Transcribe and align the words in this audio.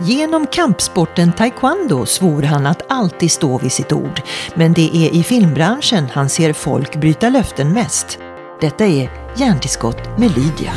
Genom 0.00 0.46
kampsporten 0.46 1.32
taekwondo 1.32 2.06
svor 2.06 2.42
han 2.42 2.66
att 2.66 2.82
alltid 2.88 3.30
stå 3.30 3.58
vid 3.58 3.72
sitt 3.72 3.92
ord. 3.92 4.22
Men 4.54 4.72
det 4.72 4.96
är 4.96 5.14
i 5.14 5.22
filmbranschen 5.22 6.06
han 6.12 6.28
ser 6.28 6.52
folk 6.52 6.96
bryta 6.96 7.28
löften 7.28 7.72
mest. 7.72 8.18
Detta 8.60 8.84
är 8.84 9.10
Hjärntillskott 9.36 10.18
med 10.18 10.36
Lydia. 10.36 10.72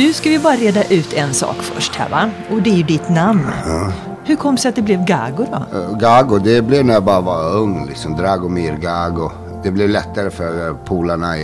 Du 0.00 0.12
ska 0.12 0.30
vi 0.30 0.38
bara 0.38 0.56
reda 0.56 0.84
ut 0.84 1.12
en 1.12 1.34
sak 1.34 1.56
först 1.62 1.94
här 1.94 2.08
va? 2.08 2.30
Och 2.50 2.62
det 2.62 2.70
är 2.70 2.74
ju 2.74 2.82
ditt 2.82 3.08
namn. 3.08 3.46
Hur 4.24 4.36
kom 4.36 4.54
det 4.54 4.60
sig 4.60 4.68
att 4.68 4.76
det 4.76 4.82
blev 4.82 5.04
Gago 5.04 5.46
då? 5.52 5.78
Eh, 5.78 5.98
Gago, 5.98 6.38
det 6.38 6.62
blev 6.62 6.84
när 6.84 6.94
jag 6.94 7.04
bara 7.04 7.20
var 7.20 7.56
ung. 7.56 7.86
Liksom. 7.86 8.16
Dragomir 8.16 8.72
Gago. 8.72 9.30
Det 9.62 9.70
blev 9.70 9.88
lättare 9.88 10.30
för 10.30 10.68
eh, 10.68 10.76
polarna 10.76 11.34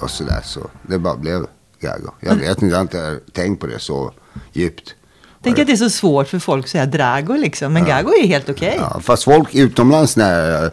och 0.00 0.10
sådär. 0.10 0.40
Så 0.44 0.60
det 0.82 0.98
bara 0.98 1.16
blev 1.16 1.46
Gago. 1.80 2.10
Jag 2.20 2.34
vet 2.34 2.62
inte, 2.62 2.66
jag 2.66 2.76
har 2.76 2.82
inte 2.82 3.18
tänkt 3.32 3.60
på 3.60 3.66
det 3.66 3.78
så 3.78 4.12
djupt. 4.52 4.94
Tänk 5.42 5.58
att 5.58 5.66
det 5.66 5.72
är 5.72 5.76
så 5.76 5.90
svårt 5.90 6.28
för 6.28 6.38
folk 6.38 6.64
att 6.64 6.70
säga 6.70 6.86
Drago 6.86 7.36
liksom. 7.36 7.72
Men 7.72 7.84
Gago 7.84 8.12
är 8.22 8.26
helt 8.26 8.48
okej. 8.48 8.76
Ja, 8.78 9.00
fast 9.00 9.24
folk 9.24 9.54
utomlands 9.54 10.16
när 10.16 10.50
jag 10.50 10.70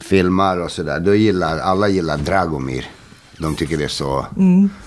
filmar 0.00 0.60
och 0.60 0.70
sådär, 0.70 1.00
då 1.00 1.14
gillar 1.14 1.58
alla 1.58 1.88
gillar 1.88 2.16
Dragomir. 2.16 2.86
De 3.38 3.54
tycker 3.54 3.78
det 3.78 3.84
är 3.84 3.88
så. 3.88 4.26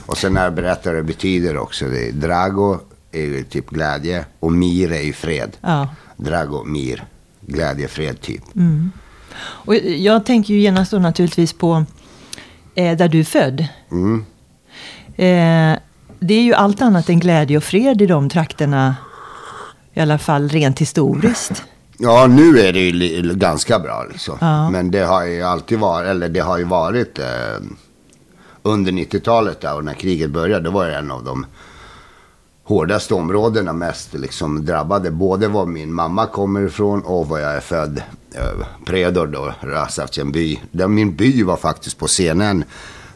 Och 0.06 0.18
sen 0.18 0.34
när 0.34 0.44
jag 0.44 0.54
berättar 0.54 0.92
vad 0.92 1.00
det 1.00 1.08
betyder 1.08 1.58
också. 1.58 1.86
Det 1.86 2.08
är, 2.08 2.12
Drago 2.12 2.80
är 3.12 3.22
ju 3.22 3.44
typ 3.44 3.70
glädje 3.70 4.26
och 4.40 4.52
Mir 4.52 4.92
är 4.92 5.02
ju 5.02 5.14
fred. 5.14 5.58
Ja. 5.62 5.90
Dragomir, 6.18 7.04
glädje, 7.42 7.88
fred 7.88 8.22
typ. 8.22 8.44
Och 9.40 9.76
jag 9.76 10.26
tänker 10.26 10.54
ju 10.54 10.60
genast 10.60 10.92
då 10.92 11.00
naturligtvis 11.00 11.54
på 11.54 11.86
eh, 12.76 12.98
där 12.98 13.08
du 13.08 13.20
är 13.20 13.24
född. 13.24 13.68
Mm. 13.92 14.26
Eh, 15.16 15.80
det 16.20 16.34
är 16.34 16.42
ju 16.42 16.54
allt 16.54 16.82
annat 16.82 17.10
än 17.10 17.20
glädje 17.20 17.58
och 17.58 17.64
fred 17.64 18.02
i 18.02 18.06
de 18.06 18.30
trakterna. 18.30 18.96
I 19.94 20.00
alla 20.00 20.18
fall 20.18 20.50
rent 20.50 20.80
historiskt. 20.80 21.64
Ja, 22.02 22.28
nu 22.28 22.60
är 22.60 22.74
det 22.74 22.80
ju 22.80 23.34
ganska 23.34 23.80
bra 23.80 24.06
liksom. 24.12 24.38
Ja. 24.42 24.70
Men 24.70 24.92
det 24.92 25.00
har 25.00 25.26
ju 25.26 25.42
alltid 25.44 25.80
varit, 25.80 26.08
eller 26.08 26.30
det 26.30 26.40
har 26.40 26.58
ju 26.58 26.64
varit 26.64 27.20
eh, 27.20 27.26
under 28.64 28.92
90-talet 28.92 29.62
där 29.62 29.76
och 29.76 29.86
när 29.86 29.94
kriget 29.94 30.30
började, 30.30 30.64
då 30.64 30.72
var 30.72 30.88
det 30.88 30.96
en 30.96 31.12
av 31.12 31.24
de 31.24 31.46
hårdaste 32.64 33.14
områdena 33.14 33.74
mest 33.74 34.14
liksom 34.14 34.66
drabbade. 34.66 35.12
Både 35.12 35.48
var 35.48 35.66
min 35.66 35.94
mamma 35.94 36.26
kommer 36.26 36.66
ifrån 36.66 37.02
och 37.02 37.28
var 37.28 37.40
jag 37.40 37.56
är 37.56 37.60
född. 37.60 38.02
Eh, 38.36 38.68
Predor 38.86 39.28
då, 39.28 39.54
Rasavchen 39.62 40.32
by. 40.32 40.60
Där 40.72 40.88
min 40.88 41.16
by 41.16 41.44
var 41.44 41.58
faktiskt 41.58 41.98
på 41.98 42.08
scenen 42.08 42.64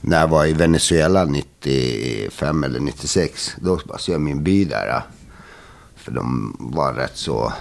när 0.02 0.19
jag 0.19 0.27
var 0.27 0.45
i 0.45 0.53
Venezuela 0.53 1.25
95 1.25 2.63
eller 2.63 2.80
96. 2.80 3.55
Då 3.61 3.80
ser 4.00 4.11
jag 4.11 4.22
min 4.22 4.44
by 4.44 4.66
där. 4.66 5.02
För 5.95 6.11
de 6.11 6.57
var 6.59 6.94
rätt 6.94 7.17
så 7.17 7.53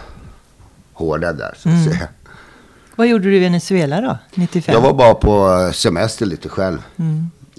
hårda 0.93 1.33
där 1.33 1.55
så 1.59 1.69
att 1.69 1.85
säga. 1.85 2.09
Vad 2.97 3.07
gjorde 3.07 3.25
du 3.25 3.37
i 3.37 3.41
Venezuela 3.41 4.01
då? 4.01 4.19
95? 4.35 4.75
Jag 4.75 4.81
var 4.81 4.93
bara 4.95 5.15
på 5.15 5.71
semester 5.75 6.27
lite 6.27 6.49
själv. 6.49 6.79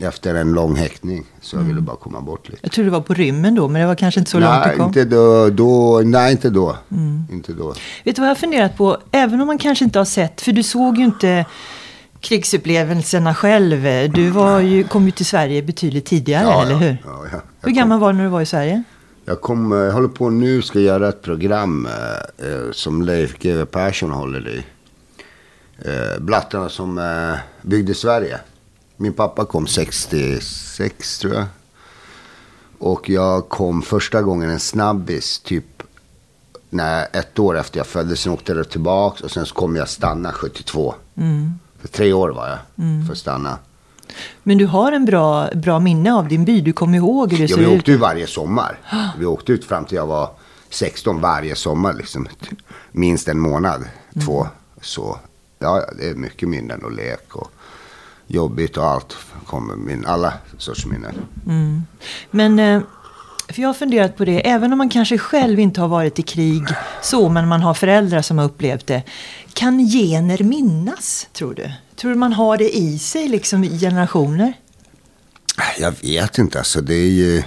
Efter 0.01 0.35
en 0.35 0.51
lång 0.53 0.75
häktning. 0.75 1.25
Så 1.41 1.55
jag 1.55 1.63
ville 1.63 1.81
bara 1.81 1.95
komma 1.95 2.21
bort 2.21 2.49
lite. 2.49 2.59
Jag 2.61 2.71
tror 2.71 2.85
du 2.85 2.91
var 2.91 3.01
på 3.01 3.13
rymmen 3.13 3.55
då, 3.55 3.67
men 3.67 3.81
det 3.81 3.87
var 3.87 3.95
kanske 3.95 4.19
inte 4.19 4.31
så 4.31 4.39
långt 4.39 4.63
du 4.63 4.69
nej, 4.69 4.77
kom. 4.77 4.87
inte 4.87 5.05
då, 5.05 5.49
då, 5.49 6.01
nej, 6.05 6.31
inte 6.31 6.49
då. 6.49 6.77
Inte 7.31 7.53
då. 7.53 7.73
Vet 8.03 8.15
du 8.15 8.21
vad 8.21 8.29
jag 8.29 8.35
har 8.35 8.39
funderat 8.39 8.77
på? 8.77 8.97
Även 9.11 9.41
om 9.41 9.47
man 9.47 9.57
kanske 9.57 9.85
inte 9.85 9.99
har 9.99 10.05
sett, 10.05 10.41
för 10.41 10.51
du 10.51 10.63
såg 10.63 10.97
ju 10.97 11.03
inte 11.03 11.45
krigsupplevelserna 12.19 13.35
själv. 13.35 14.11
Du 14.13 14.29
var 14.29 14.59
ju, 14.59 14.83
kom 14.83 15.05
ju 15.05 15.11
till 15.11 15.25
Sverige 15.25 15.61
betydligt 15.61 16.05
tidigare, 16.05 16.61
eller 16.61 16.75
hur? 16.75 16.97
Ja, 17.05 17.25
ja. 17.31 17.41
Hur 17.61 17.71
gammal 17.71 17.99
var 17.99 18.11
du 18.11 18.17
när 18.17 18.23
du 18.23 18.29
var 18.29 18.41
i 18.41 18.45
Sverige? 18.45 18.83
jag, 19.25 19.41
kom, 19.41 19.71
eh, 19.71 19.77
jag 19.77 19.91
håller 19.91 20.07
på 20.07 20.29
nu, 20.29 20.61
ska 20.61 20.79
göra 20.79 21.09
ett 21.09 21.21
program 21.21 21.85
eh, 21.85 22.47
eh, 22.47 22.71
som 22.71 23.01
Leif 23.01 23.39
GW 23.39 23.65
Persson 23.65 24.11
håller 24.11 24.47
i. 24.47 24.63
Eh, 25.85 26.19
Blattarna 26.19 26.69
som 26.69 26.97
eh, 26.97 27.39
byggde 27.61 27.93
Sverige. 27.93 28.39
Min 28.97 29.13
pappa 29.13 29.45
kom 29.45 29.67
66 29.67 31.19
tror 31.19 31.33
jag. 31.33 31.45
Och 32.79 33.09
jag 33.09 33.49
kom 33.49 33.81
första 33.81 34.21
gången 34.21 34.49
en 34.49 34.59
snabbis 34.59 35.39
typ 35.39 35.83
när 36.69 37.07
ett 37.13 37.39
år 37.39 37.57
efter 37.57 37.77
jag 37.79 37.87
föddes. 37.87 38.19
Sen 38.19 38.31
åkte 38.33 38.51
jag 38.53 38.69
tillbaka 38.69 39.23
och 39.23 39.31
sen 39.31 39.45
så 39.45 39.55
kom 39.55 39.75
jag 39.75 39.89
stanna 39.89 40.31
72. 40.31 40.95
För 41.79 41.87
tre 41.87 42.13
år 42.13 42.29
var 42.29 42.47
jag 42.49 42.57
för 43.05 43.11
att 43.11 43.17
stanna. 43.17 43.57
Men 44.43 44.57
du 44.57 44.65
har 44.65 44.91
en 44.91 45.05
bra, 45.05 45.49
bra 45.55 45.79
minne 45.79 46.13
av 46.13 46.27
din 46.27 46.45
by. 46.45 46.61
Du 46.61 46.73
kommer 46.73 46.97
ihåg 46.97 47.31
hur 47.31 47.37
det 47.37 47.43
Ja, 47.43 47.55
ser 47.55 47.63
vi 47.63 47.73
ut. 47.73 47.79
åkte 47.79 47.91
ju 47.91 47.97
varje 47.97 48.27
sommar. 48.27 48.79
Vi 49.19 49.25
åkte 49.25 49.51
ut 49.51 49.65
fram 49.65 49.85
till 49.85 49.95
jag 49.95 50.07
var 50.07 50.29
16 50.69 51.21
varje 51.21 51.55
sommar. 51.55 51.93
Liksom. 51.93 52.27
Minst 52.91 53.27
en 53.27 53.39
månad, 53.39 53.85
två. 54.25 54.47
Så 54.81 55.17
ja, 55.59 55.83
det 55.97 56.09
är 56.09 56.15
mycket 56.15 56.49
minnen 56.49 56.83
och 56.83 56.91
lek 56.91 57.35
och 57.35 57.51
jobbigt 58.27 58.77
och 58.77 58.85
allt. 58.85 59.15
Kommer 59.45 59.75
min, 59.75 60.05
alla 60.05 60.33
sorts 60.57 60.85
minnen. 60.85 61.15
Men, 62.31 62.59
eh, 62.59 62.81
för 63.49 63.61
jag 63.61 63.69
har 63.69 63.73
funderat 63.73 64.17
på 64.17 64.25
det, 64.25 64.49
även 64.49 64.71
om 64.71 64.77
man 64.77 64.89
kanske 64.89 65.17
själv 65.17 65.59
inte 65.59 65.81
har 65.81 65.87
varit 65.87 66.19
i 66.19 66.21
krig 66.21 66.63
så, 67.01 67.29
men 67.29 67.47
man 67.47 67.61
har 67.61 67.73
föräldrar 67.73 68.21
som 68.21 68.37
har 68.37 68.45
upplevt 68.45 68.87
det. 68.87 69.03
Kan 69.53 69.79
gener 69.79 70.43
minnas, 70.43 71.27
tror 71.33 71.53
du? 71.53 71.71
Tror 71.95 72.11
du 72.11 72.17
man 72.17 72.33
har 72.33 72.57
det 72.57 72.77
i 72.77 72.99
sig, 72.99 73.27
liksom 73.27 73.63
i 73.63 73.79
generationer? 73.79 74.53
Jag 75.79 75.93
vet 76.01 76.37
inte, 76.37 76.57
alltså 76.57 76.81
det 76.81 76.95
är 76.95 77.09
ju... 77.09 77.43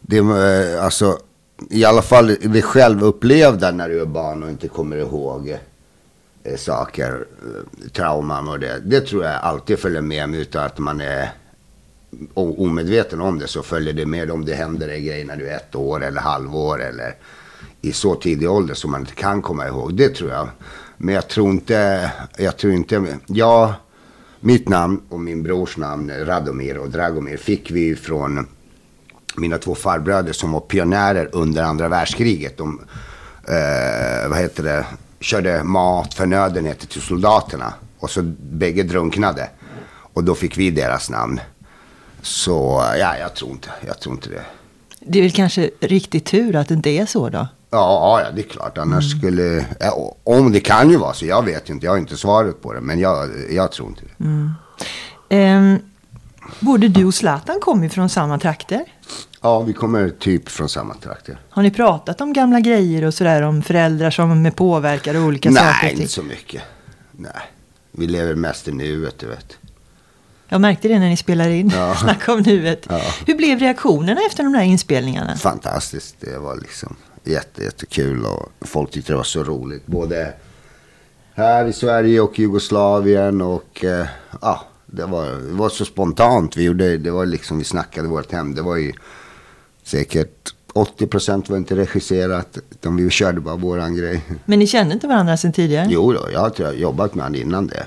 Det 0.00 0.16
är, 0.16 0.76
eh, 0.76 0.84
alltså, 0.84 1.18
I 1.70 1.84
alla 1.84 2.02
fall 2.02 2.36
det 2.40 2.62
självupplevda 2.62 3.70
när 3.70 3.88
du 3.88 4.00
är 4.00 4.06
barn 4.06 4.42
och 4.42 4.50
inte 4.50 4.68
kommer 4.68 4.96
ihåg 4.96 5.58
Eh, 6.50 6.56
saker, 6.56 7.26
eh, 7.42 7.88
trauman 7.90 8.48
och 8.48 8.60
det. 8.60 8.80
Det 8.84 9.00
tror 9.00 9.24
jag 9.24 9.34
alltid 9.34 9.78
följer 9.78 10.00
med 10.00 10.28
mig 10.28 10.40
utan 10.40 10.66
att 10.66 10.78
man 10.78 11.00
är 11.00 11.30
omedveten 12.34 13.20
om 13.20 13.38
det 13.38 13.48
så 13.48 13.62
följer 13.62 13.92
det 13.92 14.06
med 14.06 14.30
om 14.30 14.44
det 14.44 14.54
händer 14.54 14.88
en 14.88 15.04
grej 15.04 15.24
när 15.24 15.36
du 15.36 15.48
är 15.48 15.56
ett 15.56 15.74
år 15.74 16.04
eller 16.04 16.20
halvår 16.20 16.82
eller 16.82 17.14
i 17.80 17.92
så 17.92 18.14
tidig 18.14 18.50
ålder 18.50 18.74
som 18.74 18.90
man 18.90 19.00
inte 19.00 19.14
kan 19.14 19.42
komma 19.42 19.66
ihåg. 19.66 19.94
Det 19.94 20.08
tror 20.08 20.30
jag. 20.30 20.48
Men 20.96 21.14
jag 21.14 21.28
tror 21.28 21.50
inte, 21.50 22.10
jag 22.36 22.56
tror 22.56 22.72
inte, 22.72 23.18
ja, 23.26 23.74
mitt 24.40 24.68
namn 24.68 25.02
och 25.08 25.20
min 25.20 25.42
brors 25.42 25.76
namn 25.76 26.12
Radomir 26.24 26.78
och 26.78 26.90
Dragomir 26.90 27.36
fick 27.36 27.70
vi 27.70 27.96
från 27.96 28.46
mina 29.36 29.58
två 29.58 29.74
farbröder 29.74 30.32
som 30.32 30.52
var 30.52 30.60
pionjärer 30.60 31.28
under 31.32 31.62
andra 31.62 31.88
världskriget. 31.88 32.56
De, 32.56 32.80
eh, 33.48 34.28
vad 34.28 34.38
heter 34.38 34.62
det, 34.62 34.86
körde 35.20 35.64
mat, 35.64 36.14
förnödenheter 36.14 36.86
till 36.86 37.02
soldaterna. 37.02 37.74
Och 37.98 38.10
så 38.10 38.22
bägge 38.40 38.82
drunknade. 38.82 39.50
Och 40.12 40.24
då 40.24 40.34
fick 40.34 40.58
vi 40.58 40.70
deras 40.70 41.10
namn. 41.10 41.40
Så 42.22 42.84
ja, 42.98 43.16
jag 43.16 43.34
tror 43.34 43.50
inte, 43.50 43.68
jag 43.86 44.00
tror 44.00 44.14
inte 44.14 44.28
det. 44.28 44.42
Det 45.00 45.18
är 45.18 45.22
väl 45.22 45.32
kanske 45.32 45.70
riktigt 45.80 46.24
tur 46.24 46.56
att 46.56 46.68
det 46.68 46.74
inte 46.74 46.90
är 46.90 47.06
så 47.06 47.28
då? 47.28 47.48
Ja, 47.70 48.20
ja, 48.24 48.30
det 48.34 48.40
är 48.40 48.48
klart. 48.48 48.78
Annars 48.78 49.10
skulle... 49.18 49.66
Ja, 49.80 50.16
om 50.24 50.52
det 50.52 50.60
kan 50.60 50.90
ju 50.90 50.96
vara 50.96 51.14
så. 51.14 51.26
Jag 51.26 51.44
vet 51.44 51.68
inte. 51.68 51.86
Jag 51.86 51.92
har 51.92 51.98
inte 51.98 52.16
svaret 52.16 52.62
på 52.62 52.72
det. 52.72 52.80
Men 52.80 53.00
jag, 53.00 53.28
jag 53.50 53.72
tror 53.72 53.88
inte 53.88 54.02
det. 54.16 54.24
Ehm, 55.28 55.78
både 56.60 56.88
du 56.88 57.04
och 57.04 57.14
Zlatan 57.14 57.60
kommer 57.60 57.82
ju 57.82 57.88
från 57.88 58.08
samma 58.08 58.38
trakter. 58.38 58.84
Ja, 59.42 59.60
vi 59.60 59.72
kommer 59.72 60.08
typ 60.08 60.48
från 60.48 60.68
samma 60.68 60.94
trakter. 60.94 61.40
Har 61.50 61.62
ni 61.62 61.70
pratat 61.70 62.20
om 62.20 62.32
gamla 62.32 62.60
grejer 62.60 63.04
och 63.04 63.14
sådär 63.14 63.42
om 63.42 63.62
föräldrar 63.62 64.10
som 64.10 64.46
är 64.46 64.50
påverkade 64.50 65.18
och 65.18 65.24
olika 65.24 65.52
saker? 65.52 65.78
Nej, 65.82 65.92
inte 65.92 66.08
så 66.08 66.22
mycket. 66.22 66.62
Nej. 67.12 67.32
Vi 67.92 68.06
lever 68.06 68.34
mest 68.34 68.68
i 68.68 68.72
nuet, 68.72 69.18
du 69.18 69.26
vet. 69.26 69.56
Jag 70.48 70.60
märkte 70.60 70.88
det 70.88 70.98
när 70.98 71.08
ni 71.08 71.16
spelade 71.16 71.56
in. 71.56 71.72
Ja. 71.74 71.94
Snacka 72.00 72.32
om 72.32 72.40
nuet. 72.40 72.86
Ja. 72.88 73.00
Hur 73.26 73.34
blev 73.34 73.58
reaktionerna 73.58 74.20
efter 74.26 74.44
de 74.44 74.54
här 74.54 74.64
inspelningarna? 74.64 75.36
Fantastiskt. 75.36 76.16
Det 76.20 76.38
var 76.38 76.56
liksom 76.56 76.96
jätte, 77.24 77.64
jättekul 77.64 78.24
och 78.24 78.52
folk 78.60 78.90
tyckte 78.90 79.12
det 79.12 79.16
var 79.16 79.22
så 79.22 79.44
roligt. 79.44 79.86
Både 79.86 80.32
här 81.34 81.64
i 81.66 81.72
Sverige 81.72 82.20
och 82.20 82.38
Jugoslavien 82.38 83.40
och 83.40 83.84
eh, 83.84 84.06
ja, 84.42 84.60
det 84.86 85.04
var, 85.04 85.26
det 85.26 85.52
var 85.52 85.68
så 85.68 85.84
spontant. 85.84 86.56
Vi 86.56 86.62
gjorde, 86.62 86.96
det 86.96 87.10
var 87.10 87.26
liksom, 87.26 87.58
vi 87.58 87.64
snackade 87.64 88.08
vårt 88.08 88.32
hem. 88.32 88.54
Det 88.54 88.62
var 88.62 88.76
ju 88.76 88.92
säkert 89.84 90.54
80% 90.74 91.50
var 91.50 91.56
inte 91.56 91.76
regisserat. 91.76 92.58
Utan 92.70 92.96
vi 92.96 93.10
körde 93.10 93.40
bara 93.40 93.56
våran 93.56 93.96
grej. 93.96 94.22
Men 94.44 94.58
ni 94.58 94.66
kände 94.66 94.94
inte 94.94 95.06
varandra 95.06 95.36
sedan 95.36 95.52
tidigare? 95.52 95.86
Jo 95.90 96.12
då, 96.12 96.28
jag 96.32 96.40
har 96.40 96.72
jobbat 96.72 97.14
med 97.14 97.24
honom 97.24 97.40
innan 97.40 97.66
det. 97.66 97.86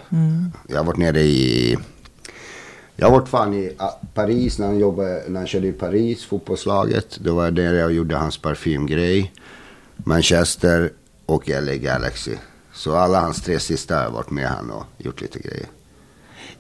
Jag 0.67 0.77
har 0.77 0.83
varit 0.83 0.97
nere 0.97 1.21
i... 1.21 1.77
Jag 2.95 3.07
har 3.07 3.19
varit 3.19 3.29
fan 3.29 3.53
i 3.53 3.71
ah, 3.77 3.89
Paris 4.13 4.59
när 4.59 4.65
han, 4.65 4.79
jobbade, 4.79 5.23
när 5.27 5.39
han 5.39 5.47
körde 5.47 5.67
i 5.67 5.71
Paris, 5.71 6.25
fotbollslaget. 6.25 7.17
Det 7.23 7.31
var 7.31 7.51
där 7.51 7.73
jag 7.73 7.93
gjorde 7.93 8.15
hans 8.15 8.37
parfymgrej. 8.37 9.33
Manchester, 9.95 10.91
och 11.25 11.49
LA 11.49 11.75
Galaxy. 11.75 12.35
Så 12.73 12.95
alla 12.95 13.19
hans 13.19 13.41
tre 13.41 13.59
sista 13.59 13.95
har 13.95 14.03
jag 14.03 14.11
varit 14.11 14.29
med 14.29 14.47
han 14.47 14.71
och 14.71 14.83
gjort 14.97 15.21
lite 15.21 15.39
grejer. 15.39 15.65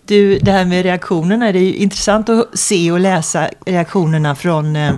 Du, 0.05 0.39
det 0.39 0.51
här 0.51 0.65
med 0.65 0.83
reaktionerna, 0.83 1.51
det 1.51 1.59
är 1.59 1.63
ju 1.63 1.75
intressant 1.75 2.29
att 2.29 2.59
se 2.59 2.91
och 2.91 2.99
läsa 2.99 3.49
reaktionerna 3.65 4.35
från 4.35 4.75
eh, 4.75 4.93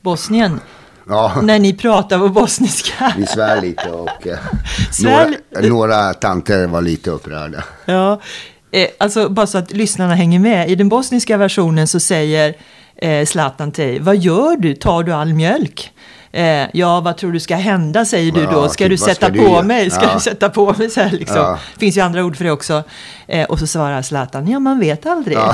Bosnien. 0.00 0.60
Ja, 1.08 1.32
När 1.42 1.58
ni 1.58 1.72
pratar 1.72 2.18
på 2.18 2.28
bosniska. 2.28 3.14
vi 3.18 3.26
svär 3.26 3.60
lite 3.60 3.90
och 3.90 4.26
eh, 4.26 4.38
Svär 4.90 5.36
några, 5.54 5.68
några 5.68 6.14
tanter 6.14 6.66
var 6.66 6.80
lite 6.82 7.10
upprörda. 7.10 7.64
Ja, 7.84 8.20
eh, 8.70 8.88
alltså 8.98 9.28
bara 9.28 9.46
så 9.46 9.58
att 9.58 9.72
lyssnarna 9.72 10.14
hänger 10.14 10.38
med. 10.38 10.70
I 10.70 10.74
den 10.74 10.88
bosniska 10.88 11.36
versionen 11.36 11.86
så 11.86 12.00
säger 12.00 12.54
eh, 12.96 13.26
Zlatan 13.26 13.72
till 13.72 13.84
dig, 13.84 13.98
vad 13.98 14.16
gör 14.16 14.56
du? 14.56 14.74
Tar 14.74 15.02
du 15.02 15.12
all 15.12 15.34
mjölk? 15.34 15.92
Eh, 16.34 16.66
ja, 16.72 17.00
vad 17.00 17.16
tror 17.16 17.32
du 17.32 17.40
ska 17.40 17.56
hända, 17.56 18.04
säger 18.04 18.32
du 18.32 18.46
då. 18.46 18.68
Ska 18.68 18.84
typ, 18.84 18.90
du 18.90 18.96
sätta 18.96 19.14
ska 19.14 19.28
du 19.28 19.38
på 19.38 19.44
göra? 19.48 19.62
mig? 19.62 19.90
Ska 19.90 20.02
Ja. 20.04 20.14
du 20.14 20.20
sätta 20.20 20.48
på 20.48 20.74
mig? 20.78 20.90
Så 20.90 21.00
här, 21.00 21.10
liksom. 21.10 21.36
Ja. 21.36 21.58
finns 21.78 21.96
ju 21.96 22.00
andra 22.00 22.24
ord 22.24 22.36
för 22.36 22.44
det 22.44 22.50
också. 22.50 22.82
Eh, 23.26 23.44
och 23.46 23.58
så 23.58 23.66
svarar 23.66 24.02
Zlatan, 24.02 24.48
ja 24.48 24.58
man 24.58 24.80
vet 24.80 25.06
aldrig. 25.06 25.38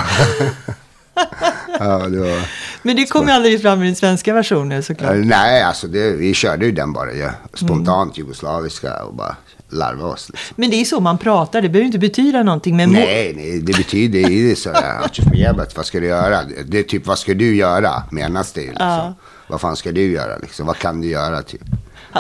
Det 1.79 2.19
var... 2.19 2.43
Men 2.83 2.97
det 2.97 3.07
kommer 3.07 3.33
aldrig 3.33 3.63
fram 3.63 3.83
i 3.83 3.87
den 3.87 3.97
svenska 3.97 4.35
versionen 4.35 4.83
såklart. 4.83 5.11
Eh, 5.11 5.17
Nej, 5.17 5.63
alltså 5.63 5.87
det, 5.87 6.11
vi 6.13 6.35
körde 6.35 6.67
ju 6.67 6.73
den 6.73 6.93
bara 6.93 7.13
ja, 7.13 7.31
spontant 7.55 8.17
Mm. 8.19 8.27
jugoslaviska 8.27 9.05
och 9.05 9.15
bara 9.15 9.37
larva 9.71 10.05
oss. 10.07 10.29
Liksom. 10.33 10.55
Men 10.57 10.71
det 10.71 10.77
är 10.81 10.85
så 10.85 11.01
man 11.01 11.19
pratar, 11.19 11.63
det 11.63 11.69
behöver 11.69 11.87
inte 11.87 11.99
betyda 11.99 12.43
någonting. 12.43 12.77
Men 12.77 12.91
Nej, 12.91 13.33
nej, 13.37 13.61
det 13.61 13.77
betyder 13.77 14.19
ju 14.19 14.57
sådär, 14.57 15.05
"Atjefmjäbet, 15.05 15.77
vad 15.77 15.87
ska 15.87 16.01
du 16.01 16.07
göra? 16.07 16.41
Det 16.67 16.79
är 16.79 16.83
typ, 16.83 17.07
vad 17.07 17.19
ska 17.19 17.35
du 17.35 17.57
göra? 17.57 18.03
Menas 18.11 18.53
det 18.53 18.61
ju 18.61 18.69
liksom. 18.69 18.87
Ja. 18.89 19.15
Vad 19.49 19.61
fan 19.61 19.77
ska 19.77 19.93
du 19.93 20.13
göra 20.13 20.37
liksom? 20.39 20.67
Vad 20.67 20.79
kan 20.79 21.01
du 21.01 21.09
göra 21.09 21.43
typ? 21.43 21.63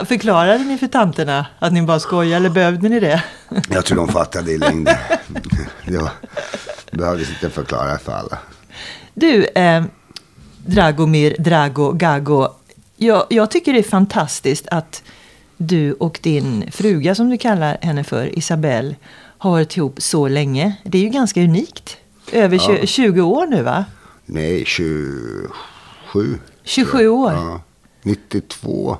Förklarade 0.06 0.64
ni 0.64 0.78
för 0.78 0.86
tanterna 0.86 1.46
att 1.58 1.72
ni 1.72 1.82
bara 1.82 2.00
skojar 2.00 2.36
eller 2.36 2.50
behövde 2.50 2.88
ni 2.88 3.00
det? 3.00 3.22
Jag 3.70 3.84
tror 3.84 3.96
de 3.96 4.08
fattade 4.08 4.52
i 4.52 4.58
längden. 4.58 4.96
Det 6.90 6.96
behövdes 6.98 7.28
inte 7.30 7.50
förklara 7.50 7.98
för 7.98 8.12
alla. 8.12 8.38
Du, 9.14 9.44
eh, 9.44 9.84
Dragomir, 10.66 11.36
Drago, 11.38 11.92
Gago. 11.92 12.48
Jag, 12.96 13.26
jag 13.30 13.50
tycker 13.50 13.72
det 13.72 13.78
är 13.78 13.82
fantastiskt 13.82 14.68
att 14.70 15.02
du 15.56 15.92
och 15.92 16.18
din 16.22 16.70
fruga, 16.72 17.14
som 17.14 17.30
du 17.30 17.38
kallar 17.38 17.78
henne 17.80 18.04
för, 18.04 18.38
Isabelle, 18.38 18.94
har 19.38 19.50
varit 19.50 19.76
ihop 19.76 20.02
så 20.02 20.28
länge. 20.28 20.76
Det 20.84 20.98
är 20.98 21.02
ju 21.02 21.08
ganska 21.08 21.40
unikt. 21.42 21.96
Över 22.32 22.56
Ja. 22.56 22.76
20, 22.76 22.86
20 22.86 23.20
år 23.20 23.46
nu, 23.46 23.62
va? 23.62 23.84
Nej, 24.26 24.64
27. 24.66 25.48
27 26.68 27.08
år? 27.08 27.32
Ja, 27.32 27.60
92. 28.02 28.96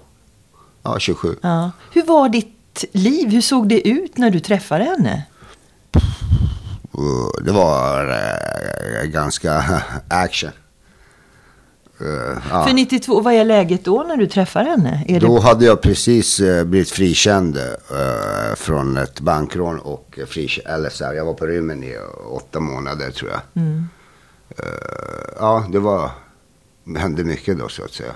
Ja, 0.83 0.99
27. 0.99 1.37
Ja. 1.43 1.71
Hur 1.93 2.03
var 2.03 2.29
ditt 2.29 2.85
liv? 2.93 3.29
Hur 3.29 3.41
såg 3.41 3.69
det 3.69 3.89
ut 3.89 4.19
när 4.19 4.31
du 4.31 4.41
träffade 4.41 4.85
henne? 4.85 5.23
Det 7.45 7.53
var 7.53 8.11
eh, 8.11 9.09
ganska 9.09 9.83
action. 10.09 10.51
Eh, 12.01 12.39
ja. 12.51 12.65
För 12.67 12.75
92, 12.75 13.21
vad 13.21 13.35
är 13.35 13.45
läget 13.45 13.85
då 13.85 14.05
när 14.09 14.17
du 14.17 14.27
träffar 14.27 14.65
henne? 14.65 15.05
Är 15.09 15.21
Då 15.21 15.37
det, 15.37 15.43
hade 15.43 15.65
jag 15.65 15.81
precis 15.81 16.41
eh, 16.41 16.65
blivit 16.65 16.91
frikänd 16.91 17.57
eh, 17.57 18.55
från 18.57 18.97
ett 18.97 19.21
bankrån 19.21 19.79
och 19.79 20.19
frikänd, 20.27 20.67
eller 20.69 20.91
så 20.91 21.05
här, 21.05 21.15
jag 21.15 21.25
var 21.25 21.35
på 21.35 21.47
rymmen 21.47 21.85
i 21.85 21.97
åtta 22.31 22.61
månader 22.61 23.11
tror 23.11 23.31
jag. 23.31 23.41
Mm. 23.63 23.89
Ja, 25.39 25.67
det 25.73 25.79
var, 25.79 26.11
hände 26.97 27.25
mycket 27.25 27.59
då 27.59 27.69
så 27.69 27.85
att 27.85 27.93
säga. 27.93 28.15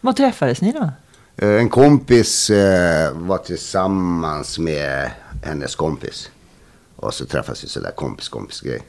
Vad 0.00 0.16
träffades 0.16 0.60
ni 0.60 0.72
då? 0.72 0.90
Eh, 1.36 1.60
en 1.60 1.68
kompis 1.68 2.50
eh, 2.50 3.12
var 3.12 3.38
tillsammans 3.38 4.58
med 4.58 5.10
hennes 5.44 5.76
kompis. 5.76 6.30
Och 6.96 7.14
så 7.14 7.24
träffas 7.24 7.64
vi 7.64 7.68
sådär 7.68 7.90
kompis-kompis-grej. 7.90 8.82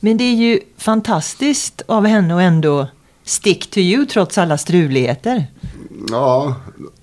Men 0.00 0.16
det 0.16 0.24
är 0.24 0.34
ju 0.34 0.60
fantastiskt 0.76 1.82
av 1.86 2.06
henne 2.06 2.34
att 2.34 2.40
ändå 2.40 2.88
stick 3.24 3.70
to 3.70 3.78
you 3.78 4.06
trots 4.06 4.38
alla 4.38 4.58
struligheter. 4.58 5.46
Ja, 6.10 6.54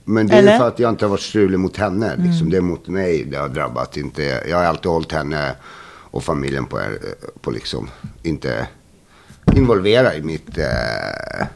men 0.03 0.27
det 0.27 0.33
är 0.33 0.39
Eller? 0.39 0.57
för 0.57 0.67
att 0.67 0.79
jag 0.79 0.89
inte 0.89 1.05
har 1.05 1.09
varit 1.09 1.21
strulig 1.21 1.59
mot 1.59 1.77
henne. 1.77 2.15
Liksom. 2.17 2.49
Det 2.49 2.57
är 2.57 2.61
mot 2.61 2.87
mig 2.87 3.23
det 3.23 3.37
har 3.37 3.49
drabbat. 3.49 3.97
Inte, 3.97 4.43
jag 4.49 4.57
har 4.57 4.63
alltid 4.63 4.91
hållit 4.91 5.11
henne 5.11 5.55
och 6.11 6.23
familjen 6.23 6.65
på, 6.65 6.79
på 7.41 7.51
liksom, 7.51 7.89
inte 8.23 8.67
involvera 9.55 10.15
i 10.15 10.21
mitt, 10.21 10.57
eh, 10.57 11.47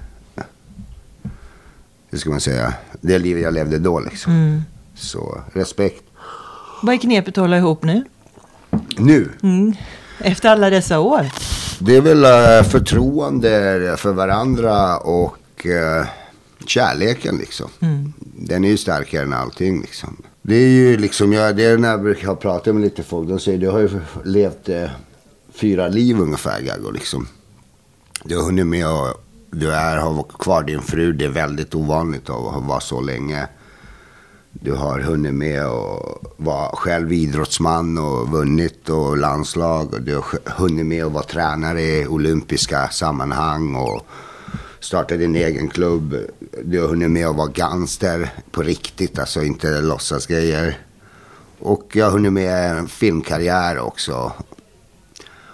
hur 2.09 2.17
ska 2.17 2.29
man 2.29 2.41
säga, 2.41 2.73
det 3.01 3.19
liv 3.19 3.39
jag 3.39 3.53
levde 3.53 3.79
då 3.79 3.99
liksom. 3.99 4.33
Mm. 4.33 4.61
Så 4.95 5.41
respekt. 5.53 6.03
Vad 6.81 6.95
är 6.95 6.99
knepet 6.99 7.37
att 7.37 7.41
hålla 7.41 7.57
ihop 7.57 7.83
nu? 7.83 8.03
Nu, 8.97 9.29
Mm. 9.43 9.73
Efter 10.19 10.49
alla 10.49 10.69
dessa 10.69 10.99
år? 10.99 11.25
det 11.79 11.95
är 11.95 12.01
väl 12.01 12.23
eh, 12.23 12.69
förtroende 12.69 13.95
för 13.97 14.11
varandra 14.13 14.97
och 14.97 15.65
eh, 15.65 16.05
kärleken 16.67 17.37
liksom. 17.37 17.69
Den 18.19 18.63
är 18.63 18.69
ju 18.69 18.77
starkare 18.77 19.23
än 19.23 19.33
allting 19.33 19.81
liksom. 19.81 20.17
Det 20.41 20.55
är 20.55 20.67
ju 20.69 20.97
liksom, 20.97 21.33
jag, 21.33 21.55
det 21.55 21.63
är 21.63 21.77
när 21.77 21.89
jag 21.89 22.01
brukar 22.01 22.35
prata 22.35 22.73
med 22.73 22.81
lite 22.81 23.03
folk, 23.03 23.29
de 23.29 23.39
säger 23.39 23.57
du 23.57 23.69
har 23.69 23.79
ju 23.79 23.89
levt 24.23 24.69
eh, 24.69 24.89
fyra 25.53 25.87
liv 25.87 26.19
ungefär 26.19 26.61
Gaggo 26.61 26.91
liksom. 26.91 27.27
Du 28.27 28.37
har 28.37 28.43
hunnit 28.43 28.67
med 28.67 28.87
och 28.87 29.13
du 29.51 29.71
är, 29.71 29.97
har 29.97 30.23
kvar 30.23 30.63
din 30.63 30.81
fru, 30.81 31.13
det 31.13 31.25
är 31.25 31.29
väldigt 31.29 31.75
ovanligt 31.75 32.29
att 32.29 32.63
vara 32.63 32.79
så 32.79 33.01
länge. 33.01 33.47
Du 34.51 34.73
har 34.73 34.99
hunnit 34.99 35.33
med 35.33 35.67
och 35.67 36.33
vara 36.37 36.75
själv 36.75 37.13
idrottsman 37.13 37.97
och 37.97 38.29
vunnit 38.29 38.89
och 38.89 39.17
landslag. 39.17 39.93
Och 39.93 40.01
du 40.01 40.15
har 40.15 40.23
hunnit 40.45 40.85
med 40.85 41.05
att 41.05 41.11
vara 41.11 41.23
tränare 41.23 41.81
i 41.81 42.07
olympiska 42.07 42.89
sammanhang 42.89 43.75
och 43.75 44.05
starta 44.79 45.17
din 45.17 45.35
egen 45.35 45.67
klubb. 45.67 46.15
Du 46.63 46.81
har 46.81 46.87
hunnit 46.87 47.11
med 47.11 47.27
att 47.27 47.35
vara 47.35 47.47
gangster 47.47 48.29
på 48.51 48.61
riktigt, 48.61 49.19
alltså 49.19 49.43
inte 49.43 49.81
låtsasgrejer. 49.81 50.77
Och 51.59 51.91
jag 51.93 52.05
har 52.05 52.11
hunnit 52.11 52.33
med 52.33 52.77
en 52.77 52.87
filmkarriär 52.87 53.79
också. 53.79 54.31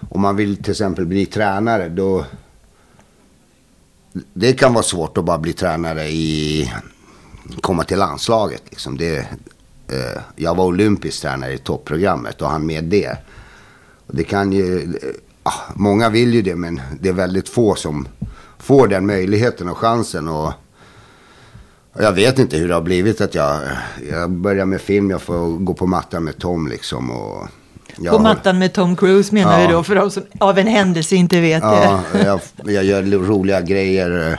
Om 0.10 0.22
man 0.22 0.36
vill 0.36 0.64
till 0.64 0.72
exempel 0.72 1.06
bli 1.06 1.26
tränare 1.26 1.90
då... 1.90 2.26
Det 4.34 4.54
kan 4.54 4.74
vara 4.74 4.84
svårt 4.84 5.18
att 5.18 5.26
bara 5.26 5.38
bli 5.38 5.54
tränare 5.54 6.10
i 6.10 6.72
komma 7.62 7.84
till 7.84 7.98
landslaget. 7.98 8.64
Liksom. 8.70 8.98
Det, 8.98 9.18
eh, 9.88 10.22
jag 10.36 10.56
var 10.56 10.66
olympisk 10.66 11.22
tränare 11.22 11.54
i 11.54 11.58
topprogrammet 11.58 12.42
och 12.42 12.50
han 12.50 12.66
med 12.66 12.84
det. 12.84 13.18
Och 14.08 14.16
det 14.16 14.24
kan 14.24 14.52
ju, 14.52 14.84
eh, 14.84 15.10
ah, 15.44 15.74
många 15.76 16.10
vill 16.10 16.34
ju 16.34 16.42
det 16.42 16.56
men 16.56 16.82
det 17.02 17.10
är 17.10 17.14
väldigt 17.14 17.50
få 17.50 17.76
som 17.76 18.08
får 18.60 18.88
den 18.88 19.06
möjligheten 19.06 19.70
och 19.70 19.78
chansen. 19.78 20.28
Och, 20.28 20.54
och 21.94 22.04
jag 22.04 22.12
vet 22.12 22.40
inte 22.40 22.58
hur 22.58 22.68
det 22.68 22.74
har 22.74 22.82
blivit 22.82 23.22
att 23.22 23.36
jag, 23.36 23.62
jag 24.10 24.30
börjar 24.30 24.66
med 24.66 24.82
film, 24.82 25.10
jag 25.10 25.22
får 25.22 25.48
gå 25.48 25.74
på 25.74 25.88
mattan 25.88 26.24
med 26.24 26.38
Tom 26.38 26.68
liksom. 26.68 27.12
Och 27.12 27.48
jag 27.98 28.14
På 28.14 28.20
mattan 28.20 28.60
med 28.60 28.74
Tom 28.74 28.96
Cruise 28.96 29.34
menar 29.36 29.60
Ja. 29.62 29.68
vi 29.68 29.74
då, 29.74 29.84
för 29.84 29.96
de 29.96 30.12
som 30.12 30.24
av 30.40 30.58
en 30.58 30.68
händelse 30.68 31.16
inte 31.16 31.42
vet 31.42 31.64
Ja, 31.64 32.02
det. 32.14 32.24
jag, 32.24 32.40
jag 32.66 32.84
gör 32.84 33.02
roliga 33.04 33.62
grejer, 33.62 34.32
eh, 34.32 34.38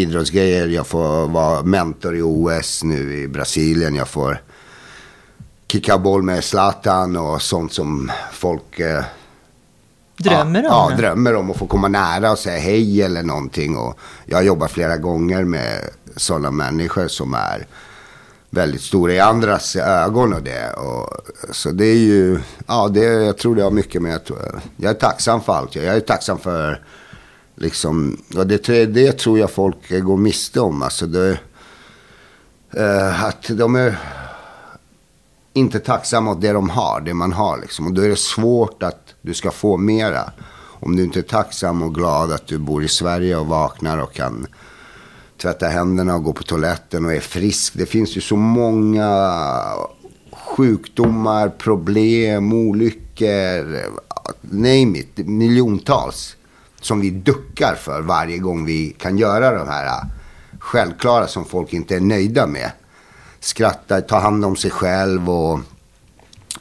idrottsgrejer. 0.00 0.66
Jag 0.66 0.86
får 0.86 1.28
vara 1.28 1.62
mentor 1.62 2.16
i 2.16 2.22
OS 2.22 2.84
nu 2.84 3.14
i 3.14 3.28
Brasilien. 3.28 3.94
Jag 3.94 4.08
får 4.08 4.42
kicka 5.68 5.98
boll 5.98 6.22
med 6.22 6.44
Zlatan 6.44 7.16
och 7.16 7.42
sånt 7.42 7.72
som 7.72 8.10
folk 8.32 8.78
eh, 8.80 9.04
Drömmer 10.16 10.62
ja, 10.62 10.84
om. 10.84 10.90
Ja, 10.90 10.96
drömmer 10.96 11.34
om 11.36 11.50
att 11.50 11.56
få 11.56 11.66
komma 11.66 11.88
nära 11.88 12.30
och 12.32 12.38
säga 12.38 12.58
hej 12.60 13.02
eller 13.02 13.22
någonting. 13.22 13.76
Och 13.76 13.98
jag 14.26 14.36
har 14.36 14.42
jobbat 14.42 14.70
flera 14.70 14.96
gånger 14.96 15.44
med 15.44 15.80
sådana 16.16 16.50
människor 16.50 17.08
som 17.08 17.34
är 17.34 17.66
väldigt 18.54 18.82
stora 18.82 19.12
i 19.12 19.20
andras 19.20 19.76
ögon 19.76 20.32
och 20.32 20.42
det. 20.42 20.72
Och, 20.72 21.16
så 21.50 21.70
det 21.70 21.84
är 21.84 21.98
ju, 21.98 22.40
ja, 22.66 22.88
det, 22.88 23.00
jag 23.00 23.38
tror 23.38 23.54
det 23.54 23.62
har 23.62 23.70
mycket 23.70 24.02
med 24.02 24.16
att 24.16 24.30
jag 24.76 24.90
är 24.90 24.94
tacksam 24.94 25.40
för 25.40 25.52
allt. 25.52 25.74
Jag 25.74 25.84
är 25.84 26.00
tacksam 26.00 26.38
för, 26.38 26.84
liksom, 27.54 28.22
och 28.36 28.46
det, 28.46 28.86
det 28.86 29.12
tror 29.12 29.38
jag 29.38 29.50
folk 29.50 29.88
går 30.02 30.16
miste 30.16 30.60
om. 30.60 30.82
Alltså 30.82 31.06
det, 31.06 31.38
eh, 32.70 33.24
att 33.24 33.48
de 33.48 33.76
är 33.76 33.98
inte 35.52 35.78
tacksamma 35.78 36.30
åt 36.30 36.40
det 36.40 36.52
de 36.52 36.70
har, 36.70 37.00
det 37.00 37.14
man 37.14 37.32
har 37.32 37.58
liksom. 37.58 37.86
Och 37.86 37.92
då 37.92 38.02
är 38.02 38.08
det 38.08 38.18
svårt 38.18 38.82
att 38.82 39.14
du 39.22 39.34
ska 39.34 39.50
få 39.50 39.76
mera. 39.76 40.32
Om 40.80 40.96
du 40.96 41.02
inte 41.04 41.20
är 41.20 41.22
tacksam 41.22 41.82
och 41.82 41.94
glad 41.94 42.32
att 42.32 42.46
du 42.46 42.58
bor 42.58 42.84
i 42.84 42.88
Sverige 42.88 43.36
och 43.36 43.46
vaknar 43.46 43.98
och 43.98 44.12
kan 44.12 44.46
tvätta 45.42 45.68
händerna 45.68 46.14
och 46.14 46.24
gå 46.24 46.32
på 46.32 46.42
toaletten 46.42 47.04
och 47.04 47.12
är 47.12 47.20
frisk. 47.20 47.74
Det 47.76 47.86
finns 47.86 48.16
ju 48.16 48.20
så 48.20 48.36
många 48.36 49.34
sjukdomar, 50.32 51.48
problem, 51.48 52.52
olyckor, 52.52 53.80
name 54.40 54.98
it, 54.98 55.18
miljontals. 55.18 56.36
Som 56.80 57.00
vi 57.00 57.10
duckar 57.10 57.74
för 57.74 58.00
varje 58.00 58.38
gång 58.38 58.64
vi 58.64 58.90
kan 58.98 59.18
göra 59.18 59.58
de 59.58 59.68
här 59.68 60.06
självklara 60.58 61.26
som 61.26 61.44
folk 61.44 61.72
inte 61.72 61.96
är 61.96 62.00
nöjda 62.00 62.46
med. 62.46 62.70
skratta, 63.40 64.00
ta 64.00 64.18
hand 64.18 64.44
om 64.44 64.56
sig 64.56 64.70
själv 64.70 65.30
och, 65.30 65.60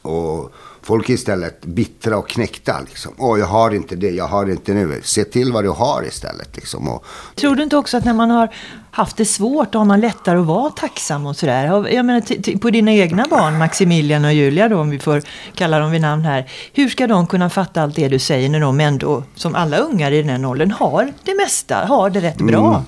och 0.01 0.51
folk 0.91 1.09
är 1.09 1.13
istället 1.13 1.65
bittra 1.65 2.17
och 2.17 2.29
knäckta. 2.29 2.79
Liksom. 2.87 3.13
Åh, 3.17 3.39
jag 3.39 3.45
har 3.45 3.71
inte 3.71 3.95
det, 3.95 4.09
jag 4.09 4.27
har 4.27 4.49
inte 4.49 4.73
nu. 4.73 5.01
Se 5.03 5.23
till 5.23 5.51
vad 5.51 5.63
du 5.63 5.69
har 5.69 6.05
istället. 6.07 6.55
Liksom. 6.55 6.87
Och, 6.87 7.05
Tror 7.35 7.55
du 7.55 7.63
inte 7.63 7.77
också 7.77 7.97
att 7.97 8.05
när 8.05 8.13
man 8.13 8.29
har 8.29 8.53
haft 8.91 9.17
det 9.17 9.25
svårt, 9.25 9.71
då 9.71 9.77
har 9.77 9.85
man 9.85 10.01
lättare 10.01 10.39
att 10.39 10.45
vara 10.45 10.69
tacksam 10.69 11.25
och 11.25 11.35
sådär? 11.35 11.87
Jag 11.89 12.05
menar, 12.05 12.57
på 12.57 12.69
dina 12.69 12.91
egna 12.91 13.25
barn, 13.29 13.57
Maximilian 13.57 14.25
och 14.25 14.33
Julia 14.33 14.69
då, 14.69 14.79
om 14.79 14.89
vi 14.89 14.99
får 14.99 15.21
kalla 15.55 15.79
dem 15.79 15.91
vid 15.91 16.01
namn 16.01 16.25
här. 16.25 16.49
Hur 16.73 16.89
ska 16.89 17.07
de 17.07 17.27
kunna 17.27 17.49
fatta 17.49 17.81
allt 17.81 17.95
det 17.95 18.07
du 18.07 18.19
säger 18.19 18.49
när 18.49 18.59
de 18.59 18.79
ändå, 18.79 19.23
som 19.35 19.55
alla 19.55 19.77
ungar 19.77 20.11
i 20.11 20.21
den 20.21 20.29
här 20.29 20.49
åldern, 20.49 20.71
har 20.71 21.13
det 21.23 21.35
mesta, 21.35 21.75
har 21.75 22.09
det 22.09 22.21
rätt 22.21 22.37
bra? 22.37 22.67
Mm. 22.67 22.81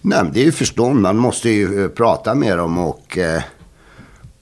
Nej, 0.00 0.30
det 0.34 0.40
är 0.40 0.44
ju 0.44 0.52
förstånd. 0.52 1.00
Man 1.00 1.16
måste 1.16 1.50
ju 1.50 1.84
eh, 1.84 1.88
prata 1.88 2.34
med 2.34 2.58
dem 2.58 2.78
och, 2.78 3.18
eh, 3.18 3.42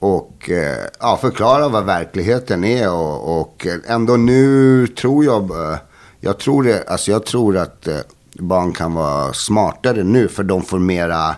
och 0.03 0.51
eh, 0.51 0.87
ja, 1.01 1.17
förklara 1.17 1.69
vad 1.69 1.85
verkligheten 1.85 2.65
är. 2.65 2.93
Och, 2.93 3.41
och 3.41 3.67
ändå 3.87 4.17
nu 4.17 4.87
tror 4.87 5.25
jag, 5.25 5.51
eh, 5.51 5.79
jag 6.21 6.39
tror, 6.39 6.63
det, 6.63 6.83
alltså 6.89 7.11
jag 7.11 7.27
tror 7.27 7.57
att 7.57 7.87
eh, 7.87 7.99
barn 8.33 8.73
kan 8.73 8.95
vara 8.95 9.33
smartare 9.33 10.05
nu 10.05 10.29
för 10.29 10.43
de 10.43 10.63
får 10.63 10.79
mera, 10.79 11.37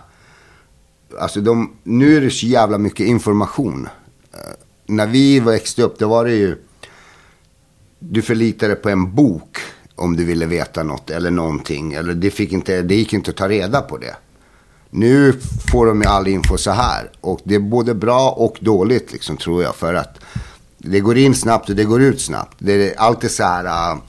alltså 1.19 1.41
de, 1.41 1.75
nu 1.83 2.17
är 2.17 2.21
det 2.21 2.31
så 2.31 2.45
jävla 2.45 2.77
mycket 2.77 3.07
information. 3.07 3.89
När 4.85 5.07
vi 5.07 5.39
växte 5.39 5.83
upp, 5.83 5.99
då 5.99 6.07
var 6.07 6.25
det 6.25 6.35
ju, 6.35 6.57
du 7.99 8.21
förlitade 8.21 8.75
på 8.75 8.89
en 8.89 9.15
bok 9.15 9.57
om 9.95 10.15
du 10.15 10.25
ville 10.25 10.45
veta 10.45 10.83
något 10.83 11.09
eller 11.09 11.31
någonting. 11.31 11.93
Eller 11.93 12.13
det, 12.13 12.31
fick 12.31 12.51
inte, 12.51 12.81
det 12.81 12.95
gick 12.95 13.13
inte 13.13 13.31
att 13.31 13.37
ta 13.37 13.49
reda 13.49 13.81
på 13.81 13.97
det. 13.97 14.15
Nu 14.97 15.33
får 15.71 15.85
de 15.85 16.01
ju 16.01 16.07
all 16.07 16.27
info 16.27 16.57
så 16.57 16.71
här. 16.71 17.09
Och 17.21 17.39
det 17.43 17.55
är 17.55 17.59
både 17.59 17.93
bra 17.93 18.29
och 18.31 18.57
dåligt 18.59 19.11
liksom, 19.11 19.37
tror 19.37 19.63
jag. 19.63 19.75
För 19.75 19.93
att 19.93 20.19
det 20.77 20.99
går 20.99 21.17
in 21.17 21.35
snabbt 21.35 21.69
och 21.69 21.75
det 21.75 21.83
går 21.83 22.01
ut 22.01 22.21
snabbt. 22.21 22.55
Det 22.57 22.73
är 22.73 22.99
alltid 22.99 23.31
så 23.31 23.43
här, 23.43 23.93
uh, 23.93 23.99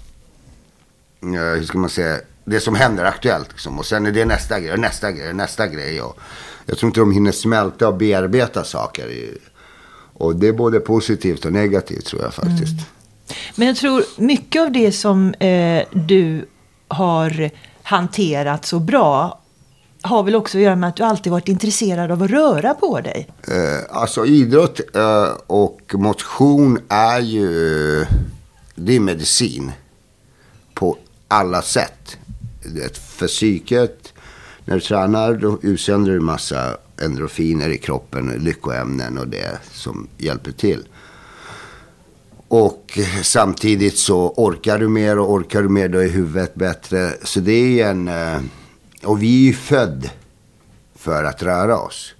hur 1.20 1.64
ska 1.64 1.78
man 1.78 1.90
säga, 1.90 2.18
det 2.44 2.60
som 2.60 2.74
händer 2.74 3.04
aktuellt. 3.04 3.48
Liksom. 3.48 3.78
Och 3.78 3.86
sen 3.86 4.06
är 4.06 4.12
det 4.12 4.24
nästa 4.24 4.60
grej, 4.60 4.78
nästa 4.78 5.12
grej, 5.12 5.34
nästa 5.34 5.66
grej. 5.66 6.02
Och 6.02 6.18
jag 6.66 6.78
tror 6.78 6.88
inte 6.88 7.00
de 7.00 7.12
hinner 7.12 7.32
smälta 7.32 7.88
och 7.88 7.96
bearbeta 7.96 8.64
saker. 8.64 9.08
Och 10.14 10.36
det 10.36 10.48
är 10.48 10.52
både 10.52 10.80
positivt 10.80 11.44
och 11.44 11.52
negativt 11.52 12.06
tror 12.06 12.22
jag 12.22 12.34
faktiskt. 12.34 12.72
Mm. 12.72 12.84
Men 13.54 13.68
jag 13.68 13.76
tror 13.76 14.04
mycket 14.16 14.62
av 14.62 14.72
det 14.72 14.92
som 14.92 15.34
eh, 15.34 15.82
du 15.92 16.46
har 16.88 17.50
hanterat 17.82 18.66
så 18.66 18.80
bra 18.80 19.40
har 20.06 20.22
väl 20.22 20.34
också 20.34 20.58
att 20.58 20.64
göra 20.64 20.76
med 20.76 20.88
att 20.88 20.96
du 20.96 21.02
alltid 21.02 21.32
varit 21.32 21.48
intresserad 21.48 22.10
av 22.10 22.22
att 22.22 22.30
röra 22.30 22.74
på 22.74 23.00
dig. 23.00 23.28
Eh, 23.48 23.96
alltså 23.96 24.26
idrott 24.26 24.80
eh, 24.94 25.28
och 25.46 25.80
motion 25.94 26.78
är 26.88 27.20
ju, 27.20 27.48
det 28.74 28.96
är 28.96 29.00
medicin. 29.00 29.72
På 30.74 30.96
alla 31.28 31.62
sätt. 31.62 32.16
Det, 32.74 32.98
för 32.98 33.26
psyket, 33.26 34.12
när 34.64 34.74
du 34.74 34.80
tränar 34.80 35.34
då 35.34 35.58
utsänder 35.62 36.12
du 36.12 36.20
massa 36.20 36.76
endorfiner 37.02 37.68
i 37.68 37.78
kroppen, 37.78 38.26
lyckoämnen 38.26 39.18
och 39.18 39.28
det 39.28 39.58
som 39.72 40.08
hjälper 40.18 40.52
till. 40.52 40.88
Och 42.48 42.98
samtidigt 43.22 43.98
så 43.98 44.34
orkar 44.36 44.78
du 44.78 44.88
mer 44.88 45.18
och 45.18 45.32
orkar 45.32 45.62
du 45.62 45.68
mer 45.68 45.88
då 45.88 45.98
är 45.98 46.08
huvudet 46.08 46.54
bättre. 46.54 47.12
Så 47.22 47.40
det 47.40 47.80
är 47.80 47.90
en, 47.90 48.08
eh, 48.08 48.40
och 49.06 49.22
vi 49.22 49.42
är 49.42 49.46
ju 49.46 49.52
född 49.52 50.10
för 50.94 51.24
att 51.24 51.42
röra 51.42 51.78
oss. 51.78 52.14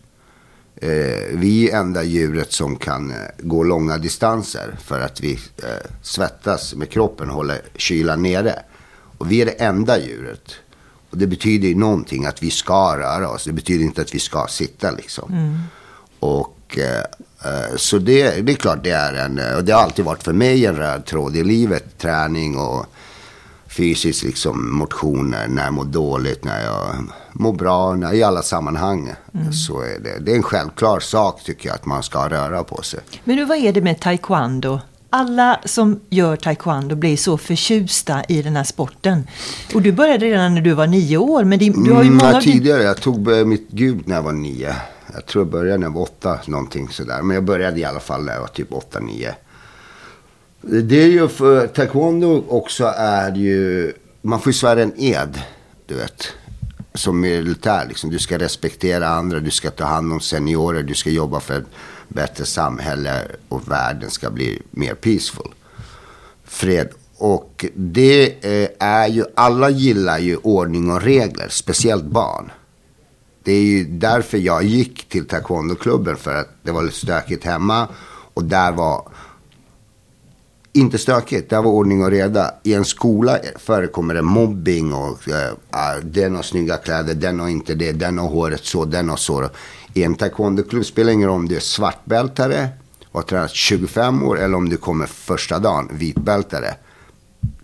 Eh, 0.76 0.88
vi 1.32 1.70
är 1.70 1.80
enda 1.80 2.02
djuret 2.02 2.52
som 2.52 2.76
kan 2.76 3.10
eh, 3.10 3.16
gå 3.38 3.62
långa 3.62 3.98
distanser 3.98 4.76
för 4.84 5.00
att 5.00 5.20
vi 5.20 5.32
eh, 5.32 5.90
svettas 6.02 6.74
med 6.74 6.90
kroppen 6.90 7.30
och 7.30 7.36
håller 7.36 7.60
kylan 7.76 8.22
nere. 8.22 8.62
Och 9.18 9.32
vi 9.32 9.40
är 9.40 9.46
det 9.46 9.52
enda 9.52 9.98
djuret. 9.98 10.54
Och 11.10 11.18
det 11.18 11.26
betyder 11.26 11.68
ju 11.68 11.74
någonting 11.74 12.26
att 12.26 12.42
vi 12.42 12.50
ska 12.50 12.96
röra 12.96 13.28
oss. 13.28 13.44
Det 13.44 13.52
betyder 13.52 13.84
inte 13.84 14.00
att 14.00 14.14
vi 14.14 14.18
ska 14.18 14.46
sitta 14.48 14.90
liksom. 14.90 15.60
Och 16.20 16.78
eh, 16.78 17.04
eh, 17.44 17.76
så 17.76 17.98
det, 17.98 18.46
det 18.46 18.52
är 18.52 18.56
klart 18.56 18.84
det 18.84 18.90
är 18.90 19.14
en, 19.14 19.56
och 19.56 19.64
det 19.64 19.72
har 19.72 19.82
alltid 19.82 20.04
varit 20.04 20.22
för 20.22 20.32
mig 20.32 20.66
en 20.66 20.76
röd 20.76 21.04
tråd 21.06 21.36
i 21.36 21.44
livet. 21.44 21.98
Träning 21.98 22.58
och 22.58 22.86
fysisk 23.76 24.24
liksom 24.24 24.76
motion 24.78 25.34
när 25.48 25.64
jag 25.64 25.74
mår 25.74 25.84
dåligt, 25.84 26.44
när 26.44 26.64
jag 26.64 26.94
mår 27.32 27.52
bra, 27.52 27.94
när, 27.94 28.14
i 28.14 28.22
alla 28.22 28.42
sammanhang. 28.42 29.12
Så 29.66 29.80
är 29.80 29.98
det. 29.98 30.18
Det 30.20 30.32
är 30.32 30.36
en 30.36 30.42
självklar 30.42 31.00
sak 31.00 31.42
tycker 31.44 31.68
jag 31.68 31.74
att 31.74 31.86
man 31.86 32.02
ska 32.02 32.28
röra 32.28 32.64
på 32.64 32.82
sig. 32.82 33.00
Men 33.24 33.36
nu, 33.36 33.44
vad 33.44 33.58
är 33.58 33.72
det 33.72 33.80
med 33.80 34.00
taekwondo? 34.00 34.80
Alla 35.10 35.60
som 35.64 36.00
gör 36.10 36.36
taekwondo 36.36 36.96
blir 36.96 37.16
så 37.16 37.38
förtjusta 37.38 38.24
i 38.28 38.42
den 38.42 38.56
här 38.56 38.64
sporten. 38.64 39.26
Och 39.74 39.82
du 39.82 39.92
började 39.92 40.26
redan 40.26 40.54
när 40.54 40.60
du 40.60 40.72
var 40.72 40.86
nio 40.86 41.16
år, 41.16 41.44
men 41.44 41.58
det, 41.58 41.70
du 41.84 41.92
har 41.92 42.02
ju 42.02 42.08
Mm, 42.08 42.16
många... 42.16 42.32
ja, 42.32 42.40
tidigare, 42.40 42.82
jag 42.82 42.96
tog 43.00 43.46
mitt 43.46 43.68
gud 43.70 44.08
när 44.08 44.16
jag 44.16 44.22
var 44.22 44.32
nio. 44.32 44.74
Jag 45.14 45.26
tror 45.26 45.44
jag 45.44 45.52
började 45.52 45.78
när 45.78 45.86
jag 45.86 45.94
var 45.94 46.02
åtta, 46.02 46.38
någonting 46.46 46.88
sådär. 46.88 47.22
Men 47.22 47.34
jag 47.34 47.44
började 47.44 47.80
i 47.80 47.84
alla 47.84 48.00
fall 48.00 48.24
när 48.24 48.32
jag 48.32 48.40
var 48.40 48.48
typ 48.48 48.72
åtta, 48.72 49.00
nio. 49.00 49.34
Det 50.68 51.02
är 51.02 51.06
ju 51.06 51.28
för 51.28 51.66
taekwondo 51.66 52.44
också 52.48 52.84
är 52.96 53.34
ju, 53.34 53.92
man 54.22 54.40
får 54.40 54.50
ju 54.50 54.58
svära 54.58 54.82
en 54.82 54.92
ed, 54.96 55.42
du 55.86 55.94
vet. 55.94 56.32
Som 56.94 57.20
militär 57.20 57.86
liksom. 57.88 58.10
Du 58.10 58.18
ska 58.18 58.38
respektera 58.38 59.08
andra, 59.08 59.40
du 59.40 59.50
ska 59.50 59.70
ta 59.70 59.84
hand 59.84 60.12
om 60.12 60.20
seniorer, 60.20 60.82
du 60.82 60.94
ska 60.94 61.10
jobba 61.10 61.40
för 61.40 61.58
ett 61.58 61.66
bättre 62.08 62.44
samhälle 62.44 63.22
och 63.48 63.70
världen 63.70 64.10
ska 64.10 64.30
bli 64.30 64.62
mer 64.70 64.94
peaceful. 64.94 65.54
Fred. 66.44 66.88
Och 67.16 67.64
det 67.74 68.44
eh, 68.44 68.68
är 68.78 69.08
ju, 69.08 69.24
alla 69.34 69.70
gillar 69.70 70.18
ju 70.18 70.36
ordning 70.36 70.90
och 70.90 71.02
regler, 71.02 71.48
speciellt 71.50 72.04
barn. 72.04 72.50
Det 73.44 73.52
är 73.52 73.62
ju 73.62 73.84
därför 73.84 74.38
jag 74.38 74.64
gick 74.64 75.08
till 75.08 75.26
taekwondoklubben 75.26 76.16
för 76.16 76.34
att 76.34 76.48
det 76.62 76.72
var 76.72 76.82
lite 76.82 76.96
stökigt 76.96 77.44
hemma. 77.44 77.88
Och 78.34 78.44
där 78.44 78.72
var 78.72 79.08
inte 80.76 80.98
stökigt, 80.98 81.50
där 81.50 81.62
var 81.62 81.70
ordning 81.70 82.04
och 82.04 82.10
reda. 82.10 82.50
I 82.62 82.74
en 82.74 82.84
skola 82.84 83.38
förekommer 83.56 84.14
det 84.14 84.22
mobbing 84.22 84.92
och 84.92 85.18
ah, 85.70 85.94
den 86.02 86.34
har 86.36 86.42
snygga 86.42 86.76
kläder, 86.76 87.14
den 87.14 87.40
har 87.40 87.48
inte 87.48 87.74
det, 87.74 87.92
den 87.92 88.18
har 88.18 88.28
håret 88.28 88.64
så, 88.64 88.84
den 88.84 89.08
har 89.08 89.16
så. 89.16 89.48
I 89.94 90.02
en 90.02 90.14
taekwondoklubb 90.14 90.86
spelar 90.86 91.12
ingen 91.12 91.28
roll 91.28 91.36
om 91.36 91.48
du 91.48 91.56
är 91.56 91.60
svartbältare 91.60 92.68
och 93.12 93.20
har 93.20 93.22
tränat 93.22 93.50
25 93.50 94.22
år 94.22 94.40
eller 94.40 94.56
om 94.56 94.68
du 94.68 94.76
kommer 94.76 95.06
första 95.06 95.58
dagen 95.58 95.88
vitbältare. 95.92 96.74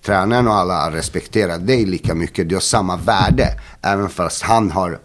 Tränaren 0.03 0.49
och 0.49 0.55
alla 0.55 0.91
respekterar 0.91 1.59
dig 1.59 1.87
lika 1.87 2.15
mycket. 2.15 2.49
Du 2.49 2.55
har 2.55 2.61
samma 2.61 2.97
värde. 2.97 3.49
Även 3.83 4.09
fast 4.09 4.43
han 4.43 4.71
har 4.71 4.99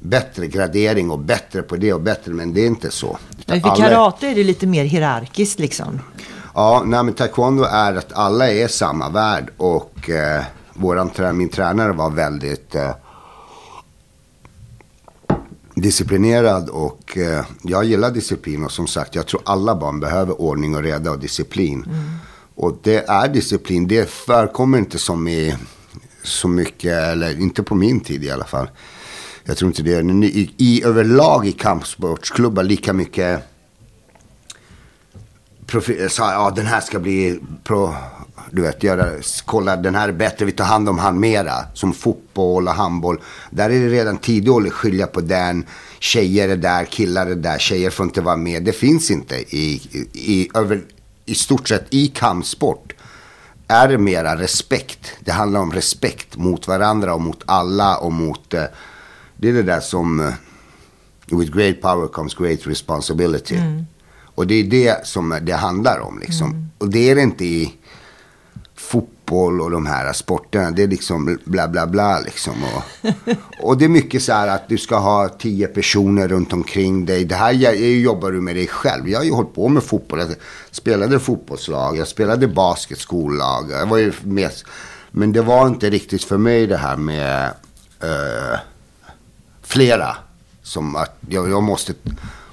bättre 0.00 0.46
gradering 0.46 1.10
och 1.10 1.18
bättre 1.18 1.62
på 1.62 1.76
det 1.76 1.92
och 1.92 2.00
bättre. 2.00 2.32
Men 2.32 2.54
det 2.54 2.60
är 2.60 2.66
inte 2.66 2.90
så. 2.90 3.18
Men 3.46 3.60
för 3.60 3.68
Alla- 3.68 3.88
karate 3.88 4.26
är 4.26 4.34
det 4.34 4.44
lite 4.44 4.66
mer 4.66 4.84
hierarkiskt 4.84 5.58
liksom. 5.58 6.00
Ja, 6.58 6.82
nej, 6.86 7.04
men 7.04 7.14
taekwondo 7.14 7.62
är 7.62 7.94
att 7.94 8.12
alla 8.12 8.50
är 8.50 8.68
samma 8.68 9.08
värld 9.08 9.50
och 9.56 10.10
eh, 10.10 10.44
våran 10.74 11.36
min 11.36 11.48
tränare 11.48 11.92
var 11.92 12.10
väldigt 12.10 12.74
eh, 12.74 12.90
disciplinerad 15.74 16.68
och 16.68 17.18
eh, 17.18 17.44
jag 17.62 17.84
gillar 17.84 18.10
disciplin 18.10 18.64
och 18.64 18.72
som 18.72 18.86
sagt 18.86 19.14
jag 19.14 19.26
tror 19.26 19.42
alla 19.44 19.74
barn 19.74 20.00
behöver 20.00 20.40
ordning 20.40 20.76
och 20.76 20.82
reda 20.82 21.10
och 21.10 21.18
disciplin. 21.18 21.84
Och 22.54 22.78
det 22.82 23.08
är 23.08 23.28
disciplin, 23.28 23.88
det 23.88 24.10
förekommer 24.10 24.78
inte 24.78 24.98
som 24.98 25.28
i 25.28 25.56
så 26.22 26.48
mycket, 26.48 26.92
eller 26.92 27.40
inte 27.40 27.62
på 27.62 27.74
min 27.74 28.00
tid 28.00 28.24
i 28.24 28.30
alla 28.30 28.44
fall. 28.44 28.70
Jag 29.44 29.56
tror 29.56 29.70
inte 29.70 29.82
det 29.82 29.94
är 29.94 30.24
i, 30.24 30.54
i 30.56 30.84
överlag 30.84 31.46
i 31.46 31.52
kampsportsklubbar 31.52 32.62
lika 32.62 32.92
mycket 32.92 33.42
profi- 35.68 36.08
sa 36.08 36.32
ja 36.32 36.50
den 36.50 36.66
här 36.66 36.80
ska 36.80 36.98
bli 36.98 37.40
pro, 37.64 37.94
du 38.50 38.62
vet, 38.62 38.82
göra, 38.82 39.06
kolla 39.44 39.76
den 39.76 39.94
här 39.94 40.08
är 40.08 40.12
bättre, 40.12 40.44
vi 40.44 40.52
tar 40.52 40.64
hand 40.64 40.88
om 40.88 40.98
han 40.98 41.20
mera. 41.20 41.52
Som 41.74 41.92
fotboll 41.92 42.68
och 42.68 42.74
handboll. 42.74 43.20
Där 43.50 43.70
är 43.70 43.80
det 43.80 43.88
redan 43.88 44.18
tidigt 44.18 44.66
att 44.66 44.72
skilja 44.72 45.06
på 45.06 45.20
den. 45.20 45.66
Tjejer 45.98 46.48
är 46.48 46.56
där, 46.56 46.84
killar 46.84 47.26
är 47.26 47.34
där, 47.34 47.58
tjejer 47.58 47.90
får 47.90 48.04
inte 48.06 48.20
vara 48.20 48.36
med. 48.36 48.62
Det 48.64 48.72
finns 48.72 49.10
inte 49.10 49.36
i, 49.36 49.74
i, 49.92 50.08
i, 50.12 50.50
över, 50.54 50.82
i 51.24 51.34
stort 51.34 51.68
sett 51.68 51.86
i 51.90 52.06
kampsport. 52.06 52.92
Är 53.68 53.88
det 53.88 53.98
mera 53.98 54.36
respekt. 54.36 55.12
Det 55.20 55.32
handlar 55.32 55.60
om 55.60 55.72
respekt 55.72 56.36
mot 56.36 56.68
varandra 56.68 57.14
och 57.14 57.20
mot 57.20 57.42
alla 57.46 57.98
och 57.98 58.12
mot, 58.12 58.54
eh, 58.54 58.62
det 59.36 59.48
är 59.48 59.52
det 59.52 59.62
där 59.62 59.80
som, 59.80 60.20
eh, 60.20 60.34
with 61.38 61.56
great 61.56 61.80
power 61.80 62.08
comes 62.08 62.34
great 62.34 62.66
responsibility. 62.66 63.56
Mm. 63.56 63.86
Och 64.38 64.46
det 64.46 64.54
är 64.54 64.64
det 64.64 65.06
som 65.06 65.38
det 65.42 65.52
handlar 65.52 66.00
om 66.00 66.18
liksom. 66.18 66.70
Och 66.78 66.88
det 66.88 67.10
är 67.10 67.14
det 67.14 67.22
inte 67.22 67.44
i 67.44 67.74
fotboll 68.74 69.60
och 69.60 69.70
de 69.70 69.86
här 69.86 70.12
sporterna. 70.12 70.70
Det 70.70 70.82
är 70.82 70.88
liksom 70.88 71.38
bla 71.44 71.68
bla 71.68 71.86
bla 71.86 72.20
liksom. 72.20 72.52
Och, 72.64 73.10
och 73.60 73.78
det 73.78 73.84
är 73.84 73.88
mycket 73.88 74.22
så 74.22 74.32
här 74.32 74.48
att 74.48 74.68
du 74.68 74.78
ska 74.78 74.98
ha 74.98 75.28
tio 75.28 75.66
personer 75.66 76.28
runt 76.28 76.52
omkring 76.52 77.06
dig. 77.06 77.24
Det 77.24 77.34
här 77.34 77.52
jobbar 77.82 78.32
du 78.32 78.40
med 78.40 78.56
dig 78.56 78.66
själv. 78.66 79.08
Jag 79.08 79.18
har 79.18 79.24
ju 79.24 79.32
hållit 79.32 79.54
på 79.54 79.68
med 79.68 79.82
fotboll. 79.82 80.18
Jag 80.18 80.34
spelade 80.70 81.20
fotbollslag, 81.20 81.96
jag 81.96 82.08
spelade 82.08 82.48
basketskolag. 82.48 83.70
Jag 83.70 83.86
var 83.86 83.98
ju 83.98 84.12
med. 84.22 84.50
Men 85.10 85.32
det 85.32 85.42
var 85.42 85.66
inte 85.66 85.90
riktigt 85.90 86.24
för 86.24 86.38
mig 86.38 86.66
det 86.66 86.76
här 86.76 86.96
med 86.96 87.50
uh, 88.04 88.58
flera. 89.62 90.16
Som 90.62 90.96
att 90.96 91.18
jag, 91.28 91.50
jag 91.50 91.62
måste 91.62 91.94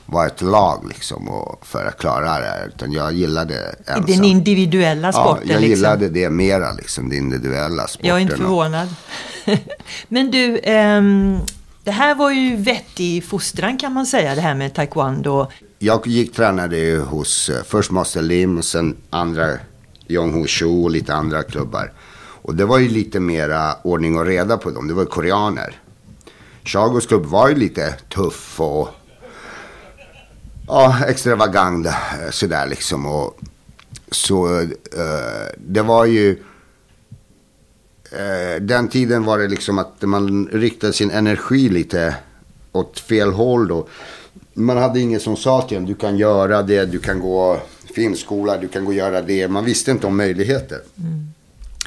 vara 0.05 0.27
ett 0.27 0.41
lag 0.41 0.87
liksom 0.87 1.27
och 1.29 1.67
för 1.67 1.85
att 1.85 1.97
klara 1.97 2.39
det 2.39 2.45
här. 2.45 2.67
Utan 2.75 2.91
jag 2.91 3.13
gillade 3.13 3.75
ensam. 3.87 4.05
Den 4.05 4.23
individuella 4.23 5.11
sporten. 5.11 5.47
Ja, 5.47 5.53
jag 5.53 5.61
liksom. 5.61 5.75
gillade 5.75 6.09
det 6.09 6.29
mera 6.29 6.71
liksom. 6.71 7.09
Den 7.09 7.17
individuella 7.17 7.87
sporten. 7.87 8.09
Jag 8.09 8.17
är 8.17 8.21
inte 8.21 8.37
förvånad. 8.37 8.87
Men 10.07 10.31
du, 10.31 10.59
ehm, 10.63 11.39
det 11.83 11.91
här 11.91 12.15
var 12.15 12.31
ju 12.31 12.55
vettig 12.55 13.25
fostran 13.25 13.77
kan 13.77 13.93
man 13.93 14.05
säga. 14.05 14.35
Det 14.35 14.41
här 14.41 14.55
med 14.55 14.73
taekwondo. 14.73 15.47
Jag 15.79 16.07
gick 16.07 16.33
tränade 16.33 16.77
ju 16.77 17.01
hos 17.01 17.49
uh, 17.49 17.55
först 17.65 17.91
Master 17.91 18.21
Lim 18.21 18.57
och 18.57 18.65
sen 18.65 18.95
andra 19.09 19.49
Jong 20.07 20.33
Ho 20.33 20.47
Shu 20.47 20.65
och 20.65 20.91
lite 20.91 21.13
andra 21.13 21.43
klubbar. 21.43 21.93
Och 22.41 22.55
det 22.55 22.65
var 22.65 22.79
ju 22.79 22.89
lite 22.89 23.19
mera 23.19 23.73
ordning 23.83 24.17
och 24.17 24.25
reda 24.25 24.57
på 24.57 24.71
dem. 24.71 24.87
Det 24.87 24.93
var 24.93 25.01
ju 25.01 25.07
koreaner. 25.07 25.75
Chagos 26.63 27.07
klubb 27.07 27.25
var 27.25 27.49
ju 27.49 27.55
lite 27.55 27.95
tuff 28.09 28.61
och 28.61 28.89
ja, 30.67 31.05
extravagant 31.07 31.85
eh, 31.85 31.93
sådär 32.31 32.67
liksom. 32.67 33.05
Och, 33.05 33.39
så 34.11 34.61
uh, 34.61 34.69
det 35.57 35.81
var 35.81 36.05
ju... 36.05 36.31
Uh, 38.13 38.61
den 38.61 38.87
tiden 38.87 39.23
var 39.23 39.39
det 39.39 39.47
liksom 39.47 39.79
att 39.79 40.01
man 40.01 40.47
riktade 40.47 40.93
sin 40.93 41.11
energi 41.11 41.69
lite 41.69 42.15
åt 42.71 42.99
fel 42.99 43.31
håll 43.31 43.67
då. 43.67 43.87
Man 44.53 44.77
hade 44.77 44.99
ingen 44.99 45.19
som 45.19 45.37
sa 45.37 45.61
till 45.61 45.77
en, 45.77 45.85
du 45.85 45.95
kan 45.95 46.17
göra 46.17 46.63
det, 46.63 46.85
du 46.85 46.99
kan 46.99 47.19
gå 47.19 47.59
filmskola, 47.95 48.57
du 48.57 48.67
kan 48.67 48.85
gå 48.85 48.91
och 48.91 48.97
göra 48.97 49.21
det. 49.21 49.47
Man 49.47 49.65
visste 49.65 49.91
inte 49.91 50.07
om 50.07 50.17
möjligheter. 50.17 50.79
Mm. 50.97 51.27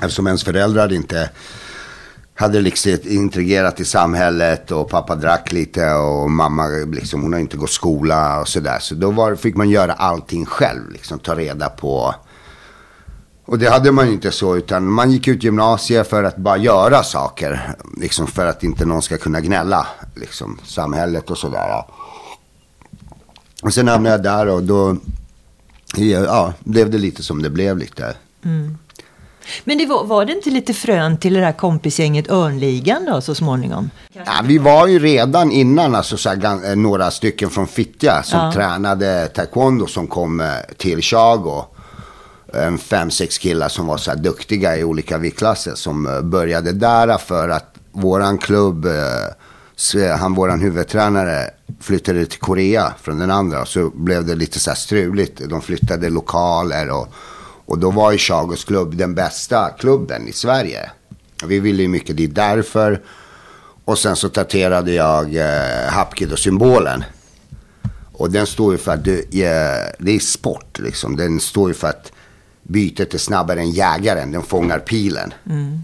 Eftersom 0.02 0.26
ens 0.26 0.44
föräldrar 0.44 0.92
inte 0.92 1.30
hade 2.38 2.60
liksom 2.60 2.98
integrerat 3.04 3.80
i 3.80 3.84
samhället 3.84 4.70
och 4.70 4.90
pappa 4.90 5.16
drack 5.16 5.52
lite 5.52 5.92
och 5.92 6.30
mamma 6.30 6.66
liksom, 6.92 7.22
hon 7.22 7.32
har 7.32 7.40
inte 7.40 7.56
gått 7.56 7.70
skola 7.70 8.40
och 8.40 8.48
sådär. 8.48 8.78
Så 8.80 8.94
då 8.94 9.10
var, 9.10 9.34
fick 9.34 9.56
man 9.56 9.70
göra 9.70 9.92
allting 9.92 10.46
själv, 10.46 10.90
liksom 10.90 11.18
ta 11.18 11.34
reda 11.34 11.68
på. 11.68 12.14
Och 13.44 13.58
det 13.58 13.70
hade 13.70 13.92
man 13.92 14.06
ju 14.06 14.12
inte 14.12 14.30
så, 14.30 14.56
utan 14.56 14.92
man 14.92 15.10
gick 15.10 15.28
ut 15.28 15.44
gymnasiet 15.44 16.08
för 16.08 16.24
att 16.24 16.36
bara 16.36 16.56
göra 16.56 17.02
saker. 17.02 17.74
Liksom 17.96 18.26
för 18.26 18.46
att 18.46 18.64
inte 18.64 18.84
någon 18.84 19.02
ska 19.02 19.18
kunna 19.18 19.40
gnälla, 19.40 19.86
liksom 20.14 20.58
samhället 20.64 21.30
och 21.30 21.38
sådär. 21.38 21.84
Och 23.62 23.74
sen 23.74 23.88
hamnade 23.88 24.14
jag 24.14 24.22
där 24.22 24.48
och 24.48 24.62
då, 24.62 24.96
ja, 25.96 26.52
blev 26.60 26.90
det 26.90 26.98
lite 26.98 27.22
som 27.22 27.42
det 27.42 27.50
blev 27.50 27.78
lite. 27.78 28.16
Mm. 28.44 28.78
Men 29.64 29.78
det 29.78 29.86
var, 29.86 30.04
var, 30.04 30.24
det 30.24 30.32
inte 30.32 30.50
lite 30.50 30.74
frön 30.74 31.18
till 31.18 31.34
det 31.34 31.40
där 31.40 31.52
kompisgänget 31.52 32.30
Örnligan 32.30 33.04
då 33.04 33.20
så 33.20 33.34
småningom? 33.34 33.90
Ja, 34.12 34.22
vi 34.44 34.58
var 34.58 34.86
ju 34.86 34.98
redan 34.98 35.50
innan 35.50 35.94
alltså, 35.94 36.16
så 36.16 36.28
här, 36.28 36.76
några 36.76 37.10
stycken 37.10 37.50
från 37.50 37.66
Fittja 37.66 38.22
som 38.22 38.40
ja. 38.40 38.52
tränade 38.52 39.28
taekwondo 39.28 39.86
som 39.86 40.06
kom 40.06 40.40
eh, 40.40 40.46
till 40.76 41.02
Chago. 41.02 41.64
En 42.54 42.78
fem, 42.78 43.10
sex 43.10 43.38
killar 43.38 43.68
som 43.68 43.86
var 43.86 43.96
så 43.96 44.10
här 44.10 44.18
duktiga 44.18 44.76
i 44.76 44.84
olika 44.84 45.18
viktklasser 45.18 45.74
som 45.74 46.06
eh, 46.06 46.20
började 46.20 46.72
där 46.72 47.18
för 47.18 47.48
att 47.48 47.74
våran 47.92 48.38
klubb, 48.38 48.86
eh, 48.86 50.16
han 50.18 50.34
våran 50.34 50.60
huvudtränare 50.60 51.50
flyttade 51.80 52.26
till 52.26 52.40
Korea 52.40 52.94
från 53.02 53.18
den 53.18 53.30
andra. 53.30 53.66
Så 53.66 53.90
blev 53.90 54.26
det 54.26 54.34
lite 54.34 54.60
så 54.60 54.70
här 54.70 54.76
struligt. 54.76 55.40
De 55.48 55.62
flyttade 55.62 56.10
lokaler 56.10 56.90
och 56.90 57.08
och 57.68 57.78
då 57.78 57.90
var 57.90 58.12
ju 58.12 58.18
Chagos 58.18 58.64
klubb 58.64 58.96
den 58.96 59.14
bästa 59.14 59.70
klubben 59.70 60.28
i 60.28 60.32
Sverige. 60.32 60.90
Vi 61.44 61.60
ville 61.60 61.82
ju 61.82 61.88
mycket 61.88 62.16
dit 62.16 62.34
därför. 62.34 63.02
Och 63.84 63.98
sen 63.98 64.16
så 64.16 64.28
tatuerade 64.28 64.92
jag 64.92 65.36
eh, 65.36 65.90
Hapkido-symbolen. 65.90 67.04
Och 68.12 68.30
den 68.30 68.46
står 68.46 68.72
ju 68.72 68.78
för 68.78 68.92
att 68.92 69.04
det, 69.04 69.18
eh, 69.18 69.92
det 69.98 70.16
är 70.16 70.18
sport 70.18 70.78
liksom. 70.78 71.16
Den 71.16 71.40
står 71.40 71.68
ju 71.68 71.74
för 71.74 71.88
att 71.88 72.12
bytet 72.62 73.14
är 73.14 73.18
snabbare 73.18 73.60
än 73.60 73.70
jägaren. 73.70 74.32
Den 74.32 74.42
fångar 74.42 74.78
pilen. 74.78 75.34
Mm. 75.46 75.78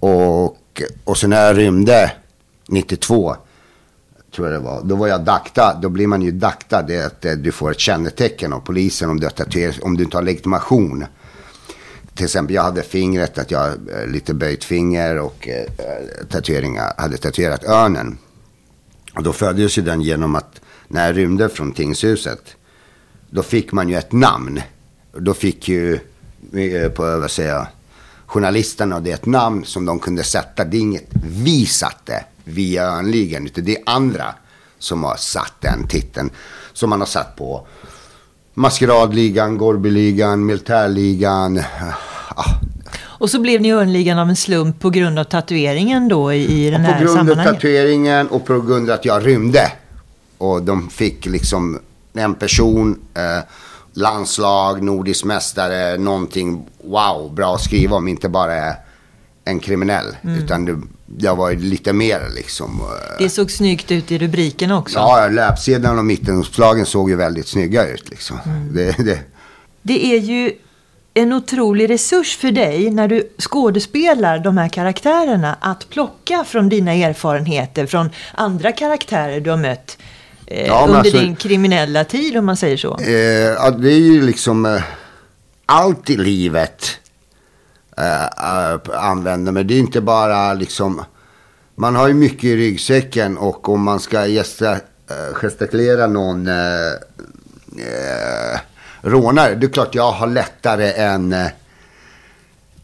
Och, 0.00 0.82
och 1.04 1.18
så 1.18 1.28
när 1.28 1.46
jag 1.46 1.58
rymde 1.58 2.12
92 2.68 3.36
tror 4.36 4.48
jag 4.48 4.60
det 4.60 4.64
var. 4.64 4.82
Då 4.84 4.96
var 4.96 5.06
jag 5.06 5.20
dakta. 5.20 5.78
Då 5.82 5.88
blir 5.88 6.06
man 6.06 6.22
ju 6.22 6.30
dakta. 6.30 6.82
Det 6.82 6.96
är 6.96 7.06
att 7.06 7.24
eh, 7.24 7.32
du 7.32 7.52
får 7.52 7.70
ett 7.70 7.80
kännetecken 7.80 8.52
av 8.52 8.60
polisen 8.60 9.10
om 9.10 9.20
du, 9.20 9.26
har 9.26 9.84
om 9.84 9.96
du 9.96 10.04
inte 10.04 10.16
har 10.16 10.22
legitimation. 10.22 11.04
Till 12.16 12.24
exempel 12.24 12.54
jag 12.54 12.62
hade 12.62 12.82
fingret, 12.82 13.38
att 13.38 13.50
jag 13.50 13.68
eh, 13.68 14.06
lite 14.06 14.34
böjt 14.34 14.64
finger 14.64 15.18
och 15.18 15.48
eh, 15.48 15.62
eh, 15.62 16.26
tatueringar, 16.30 16.94
hade 16.98 17.16
tatuerat 17.16 17.64
örnen. 17.64 18.18
Och 19.14 19.22
då 19.22 19.32
föddes 19.32 19.78
ju 19.78 19.82
den 19.82 20.00
genom 20.00 20.34
att 20.34 20.60
när 20.88 21.06
jag 21.06 21.16
rymde 21.16 21.48
från 21.48 21.72
tingshuset. 21.72 22.56
Då 23.30 23.42
fick 23.42 23.72
man 23.72 23.88
ju 23.88 23.96
ett 23.96 24.12
namn. 24.12 24.60
Då 25.12 25.34
fick 25.34 25.68
ju, 25.68 25.98
på 26.94 27.02
vad 27.02 27.30
säger 27.30 27.50
jag, 27.50 27.66
journalisterna 28.26 29.00
det 29.00 29.12
ett 29.12 29.26
namn 29.26 29.64
som 29.64 29.84
de 29.84 29.98
kunde 29.98 30.24
sätta. 30.24 30.64
Det 30.64 30.76
är 30.76 30.80
inget 30.80 31.08
vi 31.22 31.66
satte 31.66 32.24
via 32.44 32.84
Örnligan. 32.84 33.46
Utan 33.46 33.64
det 33.64 33.76
är 33.76 33.82
andra 33.86 34.34
som 34.78 35.04
har 35.04 35.16
satt 35.16 35.54
den 35.60 35.88
titeln. 35.88 36.30
Som 36.72 36.90
man 36.90 37.00
har 37.00 37.06
satt 37.06 37.36
på 37.36 37.66
Maskeradligan, 38.58 39.58
Gorbyligan, 39.58 40.46
Militärligan. 40.46 41.58
Ah. 42.36 42.44
Och 43.02 43.30
så 43.30 43.40
blev 43.40 43.60
ni 43.60 43.72
Örnligan 43.72 44.18
av 44.18 44.28
en 44.28 44.36
slump 44.36 44.80
på 44.80 44.90
grund 44.90 45.18
av 45.18 45.24
tatueringen 45.24 46.08
då 46.08 46.32
i, 46.32 46.66
i 46.66 46.70
den 46.70 46.80
här 46.80 47.06
sammanhanget? 47.06 47.26
På 47.26 47.34
grund 47.34 47.48
av 47.48 47.54
tatueringen 47.54 48.28
och 48.28 48.46
på 48.46 48.60
grund 48.60 48.90
av 48.90 48.94
att 48.94 49.04
jag 49.04 49.26
rymde. 49.26 49.72
Och 50.38 50.62
de 50.62 50.88
fick 50.88 51.26
liksom 51.26 51.78
en 52.14 52.34
person, 52.34 52.98
eh, 53.14 53.44
landslag, 53.92 54.82
nordisk 54.82 55.24
mästare, 55.24 55.98
någonting 55.98 56.66
wow, 56.84 57.34
bra 57.34 57.54
att 57.54 57.62
skriva 57.62 57.96
om. 57.96 58.08
Inte 58.08 58.28
bara 58.28 58.74
en 59.44 59.60
kriminell. 59.60 60.16
Mm. 60.22 60.38
Utan 60.38 60.64
det, 60.64 60.80
jag 61.18 61.36
var 61.36 61.52
lite 61.52 61.92
mer 61.92 62.20
liksom. 62.34 62.80
Eh, 62.80 63.18
det 63.18 63.28
såg 63.28 63.50
snyggt 63.50 63.92
ut 63.92 64.12
i 64.12 64.18
rubriken 64.18 64.70
också. 64.70 64.98
Ja, 64.98 65.28
löpsedlarna 65.28 65.98
och 65.98 66.04
mittenuppslagen 66.04 66.86
såg 66.86 67.10
ju 67.10 67.16
väldigt 67.16 67.48
snygga 67.48 67.86
ut 67.86 68.10
liksom. 68.10 68.38
Mm. 68.44 68.74
Det, 68.74 69.04
det. 69.04 69.18
det 69.82 70.06
är 70.06 70.18
ju 70.18 70.52
en 71.14 71.32
otrolig 71.32 71.90
resurs 71.90 72.36
för 72.36 72.50
dig 72.50 72.90
när 72.90 73.08
du 73.08 73.28
skådespelar 73.38 74.38
de 74.38 74.58
här 74.58 74.68
karaktärerna 74.68 75.56
att 75.60 75.88
plocka 75.90 76.44
från 76.44 76.68
dina 76.68 76.92
erfarenheter 76.92 77.86
från 77.86 78.10
andra 78.34 78.72
karaktärer 78.72 79.40
du 79.40 79.50
har 79.50 79.56
mött 79.56 79.98
eh, 80.46 80.66
ja, 80.66 80.84
under 80.86 80.98
alltså, 80.98 81.18
din 81.18 81.36
kriminella 81.36 82.04
tid 82.04 82.36
om 82.36 82.46
man 82.46 82.56
säger 82.56 82.76
så. 82.76 82.92
Eh, 82.92 83.76
det 83.78 83.92
är 83.92 84.00
ju 84.00 84.22
liksom 84.22 84.66
eh, 84.66 84.82
allt 85.66 86.10
i 86.10 86.16
livet 86.16 86.98
uh, 88.00 88.78
använder. 88.92 89.52
Men 89.52 89.66
det 89.66 89.74
är 89.74 89.78
inte 89.78 90.00
bara 90.00 90.54
liksom, 90.54 91.04
man 91.74 91.96
har 91.96 92.08
ju 92.08 92.14
mycket 92.14 92.44
i 92.44 92.56
ryggsäcken 92.56 93.38
och 93.38 93.68
om 93.68 93.82
man 93.82 94.00
ska 94.00 94.26
gesta, 94.26 94.72
uh, 94.72 94.78
gestikulera 95.34 96.06
någon 96.06 96.48
uh, 96.48 96.92
uh, 97.76 98.58
rånare, 99.02 99.54
det 99.54 99.66
är 99.66 99.70
klart 99.70 99.94
jag 99.94 100.12
har 100.12 100.26
lättare 100.26 100.92
än 100.92 101.34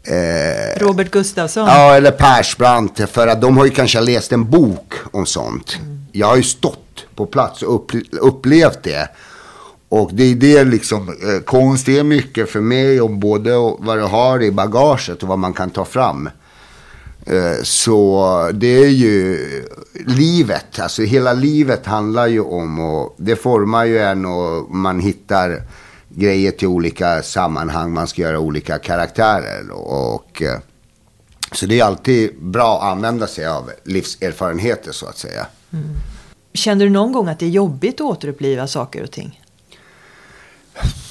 Eh, 0.05 0.79
Robert 0.79 1.11
Gustafsson. 1.11 1.67
Ja, 1.67 1.95
eller 1.95 2.11
Persbrandt. 2.11 3.09
För 3.09 3.27
att 3.27 3.41
de 3.41 3.57
har 3.57 3.65
ju 3.65 3.71
kanske 3.71 4.01
läst 4.01 4.31
en 4.31 4.49
bok 4.49 4.93
om 5.11 5.25
sånt. 5.25 5.77
Mm. 5.79 6.05
Jag 6.11 6.27
har 6.27 6.35
ju 6.35 6.43
stått 6.43 7.05
på 7.15 7.25
plats 7.25 7.61
och 7.61 7.95
upplevt 8.11 8.83
det. 8.83 9.09
Och 9.93 10.09
det 10.13 10.23
är 10.23 10.35
det 10.35 10.63
liksom, 10.63 11.09
eh, 11.09 11.43
konst 11.45 11.89
är 11.89 12.03
mycket 12.03 12.49
för 12.49 12.61
mig 12.61 13.01
om 13.01 13.19
både 13.19 13.51
vad 13.79 13.97
du 13.97 14.03
har 14.03 14.43
i 14.43 14.51
bagaget 14.51 15.23
och 15.23 15.29
vad 15.29 15.39
man 15.39 15.53
kan 15.53 15.69
ta 15.69 15.85
fram. 15.85 16.29
Eh, 17.25 17.63
så 17.63 18.51
det 18.53 18.83
är 18.83 18.89
ju 18.89 19.39
livet, 20.05 20.79
alltså 20.79 21.01
hela 21.01 21.33
livet 21.33 21.85
handlar 21.85 22.27
ju 22.27 22.39
om 22.39 22.79
och 22.79 23.15
det 23.17 23.35
formar 23.35 23.85
ju 23.85 23.99
en 23.99 24.25
och 24.25 24.75
man 24.75 24.99
hittar 24.99 25.63
grejer 26.09 26.51
till 26.51 26.67
olika 26.67 27.21
sammanhang, 27.23 27.93
man 27.93 28.07
ska 28.07 28.21
göra 28.21 28.39
olika 28.39 28.77
karaktärer. 28.77 29.71
Och, 29.71 30.41
eh, 30.41 30.59
så 31.51 31.65
det 31.65 31.79
är 31.79 31.83
alltid 31.83 32.41
bra 32.41 32.77
att 32.77 32.91
använda 32.91 33.27
sig 33.27 33.47
av 33.47 33.71
livserfarenheter 33.83 34.91
så 34.91 35.05
att 35.05 35.17
säga. 35.17 35.47
Mm. 35.73 35.85
Känner 36.53 36.85
du 36.85 36.91
någon 36.91 37.11
gång 37.11 37.27
att 37.27 37.39
det 37.39 37.45
är 37.45 37.49
jobbigt 37.49 37.95
att 37.95 38.01
återuppliva 38.01 38.67
saker 38.67 39.03
och 39.03 39.11
ting? 39.11 39.39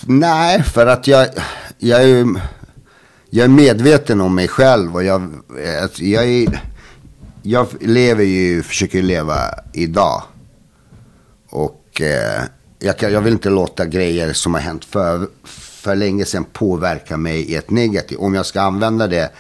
Nej, 0.07 0.62
för 0.62 0.87
att 0.87 1.07
jag, 1.07 1.29
jag 1.79 2.03
är 2.03 2.07
ju, 2.07 2.35
jag 3.31 3.44
är 3.44 3.48
medveten 3.48 4.20
om 4.20 4.35
mig 4.35 4.48
själv 4.48 4.94
och 4.94 5.05
jag, 5.05 5.33
alltså, 5.83 6.03
jag, 6.03 6.25
är, 6.25 6.62
jag 7.42 7.68
lever 7.81 8.25
ju, 8.25 8.62
försöker 8.62 9.03
leva 9.03 9.37
idag. 9.72 10.22
Och 11.48 12.01
eh, 12.01 12.42
jag, 12.79 12.98
kan, 12.98 13.12
jag 13.12 13.20
vill 13.20 13.33
inte 13.33 13.51
låta 13.51 13.87
grejer 13.87 14.33
som 14.33 14.55
har 14.55 14.61
hänt 14.61 14.85
för, 14.85 15.29
för 15.44 15.96
länge 15.96 16.25
sedan 16.25 16.44
påverka 16.53 17.16
mig 17.16 17.40
i 17.40 17.55
ett 17.55 17.70
negativt. 17.70 18.18
Om 18.18 18.35
jag 18.35 18.46
ska 18.46 18.61
använda 18.61 19.07
det, 19.07 19.31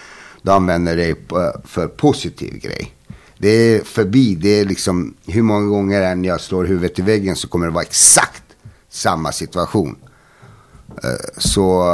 då 0.42 0.52
använder 0.52 0.96
jag 0.96 1.16
det 1.16 1.36
för 1.64 1.86
positiv 1.86 2.58
grej. 2.58 2.94
Det 3.38 3.48
är 3.48 3.84
förbi, 3.84 4.34
det 4.34 4.60
är 4.60 4.64
liksom 4.64 5.14
hur 5.26 5.42
många 5.42 5.66
gånger 5.66 6.02
än 6.02 6.24
jag 6.24 6.40
slår 6.40 6.64
huvudet 6.64 6.98
i 6.98 7.02
väggen 7.02 7.36
så 7.36 7.48
kommer 7.48 7.66
det 7.66 7.72
vara 7.72 7.84
exakt 7.84 8.42
samma 8.90 9.32
situation. 9.32 9.96
Eh, 11.04 11.10
så 11.38 11.84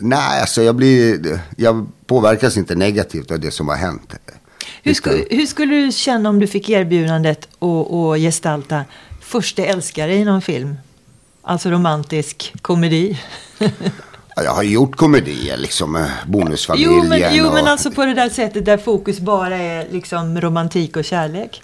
nej, 0.00 0.40
alltså 0.40 0.62
jag 0.62 0.74
blir, 0.74 1.40
jag 1.56 1.86
påverkas 2.06 2.56
inte 2.56 2.74
negativt 2.74 3.30
av 3.30 3.40
det 3.40 3.50
som 3.50 3.68
har 3.68 3.76
hänt. 3.76 4.14
Hur, 4.82 4.94
sku, 4.94 5.24
hur 5.30 5.46
skulle 5.46 5.74
du 5.74 5.92
känna 5.92 6.28
om 6.28 6.38
du 6.38 6.46
fick 6.46 6.68
erbjudandet 6.68 7.48
att, 7.58 7.92
att 7.92 8.18
gestalta 8.18 8.84
första 9.20 9.62
älskare 9.62 10.14
i 10.14 10.24
någon 10.24 10.42
film? 10.42 10.74
Alltså 11.42 11.70
romantisk 11.70 12.54
komedi. 12.62 13.18
Jag 14.36 14.50
har 14.50 14.62
gjort 14.62 14.96
komedier, 14.96 15.56
liksom 15.56 16.06
Bonusfamiljen. 16.26 16.92
Jo, 16.94 17.04
men, 17.08 17.22
jo, 17.32 17.52
men 17.52 17.66
alltså 17.66 17.90
på 17.90 18.04
det 18.04 18.14
där 18.14 18.28
sättet 18.28 18.64
där 18.64 18.78
fokus 18.78 19.20
bara 19.20 19.56
är 19.56 19.86
liksom 19.90 20.40
romantik 20.40 20.96
och 20.96 21.04
kärlek. 21.04 21.62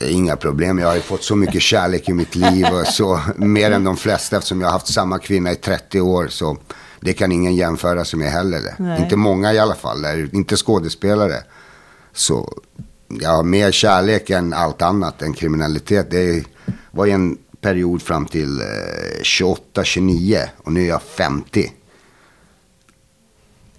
Inga 0.00 0.36
problem. 0.36 0.78
Jag 0.78 0.88
har 0.88 0.94
ju 0.94 1.00
fått 1.00 1.24
så 1.24 1.36
mycket 1.36 1.62
kärlek 1.62 2.08
i 2.08 2.12
mitt 2.12 2.34
liv. 2.34 2.66
Och 2.66 2.86
så, 2.86 3.20
mer 3.36 3.70
än 3.70 3.84
de 3.84 3.96
flesta 3.96 4.36
eftersom 4.36 4.60
jag 4.60 4.68
har 4.68 4.72
haft 4.72 4.92
samma 4.92 5.18
kvinna 5.18 5.52
i 5.52 5.56
30 5.56 6.00
år. 6.00 6.28
Så 6.28 6.56
det 7.00 7.12
kan 7.12 7.32
ingen 7.32 7.54
jämföra 7.54 8.04
sig 8.04 8.18
med 8.18 8.30
heller. 8.30 8.60
Det. 8.78 9.02
Inte 9.02 9.16
många 9.16 9.52
i 9.52 9.58
alla 9.58 9.74
fall. 9.74 10.04
Inte 10.32 10.56
skådespelare. 10.56 11.42
Så 12.12 12.52
jag 13.08 13.30
har 13.30 13.42
mer 13.42 13.70
kärlek 13.70 14.30
än 14.30 14.52
allt 14.52 14.82
annat 14.82 15.22
än 15.22 15.32
kriminalitet. 15.32 16.10
Det 16.10 16.44
var 16.90 17.06
ju 17.06 17.12
en 17.12 17.38
period 17.60 18.02
fram 18.02 18.26
till 18.26 18.62
28, 19.22 19.84
29 19.84 20.38
och 20.56 20.72
nu 20.72 20.82
är 20.82 20.88
jag 20.88 21.02
50. 21.02 21.72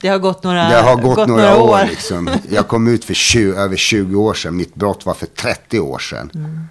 Det 0.02 0.08
har 0.08 0.20
gått 0.20 0.44
några, 0.44 0.70
det 0.70 0.76
har 0.76 0.96
gått, 0.96 1.16
gått 1.16 1.28
några, 1.28 1.50
några, 1.50 1.64
år. 1.64 1.86
Liksom. 1.90 2.30
Jag 2.50 2.68
kom 2.68 2.88
ut 2.88 3.06
för 3.06 3.14
20, 3.14 3.56
över 3.56 3.76
20 3.76 4.16
år 4.16 4.34
sedan. 4.34 4.56
Mitt 4.56 4.76
brott 4.76 5.06
var 5.06 5.14
för 5.14 5.26
30 5.26 5.80
år 5.80 6.00
sedan. 6.00 6.32
Mm. 6.36 6.68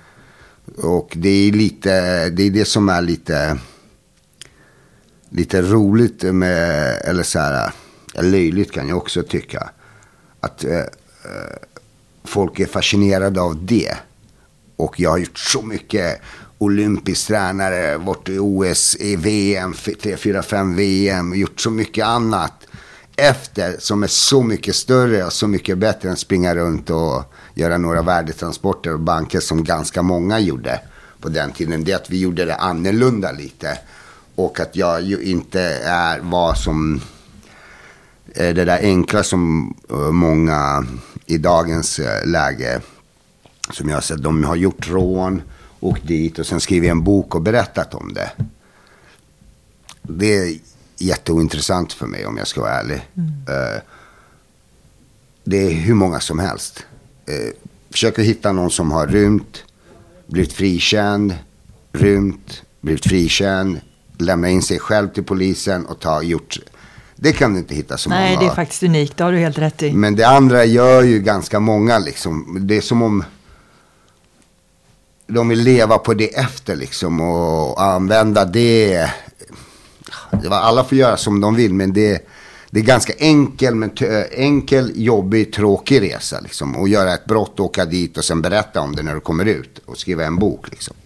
Och 0.76 1.12
det 1.16 1.28
är 1.28 1.52
lite, 1.52 1.90
det 2.30 2.42
är 2.42 2.50
det 2.50 2.64
som 2.64 2.88
är 2.88 3.02
lite, 3.02 3.58
lite 5.28 5.62
roligt 5.62 6.22
med, 6.22 7.00
eller 7.04 7.22
så 7.22 7.38
här, 7.38 7.72
löjligt 8.20 8.72
kan 8.72 8.88
jag 8.88 8.98
också 8.98 9.22
tycka. 9.22 9.70
Att 10.40 10.64
eh, 10.64 10.80
folk 12.24 12.60
är 12.60 12.66
fascinerade 12.66 13.40
av 13.40 13.66
det. 13.66 13.94
Och 14.76 15.00
jag 15.00 15.10
har 15.10 15.18
gjort 15.18 15.38
så 15.38 15.62
mycket 15.62 16.20
olympisk 16.58 17.26
tränare, 17.26 17.96
varit 17.96 18.28
i 18.28 18.38
OS, 18.38 18.96
i 19.00 19.16
VM, 19.16 19.74
3, 20.02 20.16
4, 20.16 20.42
5 20.42 20.76
VM, 20.76 21.34
gjort 21.34 21.60
så 21.60 21.70
mycket 21.70 22.06
annat 22.06 22.66
efter 23.16 23.76
som 23.78 24.02
är 24.02 24.06
så 24.06 24.42
mycket 24.42 24.76
större 24.76 25.24
och 25.24 25.32
så 25.32 25.46
mycket 25.46 25.78
bättre 25.78 26.08
än 26.08 26.16
springa 26.16 26.54
runt 26.54 26.90
och 26.90 27.34
göra 27.54 27.78
några 27.78 28.02
värdetransporter 28.02 28.92
och 28.92 29.00
banker 29.00 29.40
som 29.40 29.64
ganska 29.64 30.02
många 30.02 30.40
gjorde 30.40 30.80
på 31.20 31.28
den 31.28 31.52
tiden. 31.52 31.84
Det 31.84 31.92
är 31.92 31.96
att 31.96 32.10
vi 32.10 32.20
gjorde 32.20 32.44
det 32.44 32.54
annorlunda 32.54 33.32
lite. 33.32 33.78
Och 34.34 34.60
att 34.60 34.76
jag 34.76 35.02
ju 35.02 35.22
inte 35.22 35.60
är, 35.84 36.20
var 36.20 36.54
som 36.54 37.00
eh, 38.34 38.54
det 38.54 38.64
där 38.64 38.78
enkla 38.82 39.22
som 39.22 39.74
eh, 39.90 39.96
många 39.96 40.86
i 41.26 41.38
dagens 41.38 41.98
eh, 41.98 42.26
läge 42.26 42.80
som 43.70 43.88
jag 43.88 43.96
har 43.96 44.02
sett. 44.02 44.22
De 44.22 44.44
har 44.44 44.56
gjort 44.56 44.90
rån, 44.90 45.42
åkt 45.80 46.06
dit 46.08 46.38
och 46.38 46.46
sen 46.46 46.60
skrivit 46.60 46.90
en 46.90 47.04
bok 47.04 47.34
och 47.34 47.42
berättat 47.42 47.94
om 47.94 48.12
det. 48.14 48.30
Det 50.02 50.36
är 50.36 50.58
jätteointressant 50.98 51.92
för 51.92 52.06
mig 52.06 52.26
om 52.26 52.36
jag 52.36 52.46
ska 52.46 52.60
vara 52.60 52.72
ärlig. 52.72 53.08
Mm. 53.16 53.28
Uh, 53.28 53.80
det 55.44 55.66
är 55.66 55.70
hur 55.70 55.94
många 55.94 56.20
som 56.20 56.38
helst. 56.38 56.86
Uh, 57.28 57.52
försöker 57.90 58.22
hitta 58.22 58.52
någon 58.52 58.70
som 58.70 58.92
har 58.92 59.06
rymt, 59.06 59.64
blivit 60.26 60.52
frikänd, 60.52 61.34
rymt, 61.92 62.62
blivit 62.80 63.04
frikänd, 63.04 63.80
lämna 64.18 64.48
in 64.48 64.62
sig 64.62 64.78
själv 64.78 65.08
till 65.08 65.24
polisen 65.24 65.86
och 65.86 66.00
ta, 66.00 66.22
gjort 66.22 66.58
det 67.16 67.32
kan 67.32 67.52
du 67.52 67.58
inte 67.58 67.74
hitta 67.74 67.98
så 67.98 68.10
Nej, 68.10 68.18
många 68.18 68.38
Nej, 68.38 68.46
det 68.46 68.52
är 68.52 68.54
faktiskt 68.54 68.82
unikt. 68.82 69.16
Det 69.16 69.24
har 69.24 69.32
du 69.32 69.38
helt 69.38 69.58
rätt 69.58 69.82
i. 69.82 69.92
Men 69.92 70.16
det 70.16 70.24
andra 70.24 70.64
gör 70.64 71.02
ju 71.02 71.18
ganska 71.20 71.60
många 71.60 71.98
liksom. 71.98 72.58
Det 72.60 72.76
är 72.76 72.80
som 72.80 73.02
om 73.02 73.24
de 75.26 75.48
vill 75.48 75.60
leva 75.60 75.98
på 75.98 76.14
det 76.14 76.36
efter 76.36 76.76
liksom 76.76 77.20
och 77.20 77.82
använda 77.82 78.44
det. 78.44 79.10
Alla 80.50 80.84
får 80.84 80.98
göra 80.98 81.16
som 81.16 81.40
de 81.40 81.54
vill 81.54 81.74
men 81.74 81.92
det, 81.92 82.28
det 82.70 82.80
är 82.80 82.84
ganska 82.84 83.12
enkel, 83.18 83.74
men 83.74 83.90
enkel, 84.32 84.92
jobbig, 84.94 85.52
tråkig 85.52 86.02
resa 86.02 86.40
liksom. 86.40 86.76
Och 86.76 86.88
göra 86.88 87.14
ett 87.14 87.24
brott, 87.24 87.60
åka 87.60 87.84
dit 87.84 88.18
och 88.18 88.24
sen 88.24 88.42
berätta 88.42 88.80
om 88.80 88.96
det 88.96 89.02
när 89.02 89.14
du 89.14 89.20
kommer 89.20 89.44
ut 89.44 89.80
och 89.84 89.98
skriva 89.98 90.24
en 90.24 90.36
bok 90.36 90.70
liksom. 90.70 90.96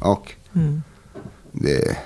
Och 0.00 0.32
mm. 0.54 0.82
det... 1.52 1.96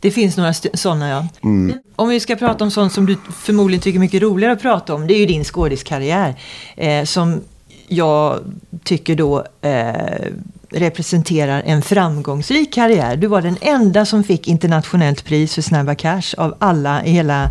Det 0.00 0.10
finns 0.10 0.36
några 0.36 0.52
sådana 0.52 1.08
ja. 1.08 1.28
Mm. 1.42 1.78
Om 1.96 2.08
vi 2.08 2.20
ska 2.20 2.36
prata 2.36 2.64
om 2.64 2.70
sånt 2.70 2.92
som 2.92 3.06
du 3.06 3.16
förmodligen 3.32 3.82
tycker 3.82 3.98
är 3.98 4.00
mycket 4.00 4.22
roligare 4.22 4.52
att 4.52 4.62
prata 4.62 4.94
om. 4.94 5.06
Det 5.06 5.14
är 5.14 5.18
ju 5.18 5.26
din 5.26 5.44
skådiskarriär. 5.44 6.40
Eh, 6.76 7.04
som 7.04 7.40
jag 7.88 8.40
tycker 8.84 9.14
då 9.14 9.44
eh, 9.60 10.26
representerar 10.70 11.62
en 11.66 11.82
framgångsrik 11.82 12.74
karriär. 12.74 13.16
Du 13.16 13.26
var 13.26 13.42
den 13.42 13.56
enda 13.60 14.06
som 14.06 14.24
fick 14.24 14.48
internationellt 14.48 15.24
pris 15.24 15.54
för 15.54 15.62
Snabba 15.62 15.94
Cash 15.94 16.34
av 16.36 16.56
alla 16.58 17.04
i 17.04 17.10
hela 17.10 17.50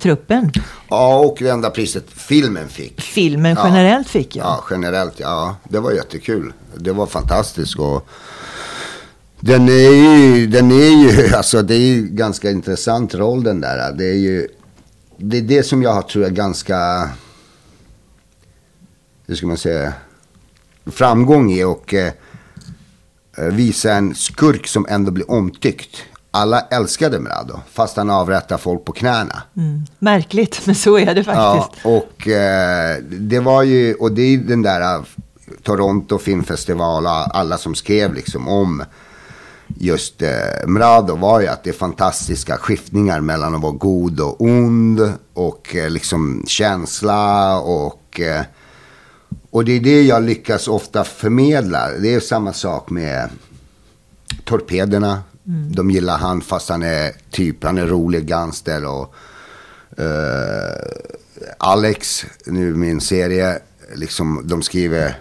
truppen. 0.00 0.52
Ja, 0.88 1.18
och 1.18 1.36
det 1.40 1.48
enda 1.50 1.70
priset 1.70 2.04
filmen 2.10 2.68
fick. 2.68 3.00
Filmen 3.00 3.56
ja. 3.56 3.68
generellt 3.68 4.08
fick 4.08 4.36
jag. 4.36 4.46
Ja, 4.46 4.64
generellt. 4.70 5.20
Ja, 5.20 5.56
det 5.68 5.80
var 5.80 5.92
jättekul. 5.92 6.52
Det 6.74 6.92
var 6.92 7.06
fantastiskt. 7.06 7.78
Och 7.78 8.08
den 9.40 9.68
är 9.68 9.90
ju, 9.90 10.46
den 10.46 10.70
är 10.70 11.02
ju, 11.04 11.34
alltså 11.34 11.62
det 11.62 11.74
är 11.74 11.86
ju 11.86 12.02
ganska 12.02 12.50
intressant 12.50 13.14
roll 13.14 13.42
den 13.42 13.60
där. 13.60 13.92
Det 13.92 14.04
är 14.04 14.18
ju, 14.18 14.48
det 15.16 15.38
är 15.38 15.42
det 15.42 15.62
som 15.62 15.82
jag 15.82 16.08
tror 16.08 16.24
jag, 16.24 16.34
ganska, 16.34 17.10
hur 19.26 19.34
ska 19.34 19.46
man 19.46 19.56
säga, 19.56 19.92
framgång 20.86 21.52
i 21.52 21.64
och 21.64 21.94
eh, 21.94 22.12
visa 23.36 23.92
en 23.92 24.14
skurk 24.14 24.66
som 24.66 24.86
ändå 24.88 25.10
blir 25.10 25.30
omtyckt. 25.30 25.96
Alla 26.30 26.60
älskade 26.60 27.20
Mrado, 27.20 27.60
fast 27.72 27.96
han 27.96 28.10
avrättar 28.10 28.58
folk 28.58 28.84
på 28.84 28.92
knäna. 28.92 29.42
Mm. 29.56 29.86
Märkligt, 29.98 30.60
men 30.66 30.74
så 30.74 30.98
är 30.98 31.14
det 31.14 31.24
faktiskt. 31.24 31.80
Ja, 31.84 31.90
och 31.90 32.28
eh, 32.28 32.96
det 33.02 33.40
var 33.40 33.62
ju, 33.62 33.94
och 33.94 34.12
det 34.12 34.22
är 34.22 34.38
den 34.38 34.62
där 34.62 34.96
uh, 34.98 35.04
Toronto 35.62 36.18
filmfestival, 36.18 37.06
alla 37.06 37.58
som 37.58 37.74
skrev 37.74 38.14
liksom 38.14 38.48
om 38.48 38.82
just 39.66 40.22
eh, 40.22 40.66
Mrado 40.66 41.16
var 41.16 41.40
ju 41.40 41.46
att 41.46 41.64
det 41.64 41.70
är 41.70 41.74
fantastiska 41.74 42.56
skiftningar 42.56 43.20
mellan 43.20 43.54
att 43.54 43.62
vara 43.62 43.72
god 43.72 44.20
och 44.20 44.40
ond 44.40 45.12
och 45.34 45.76
eh, 45.76 45.90
liksom 45.90 46.44
känsla 46.46 47.58
och 47.60 48.20
eh, 48.20 48.42
och 49.56 49.64
det 49.64 49.72
är 49.72 49.80
det 49.80 50.02
jag 50.02 50.22
lyckas 50.22 50.68
ofta 50.68 51.04
förmedla. 51.04 51.90
Det 51.90 52.14
är 52.14 52.20
samma 52.20 52.52
sak 52.52 52.90
med 52.90 53.28
torpederna. 54.44 55.22
Mm. 55.46 55.72
De 55.72 55.90
gillar 55.90 56.18
han 56.18 56.40
fast 56.40 56.68
han 56.68 56.82
är 56.82 57.12
typ, 57.30 57.64
han 57.64 57.78
är 57.78 57.86
rolig 57.86 58.26
gangster 58.26 58.84
och 58.84 59.14
uh, 60.00 61.46
Alex, 61.58 62.26
nu 62.46 62.74
min 62.74 63.00
serie, 63.00 63.58
liksom 63.94 64.42
de 64.44 64.62
skriver, 64.62 65.18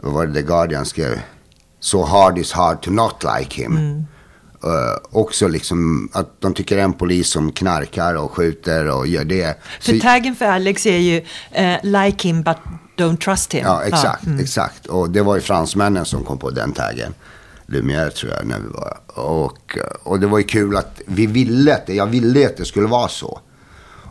vad 0.00 0.12
var 0.12 0.26
det 0.26 0.34
The 0.34 0.42
Guardian 0.42 0.86
skrev? 0.86 1.20
So 1.80 2.04
hard 2.04 2.38
is 2.38 2.52
hard 2.52 2.82
to 2.82 2.90
not 2.90 3.24
like 3.38 3.62
him. 3.62 3.76
Mm. 3.76 3.96
Uh, 4.64 4.98
också 5.10 5.48
liksom 5.48 6.08
att 6.12 6.40
de 6.40 6.54
tycker 6.54 6.78
en 6.78 6.92
polis 6.92 7.28
som 7.28 7.52
knarkar 7.52 8.14
och 8.14 8.32
skjuter 8.32 8.90
och 8.90 9.06
gör 9.06 9.24
det. 9.24 9.62
För 9.80 9.92
Så, 9.92 10.00
taggen 10.00 10.34
för 10.36 10.46
Alex 10.46 10.86
är 10.86 10.98
ju 10.98 11.20
uh, 11.20 11.76
like 11.82 12.28
him 12.28 12.42
but 12.42 12.56
don't 13.00 13.16
trust 13.16 13.54
him. 13.54 13.64
Ja, 13.64 13.82
exakt. 13.82 14.22
Ja, 14.22 14.30
mm. 14.30 14.40
exakt. 14.40 14.86
Och 14.86 15.10
det 15.10 15.22
var 15.22 15.34
ju 15.34 15.40
fransmännen 15.40 16.04
som 16.04 16.24
kom 16.24 16.38
på 16.38 16.50
den 16.50 16.72
taggen. 16.72 17.14
Lumière 17.66 18.10
tror 18.10 18.32
jag 18.32 18.46
när 18.46 18.58
vi 18.58 18.68
var. 18.68 18.98
Och, 19.24 19.78
och 20.02 20.20
det 20.20 20.26
var 20.26 20.38
ju 20.38 20.44
kul 20.44 20.76
att 20.76 21.00
vi 21.06 21.26
ville 21.26 21.74
att 21.74 21.86
det, 21.86 21.94
jag 21.94 22.06
ville 22.06 22.46
att 22.46 22.56
det 22.56 22.64
skulle 22.64 22.86
vara 22.86 23.08
så. 23.08 23.40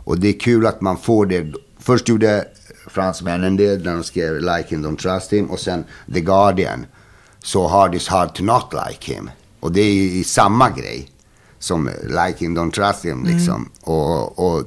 Och 0.04 0.18
det 0.18 0.28
är 0.28 0.40
kul 0.40 0.66
att 0.66 0.80
man 0.80 0.96
får 0.96 1.26
det. 1.26 1.52
Först 1.78 2.08
gjorde 2.08 2.44
fransmännen 2.86 3.56
det 3.56 3.84
när 3.84 3.92
de 3.94 4.04
skrev 4.04 4.34
Like 4.34 4.66
him, 4.68 4.86
don't 4.86 4.96
trust 4.96 5.32
him. 5.32 5.50
Och 5.50 5.60
sen 5.60 5.84
The 6.14 6.20
Guardian. 6.20 6.86
So 7.42 7.66
hard 7.66 7.94
is 7.94 8.08
hard 8.08 8.34
to 8.34 8.42
not 8.42 8.72
like 8.72 9.12
him. 9.14 9.30
Och 9.60 9.72
det 9.72 9.80
är 9.80 9.92
ju 9.92 10.24
samma 10.24 10.70
grej. 10.70 11.10
Som 11.58 11.90
Like 12.02 12.36
him, 12.38 12.58
don't 12.58 12.70
trust 12.70 13.04
him 13.04 13.24
liksom. 13.24 13.54
Mm. 13.54 13.70
Och, 13.80 14.38
och 14.38 14.64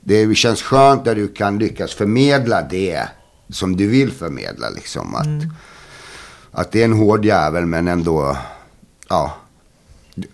Det 0.00 0.34
känns 0.34 0.62
skönt 0.62 1.04
när 1.04 1.14
du 1.14 1.28
kan 1.28 1.58
lyckas 1.58 1.94
förmedla 1.94 2.62
det 2.62 3.08
som 3.52 3.76
du 3.76 3.86
vill 3.86 4.12
förmedla. 4.12 4.70
Liksom. 4.70 5.14
Att, 5.14 5.26
mm. 5.26 5.52
att 6.52 6.72
det 6.72 6.80
är 6.80 6.84
en 6.84 6.92
hård 6.92 7.24
jävel 7.24 7.66
men 7.66 7.88
ändå, 7.88 8.36
ja, 9.08 9.36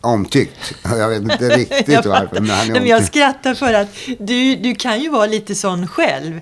omtyckt. 0.01 0.75
Jag 0.85 1.09
vet 1.09 1.23
inte 1.23 1.57
riktigt 1.57 2.07
varför. 2.07 2.41
Men 2.41 2.51
han 2.51 2.71
är 2.71 2.73
men 2.73 2.87
jag 2.87 3.05
skrattar 3.05 3.55
för 3.55 3.75
att 3.75 3.89
du, 4.19 4.57
du 4.57 4.75
kan 4.75 5.01
ju 5.01 5.09
vara 5.09 5.27
lite 5.27 5.55
sån 5.55 5.89
själv. 5.89 6.41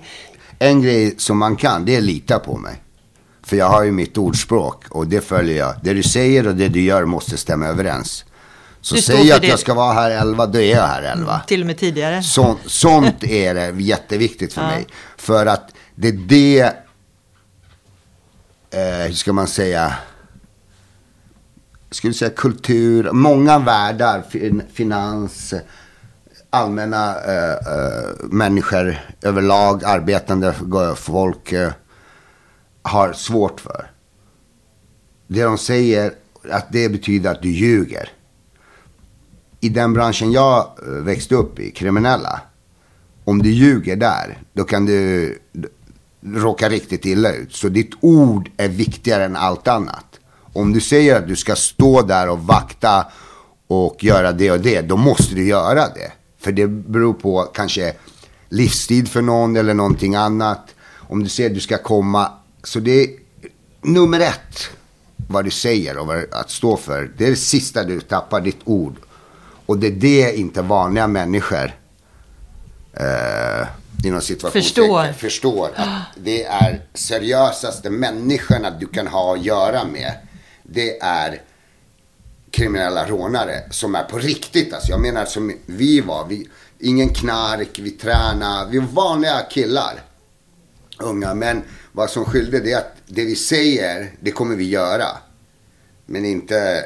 En 0.59 0.81
grej 0.81 1.15
som 1.17 1.37
man 1.37 1.55
kan, 1.55 1.85
det 1.85 1.95
är 1.95 2.01
lita 2.01 2.39
på 2.39 2.57
mig. 2.57 2.81
För 3.43 3.55
jag 3.55 3.69
har 3.69 3.83
ju 3.83 3.91
mitt 3.91 4.17
ordspråk 4.17 4.83
och 4.89 5.07
det 5.07 5.21
följer 5.21 5.57
jag. 5.57 5.75
Det 5.83 5.93
du 5.93 6.03
säger 6.03 6.47
och 6.47 6.55
det 6.55 6.67
du 6.67 6.81
gör 6.81 7.05
måste 7.05 7.37
stämma 7.37 7.65
överens. 7.65 8.25
Så 8.81 8.95
säger 8.95 9.25
jag 9.25 9.35
att 9.35 9.41
det. 9.41 9.47
jag 9.47 9.59
ska 9.59 9.73
vara 9.73 9.93
här 9.93 10.11
11, 10.11 10.45
då 10.45 10.59
är 10.59 10.75
jag 10.75 10.87
här 10.87 11.01
11. 11.01 11.33
Mm, 11.33 11.45
till 11.47 11.61
och 11.61 11.67
med 11.67 11.77
tidigare. 11.77 12.23
Så, 12.23 12.57
sånt 12.65 13.23
är 13.23 13.53
det 13.53 13.81
jätteviktigt 13.81 14.53
för 14.53 14.61
ja. 14.61 14.67
mig. 14.67 14.87
För 15.17 15.45
att 15.45 15.74
det 15.95 16.07
är 16.07 16.11
det, 16.27 16.61
eh, 18.71 19.07
hur 19.07 19.13
ska 19.13 19.33
man 19.33 19.47
säga, 19.47 19.93
skulle 21.91 22.13
säga 22.13 22.31
kultur, 22.31 23.11
många 23.11 23.59
världar, 23.59 24.21
fin, 24.21 24.61
finans, 24.73 25.53
allmänna 26.49 27.15
eh, 27.15 27.53
eh, 27.53 28.15
människor 28.21 28.97
överlag, 29.21 29.83
arbetande 29.83 30.53
folk 30.95 31.51
eh, 31.51 31.71
har 32.81 33.13
svårt 33.13 33.61
för. 33.61 33.91
Det 35.27 35.43
de 35.43 35.57
säger, 35.57 36.13
att 36.51 36.71
det 36.71 36.89
betyder 36.89 37.31
att 37.31 37.41
du 37.41 37.49
ljuger. 37.49 38.09
I 39.59 39.69
den 39.69 39.93
branschen 39.93 40.31
jag 40.31 40.79
eh, 40.87 40.89
växte 40.89 41.35
upp 41.35 41.59
i, 41.59 41.71
kriminella, 41.71 42.41
om 43.23 43.41
du 43.41 43.49
ljuger 43.49 43.95
där, 43.95 44.37
då 44.53 44.63
kan 44.63 44.85
du 44.85 45.39
råkar 46.33 46.69
riktigt 46.69 47.05
illa 47.05 47.33
ut. 47.33 47.53
Så 47.53 47.69
ditt 47.69 47.91
ord 48.01 48.49
är 48.57 48.69
viktigare 48.69 49.25
än 49.25 49.35
allt 49.35 49.67
annat. 49.67 50.05
Om 50.53 50.73
du 50.73 50.81
säger 50.81 51.15
att 51.15 51.27
du 51.27 51.35
ska 51.35 51.55
stå 51.55 52.01
där 52.01 52.29
och 52.29 52.39
vakta 52.39 53.05
och 53.67 54.03
göra 54.03 54.31
det 54.31 54.51
och 54.51 54.59
det, 54.59 54.81
då 54.81 54.97
måste 54.97 55.35
du 55.35 55.47
göra 55.47 55.89
det. 55.89 56.11
För 56.39 56.51
det 56.51 56.67
beror 56.67 57.13
på 57.13 57.43
kanske 57.43 57.93
livstid 58.49 59.09
för 59.09 59.21
någon 59.21 59.55
eller 59.55 59.73
någonting 59.73 60.15
annat. 60.15 60.75
Om 60.93 61.23
du 61.23 61.29
säger 61.29 61.49
att 61.49 61.55
du 61.55 61.61
ska 61.61 61.77
komma. 61.77 62.31
Så 62.63 62.79
det 62.79 63.03
är 63.03 63.09
nummer 63.81 64.19
ett, 64.19 64.69
vad 65.27 65.45
du 65.45 65.51
säger 65.51 65.97
och 65.97 66.07
vad, 66.07 66.25
att 66.31 66.49
stå 66.49 66.77
för. 66.77 67.11
Det 67.17 67.25
är 67.25 67.29
det 67.29 67.35
sista 67.35 67.83
du 67.83 68.01
tappar, 68.01 68.41
ditt 68.41 68.59
ord. 68.63 68.95
Och 69.65 69.77
det 69.77 69.87
är 69.87 69.91
det 69.91 70.37
inte 70.37 70.61
vanliga 70.61 71.07
människor 71.07 71.71
eh, 72.93 73.67
inom 74.05 74.21
förstår. 74.21 75.13
förstår. 75.13 75.71
Att 75.75 75.87
det 76.15 76.43
är 76.43 76.81
seriösaste 76.93 77.89
människorna 77.89 78.69
du 78.69 78.87
kan 78.87 79.07
ha 79.07 79.33
att 79.33 79.45
göra 79.45 79.85
med 79.85 80.13
det 80.63 80.99
är 80.99 81.41
kriminella 82.51 83.07
rånare 83.07 83.63
som 83.71 83.95
är 83.95 84.03
på 84.03 84.17
riktigt. 84.17 84.73
Alltså, 84.73 84.91
jag 84.91 85.01
menar 85.01 85.25
som 85.25 85.53
vi 85.65 86.01
var. 86.01 86.27
Vi, 86.27 86.47
ingen 86.79 87.09
knark, 87.09 87.79
vi 87.79 87.91
tränar, 87.91 88.69
vi 88.69 88.79
var 88.79 88.87
vanliga 88.87 89.41
killar. 89.49 90.01
Unga. 90.99 91.33
Men 91.33 91.63
vad 91.91 92.09
som 92.09 92.25
skilde 92.25 92.59
det 92.59 92.71
är 92.71 92.77
att 92.77 92.95
det 93.05 93.25
vi 93.25 93.35
säger, 93.35 94.11
det 94.19 94.31
kommer 94.31 94.55
vi 94.55 94.69
göra. 94.69 95.07
Men 96.05 96.25
inte 96.25 96.85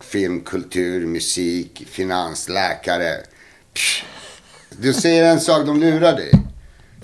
film, 0.00 0.40
kultur, 0.40 1.06
musik, 1.06 1.86
finans, 1.90 2.48
läkare. 2.48 3.16
Psh. 3.74 4.04
Du 4.70 4.94
säger 4.94 5.24
en 5.24 5.40
sak, 5.40 5.66
de 5.66 5.80
lurar 5.80 6.16
dig. 6.16 6.32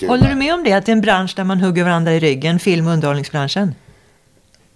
Håller 0.01 0.29
du 0.29 0.35
med 0.35 0.55
om 0.55 0.65
det? 0.65 0.73
Att 0.73 0.87
det 0.87 0.93
är 0.93 0.97
en 0.97 1.01
bransch 1.01 1.33
där 1.37 1.45
man 1.45 1.61
hugger 1.61 1.85
varandra 1.85 2.15
i 2.15 2.21
ryggen? 2.21 2.59
Film 2.59 2.87
och 2.87 2.93
underhållningsbranschen? 2.93 3.75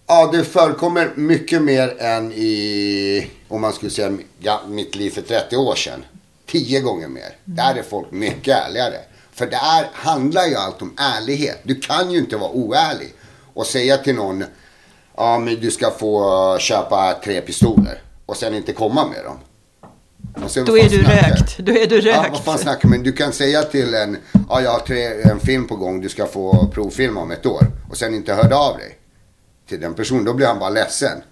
Ja, 0.06 0.30
det 0.32 0.44
förekommer 0.44 1.10
mycket 1.14 1.62
mer 1.62 2.02
än 2.02 2.32
i, 2.32 3.30
om 3.48 3.60
man 3.60 3.72
skulle 3.72 3.90
säga 3.90 4.18
mitt 4.68 4.94
liv 4.94 5.10
för 5.10 5.22
30 5.22 5.56
år 5.56 5.74
sedan. 5.74 6.04
Tio 6.46 6.80
gånger 6.80 7.08
mer. 7.08 7.22
Mm. 7.22 7.34
Där 7.44 7.74
är 7.74 7.82
folk 7.82 8.10
mycket 8.10 8.56
ärligare. 8.66 8.96
För 9.32 9.46
det 9.46 9.56
här 9.56 9.86
handlar 9.92 10.46
ju 10.46 10.54
allt 10.54 10.82
om 10.82 10.94
ärlighet. 10.98 11.60
Du 11.62 11.74
kan 11.74 12.10
ju 12.10 12.18
inte 12.18 12.36
vara 12.36 12.50
oärlig 12.50 13.14
och 13.54 13.66
säga 13.66 13.96
till 13.96 14.14
någon, 14.14 14.44
ja 15.16 15.38
men 15.38 15.60
du 15.60 15.70
ska 15.70 15.90
få 15.90 16.56
köpa 16.60 17.14
tre 17.24 17.40
pistoler 17.40 18.02
och 18.26 18.36
sen 18.36 18.54
inte 18.54 18.72
komma 18.72 19.06
med 19.06 19.24
dem. 19.24 19.38
Sen, 20.48 20.64
Då 20.64 20.78
är 20.78 20.88
du 20.88 21.04
snackar? 21.04 21.30
rökt. 21.30 21.58
Då 21.58 21.72
är 21.72 21.86
du 21.86 22.00
rökt. 22.00 22.16
Ja, 22.16 22.26
vad 22.30 22.44
fan 22.44 22.58
snackar 22.58 22.88
Men 22.88 23.02
du 23.02 23.12
kan 23.12 23.32
säga 23.32 23.62
till 23.62 23.94
en, 23.94 24.16
ja 24.48 24.60
jag 24.60 24.70
har 24.70 24.80
tre, 24.80 25.04
en 25.22 25.40
film 25.40 25.66
på 25.66 25.76
gång, 25.76 26.00
du 26.00 26.08
ska 26.08 26.26
få 26.26 26.66
provfilma 26.74 27.20
om 27.20 27.30
ett 27.30 27.46
år. 27.46 27.66
Och 27.90 27.96
sen 27.96 28.14
inte 28.14 28.34
hörde 28.34 28.56
av 28.56 28.76
dig 28.76 28.98
till 29.68 29.80
den 29.80 29.94
personen. 29.94 30.24
Då 30.24 30.34
blir 30.34 30.46
han 30.46 30.58
bara 30.58 30.70
ledsen. 30.70 31.22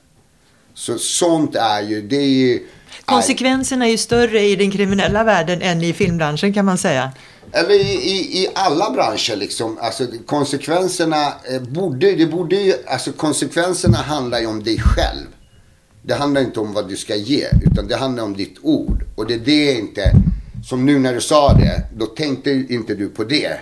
Så 0.75 0.99
sånt 0.99 1.55
är 1.57 1.83
ju, 1.83 2.03
det 2.03 2.17
är 2.17 2.29
ju... 2.29 2.67
Konsekvenserna 3.05 3.87
är 3.87 3.91
ju 3.91 3.99
större 3.99 4.41
i 4.41 4.57
den 4.57 4.71
kriminella 4.71 5.25
världen 5.25 5.63
än 5.63 5.83
i 5.83 5.93
filmbranschen 5.93 6.53
kan 6.55 6.65
man 6.65 6.79
säga. 6.79 7.11
Eller 7.53 7.75
i, 7.75 7.93
i, 7.93 8.43
i 8.43 8.49
alla 8.55 8.91
branscher 8.91 9.37
liksom. 9.37 9.79
Alltså 9.81 10.07
konsekvenserna 10.27 11.27
eh, 11.27 11.63
borde, 11.63 12.13
det 12.13 12.27
borde 12.27 12.57
ju, 12.57 12.75
alltså 12.87 13.13
konsekvenserna 13.13 13.97
handlar 13.97 14.41
ju 14.41 14.47
om 14.47 14.65
dig 14.65 14.81
själv. 14.81 15.27
Det 16.07 16.15
handlar 16.15 16.41
inte 16.41 16.61
om 16.61 16.73
vad 16.73 16.89
du 16.89 16.97
ska 16.97 17.17
ge, 17.17 17.47
utan 17.63 17.89
det 17.89 17.97
handlar 17.97 18.25
om 18.25 18.37
ditt 18.37 18.57
ord. 18.63 19.05
Och 19.15 19.27
det 19.27 19.35
är 19.35 19.39
det 19.39 19.73
inte, 19.73 20.13
som 20.69 20.87
nu 20.87 20.99
när 20.99 21.15
du 21.15 21.21
sa 21.21 21.53
det, 21.53 21.83
då 21.97 22.07
tänkte 22.07 22.51
inte 22.51 22.95
du 22.95 23.09
på 23.09 23.25
det. 23.25 23.59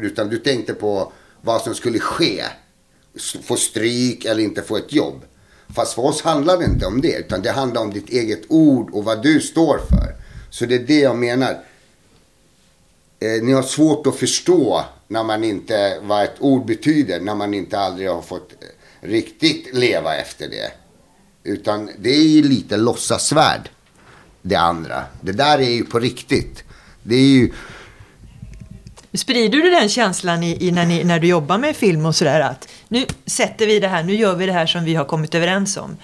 Utan 0.00 0.28
du 0.28 0.38
tänkte 0.38 0.74
på 0.74 1.12
vad 1.40 1.62
som 1.62 1.74
skulle 1.74 1.98
ske 1.98 2.44
få 3.42 3.56
stryk 3.56 4.24
eller 4.24 4.42
inte 4.42 4.62
få 4.62 4.76
ett 4.76 4.92
jobb. 4.92 5.24
Fast 5.74 5.94
för 5.94 6.02
oss 6.04 6.22
handlar 6.22 6.58
det 6.58 6.64
inte 6.64 6.86
om 6.86 7.00
det, 7.00 7.16
utan 7.18 7.42
det 7.42 7.50
handlar 7.50 7.82
om 7.82 7.92
ditt 7.92 8.08
eget 8.08 8.42
ord 8.48 8.90
och 8.90 9.04
vad 9.04 9.22
du 9.22 9.40
står 9.40 9.78
för. 9.78 10.14
Så 10.50 10.66
det 10.66 10.74
är 10.74 10.86
det 10.86 10.98
jag 11.00 11.16
menar. 11.16 11.50
Eh, 13.20 13.42
ni 13.42 13.52
har 13.52 13.62
svårt 13.62 14.06
att 14.06 14.16
förstå 14.16 14.84
när 15.08 15.24
man 15.24 15.44
inte, 15.44 15.98
vad 16.02 16.24
ett 16.24 16.36
ord 16.38 16.66
betyder, 16.66 17.20
när 17.20 17.34
man 17.34 17.54
inte 17.54 17.78
aldrig 17.78 18.08
har 18.08 18.22
fått 18.22 18.52
eh, 18.52 19.08
riktigt 19.08 19.74
leva 19.74 20.16
efter 20.16 20.48
det. 20.48 20.70
Utan 21.44 21.90
det 21.98 22.10
är 22.10 22.28
ju 22.28 22.42
lite 22.42 22.76
låtsasvärd, 22.76 23.70
det 24.42 24.56
andra. 24.56 25.04
Det 25.20 25.32
där 25.32 25.58
är 25.58 25.70
ju 25.70 25.84
på 25.84 25.98
riktigt. 25.98 26.64
Det 27.02 27.14
är 27.14 27.28
ju 27.28 27.52
Sprider 29.14 29.58
du 29.58 29.70
den 29.70 29.88
känslan 29.88 30.42
i, 30.42 30.68
i 30.68 30.70
när, 30.70 30.86
ni, 30.86 31.04
när 31.04 31.20
du 31.20 31.26
jobbar 31.26 31.58
med 31.58 31.76
film 31.76 32.06
och 32.06 32.14
sådär 32.14 32.40
att 32.40 32.68
nu 32.88 33.04
sätter 33.26 33.66
vi 33.66 33.80
det 33.80 33.88
här, 33.88 34.02
nu 34.02 34.14
gör 34.14 34.34
vi 34.34 34.46
det 34.46 34.52
här 34.52 34.66
som 34.66 34.84
vi 34.84 34.94
har 34.94 35.04
kommit 35.04 35.34
överens 35.34 35.76
om? 35.76 35.96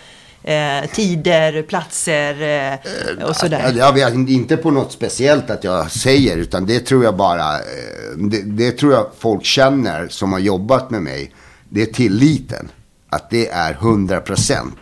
Eh, 0.43 0.91
tider, 0.93 1.63
platser 1.63 2.43
eh, 2.43 3.25
och 3.25 3.37
sådär. 3.37 3.75
Jag 3.77 3.93
vet 3.93 4.15
inte 4.15 4.57
på 4.57 4.71
något 4.71 4.93
speciellt 4.93 5.51
att 5.51 5.65
jag 5.65 5.91
säger 5.91 6.37
utan 6.37 6.67
det 6.67 6.81
tror 6.81 7.05
jag 7.05 7.17
bara, 7.17 7.55
eh, 7.55 8.17
det, 8.17 8.43
det, 8.43 8.73
tror 8.73 8.93
jag 8.93 9.07
folk 9.19 9.45
känner 9.45 10.09
som 10.09 10.33
har 10.33 10.41
jobbat 10.41 10.91
med 10.91 11.03
mig. 11.03 11.33
Det 11.69 11.83
är 11.83 11.87
tilliten. 11.87 12.69
Att 13.11 13.31
det 13.31 13.49
är 13.49 13.73
100 13.73 14.21
procent. 14.21 14.79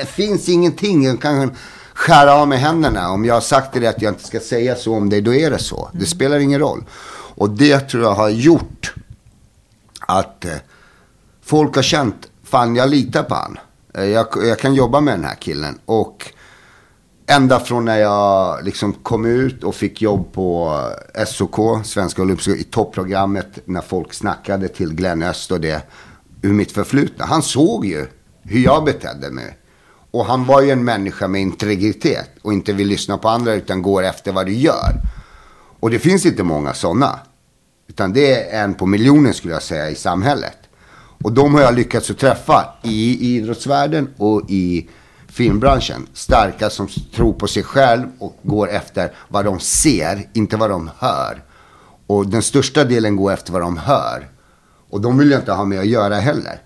Det 0.00 0.06
finns 0.06 0.48
ingenting, 0.48 1.04
jag 1.04 1.22
kan 1.22 1.56
skära 1.94 2.34
av 2.34 2.48
med 2.48 2.58
händerna. 2.58 3.10
Om 3.10 3.24
jag 3.24 3.34
har 3.34 3.40
sagt 3.40 3.72
till 3.72 3.80
dig 3.80 3.90
att 3.90 4.02
jag 4.02 4.10
inte 4.10 4.26
ska 4.26 4.40
säga 4.40 4.76
så 4.76 4.94
om 4.94 5.08
dig, 5.08 5.20
då 5.20 5.34
är 5.34 5.50
det 5.50 5.58
så. 5.58 5.90
Det 5.92 6.06
spelar 6.06 6.38
ingen 6.38 6.60
roll. 6.60 6.84
Och 7.36 7.50
det 7.50 7.80
tror 7.80 8.02
jag 8.02 8.14
har 8.14 8.28
gjort 8.28 8.94
att 10.00 10.44
eh, 10.44 10.52
folk 11.42 11.74
har 11.74 11.82
känt, 11.82 12.28
fan 12.44 12.76
jag 12.76 12.90
litar 12.90 13.22
på 13.22 13.34
han. 13.34 13.58
Eh, 13.94 14.04
jag, 14.04 14.26
jag, 14.36 14.58
kan 14.58 14.74
jobba 14.74 15.00
med 15.00 15.14
den 15.14 15.24
här 15.24 15.34
killen. 15.34 15.78
Och 15.84 16.32
ända 17.26 17.60
från 17.60 17.84
när 17.84 17.98
jag 17.98 18.64
liksom 18.64 18.92
kom 18.92 19.24
ut 19.24 19.64
och 19.64 19.74
fick 19.74 20.02
jobb 20.02 20.32
på 20.32 20.80
SOK, 21.26 21.86
Svenska 21.86 22.22
Olympiska, 22.22 22.52
i 22.52 22.64
topprogrammet. 22.64 23.58
När 23.64 23.80
folk 23.80 24.14
snackade 24.14 24.68
till 24.68 24.94
Glenn 24.94 25.22
Öst 25.22 25.50
och 25.50 25.60
det, 25.60 25.82
ur 26.42 26.52
mitt 26.52 26.72
förflutna. 26.72 27.24
Han 27.24 27.42
såg 27.42 27.86
ju 27.86 28.06
hur 28.42 28.60
jag 28.60 28.84
betedde 28.84 29.30
mig. 29.30 29.58
Och 30.16 30.26
han 30.26 30.44
var 30.44 30.62
ju 30.62 30.70
en 30.70 30.84
människa 30.84 31.28
med 31.28 31.40
integritet 31.40 32.30
och 32.42 32.52
inte 32.52 32.72
vill 32.72 32.88
lyssna 32.88 33.18
på 33.18 33.28
andra 33.28 33.54
utan 33.54 33.82
går 33.82 34.02
efter 34.02 34.32
vad 34.32 34.46
du 34.46 34.52
gör. 34.52 35.00
Och 35.80 35.90
det 35.90 35.98
finns 35.98 36.26
inte 36.26 36.42
många 36.42 36.74
sådana. 36.74 37.18
Utan 37.88 38.12
det 38.12 38.42
är 38.42 38.64
en 38.64 38.74
på 38.74 38.86
miljonen 38.86 39.34
skulle 39.34 39.52
jag 39.52 39.62
säga 39.62 39.90
i 39.90 39.94
samhället. 39.94 40.56
Och 41.22 41.32
de 41.32 41.54
har 41.54 41.60
jag 41.60 41.74
lyckats 41.74 42.10
att 42.10 42.18
träffa 42.18 42.64
i 42.82 43.36
idrottsvärlden 43.36 44.14
och 44.16 44.42
i 44.48 44.88
filmbranschen. 45.28 46.06
Starka 46.12 46.70
som 46.70 46.88
tror 47.14 47.32
på 47.32 47.46
sig 47.46 47.62
själv 47.62 48.06
och 48.18 48.36
går 48.42 48.70
efter 48.70 49.12
vad 49.28 49.44
de 49.44 49.60
ser, 49.60 50.28
inte 50.32 50.56
vad 50.56 50.70
de 50.70 50.90
hör. 50.98 51.42
Och 52.06 52.26
den 52.26 52.42
största 52.42 52.84
delen 52.84 53.16
går 53.16 53.32
efter 53.32 53.52
vad 53.52 53.62
de 53.62 53.76
hör. 53.76 54.28
Och 54.90 55.00
de 55.00 55.18
vill 55.18 55.30
jag 55.30 55.40
inte 55.40 55.52
ha 55.52 55.64
med 55.64 55.80
att 55.80 55.86
göra 55.86 56.14
heller. 56.14 56.60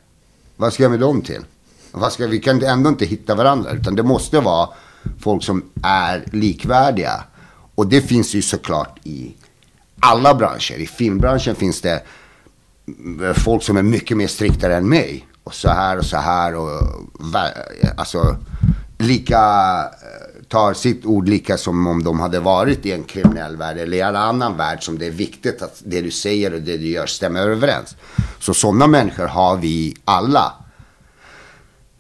Vad 0.56 0.72
ska 0.72 0.82
jag 0.82 0.90
med 0.90 1.00
dem 1.00 1.22
till? 1.22 1.42
Vad 1.92 2.12
ska, 2.12 2.26
vi 2.26 2.40
kan 2.40 2.62
ändå 2.62 2.88
inte 2.88 3.04
hitta 3.04 3.34
varandra. 3.34 3.70
Utan 3.70 3.94
det 3.94 4.02
måste 4.02 4.40
vara 4.40 4.68
folk 5.20 5.44
som 5.44 5.62
är 5.82 6.24
likvärdiga. 6.32 7.24
Och 7.74 7.86
det 7.86 8.00
finns 8.00 8.34
ju 8.34 8.42
såklart 8.42 8.98
i 9.04 9.34
alla 10.00 10.34
branscher. 10.34 10.74
I 10.74 10.86
filmbranschen 10.86 11.54
finns 11.54 11.80
det 11.80 12.02
mm, 12.86 13.34
folk 13.34 13.62
som 13.62 13.76
är 13.76 13.82
mycket 13.82 14.16
mer 14.16 14.26
striktare 14.26 14.76
än 14.76 14.88
mig. 14.88 15.26
Och 15.44 15.54
så 15.54 15.68
här 15.68 15.98
och 15.98 16.04
så 16.04 16.16
här 16.16 16.54
och 16.54 16.82
alltså 17.96 18.36
lika 18.98 19.38
eh, 19.82 20.44
tar 20.48 20.74
sitt 20.74 21.06
ord 21.06 21.28
lika 21.28 21.58
som 21.58 21.86
om 21.86 22.04
de 22.04 22.20
hade 22.20 22.40
varit 22.40 22.86
i 22.86 22.92
en 22.92 23.04
kriminell 23.04 23.56
värld 23.56 23.78
eller 23.78 23.96
i 23.96 24.00
en 24.00 24.16
annan 24.16 24.56
värld 24.56 24.84
som 24.84 24.98
det 24.98 25.06
är 25.06 25.10
viktigt 25.10 25.62
att 25.62 25.82
det 25.84 26.00
du 26.00 26.10
säger 26.10 26.54
och 26.54 26.60
det 26.60 26.76
du 26.76 26.88
gör 26.88 27.06
stämmer 27.06 27.40
överens. 27.40 27.96
Så 28.38 28.54
sådana 28.54 28.86
människor 28.86 29.26
har 29.26 29.56
vi 29.56 29.96
alla. 30.04 30.52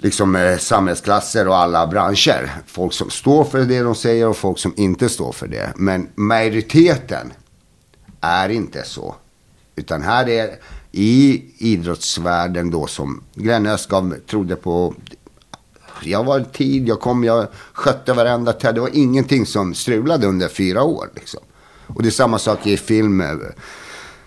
Liksom 0.02 0.36
eh, 0.36 0.58
samhällsklasser 0.58 1.48
och 1.48 1.56
alla 1.56 1.86
branscher. 1.86 2.50
Folk 2.66 2.92
som 2.92 3.10
står 3.10 3.44
för 3.44 3.60
det 3.64 3.80
de 3.80 3.94
säger 3.94 4.28
och 4.28 4.36
folk 4.36 4.58
som 4.58 4.74
inte 4.76 5.08
står 5.08 5.32
för 5.32 5.48
det. 5.48 5.72
Men 5.76 6.08
majoriteten 6.14 7.32
är 8.20 8.48
inte 8.48 8.82
så. 8.84 9.14
Utan 9.76 10.02
här 10.02 10.28
är 10.28 10.58
i 10.92 11.42
idrottsvärlden 11.58 12.70
då 12.70 12.86
som 12.86 13.22
Glenn 13.34 13.66
Östgaard 13.66 14.26
trodde 14.26 14.56
på. 14.56 14.94
Jag 16.02 16.24
var 16.24 16.40
tid, 16.40 16.88
jag 16.88 17.00
kom, 17.00 17.24
jag 17.24 17.46
skötte 17.72 18.12
varenda 18.12 18.52
träd. 18.52 18.74
Det 18.74 18.80
var 18.80 18.90
ingenting 18.96 19.46
som 19.46 19.74
strulade 19.74 20.26
under 20.26 20.48
fyra 20.48 20.82
år. 20.82 21.08
Liksom. 21.14 21.40
Och 21.86 22.02
det 22.02 22.08
är 22.08 22.10
samma 22.10 22.38
sak 22.38 22.66
i 22.66 22.76
film. 22.76 23.22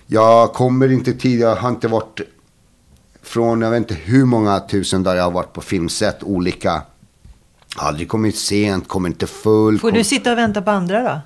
Jag 0.07 0.53
kommer 0.53 0.91
inte 0.91 1.13
tid, 1.13 1.39
jag 1.39 1.55
har 1.55 1.69
inte 1.69 1.87
varit 1.87 2.21
från, 3.23 3.61
jag 3.61 3.71
vet 3.71 3.77
inte 3.77 3.93
hur 3.93 4.25
många 4.25 4.59
tusen 4.59 5.03
dagar 5.03 5.17
jag 5.17 5.23
har 5.23 5.31
varit 5.31 5.53
på 5.53 5.61
filmset, 5.61 6.23
olika. 6.23 6.81
Aldrig 7.75 8.07
kommit 8.07 8.37
sent, 8.37 8.87
kommer 8.87 9.09
inte 9.09 9.27
full. 9.27 9.79
Får 9.79 9.91
du 9.91 10.03
sitta 10.03 10.31
och 10.31 10.37
vänta 10.37 10.61
på 10.61 10.71
andra 10.71 11.01
då? 11.01 11.21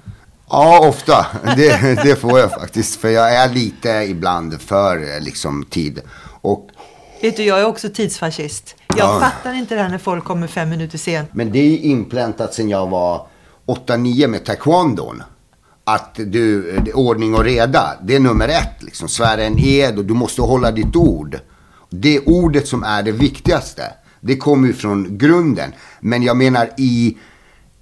Ja, 0.49 0.87
ofta. 0.87 1.25
Det, 1.55 2.03
det 2.03 2.15
får 2.15 2.39
jag 2.39 2.51
faktiskt. 2.51 2.99
För 2.99 3.09
jag 3.09 3.35
är 3.35 3.49
lite 3.49 3.89
ibland 3.89 4.61
för 4.61 5.19
liksom, 5.21 5.65
tid. 5.69 6.01
Och, 6.41 6.69
Vet 7.21 7.37
du, 7.37 7.43
jag 7.43 7.59
är 7.59 7.65
också 7.65 7.89
tidsfascist. 7.89 8.75
Jag 8.87 8.97
ja. 8.97 9.19
fattar 9.19 9.53
inte 9.53 9.75
det 9.75 9.81
här 9.81 9.89
när 9.89 9.97
folk 9.97 10.23
kommer 10.23 10.47
fem 10.47 10.69
minuter 10.69 10.97
sent. 10.97 11.29
Men 11.33 11.51
det 11.51 11.59
är 11.59 11.77
inpläntat 11.77 12.53
sen 12.53 12.69
jag 12.69 12.87
var 12.89 13.27
8-9 13.65 14.27
med 14.27 14.45
taekwondon. 14.45 15.23
Att 15.83 16.15
du, 16.15 16.77
ordning 16.93 17.35
och 17.35 17.43
reda, 17.43 17.93
det 18.03 18.15
är 18.15 18.19
nummer 18.19 18.47
ett. 18.47 18.83
Liksom. 18.83 19.07
Svära 19.07 19.43
en 19.43 19.59
ed 19.59 19.97
och 19.97 20.05
du 20.05 20.13
måste 20.13 20.41
hålla 20.41 20.71
ditt 20.71 20.95
ord. 20.95 21.39
Det 22.01 22.19
ordet 22.19 22.67
som 22.67 22.83
är 22.83 23.03
det 23.03 23.11
viktigaste. 23.11 23.93
Det 24.19 24.37
kommer 24.37 24.67
ju 24.67 24.73
från 24.73 25.17
grunden. 25.17 25.73
Men 25.99 26.23
jag 26.23 26.37
menar 26.37 26.69
i 26.77 27.17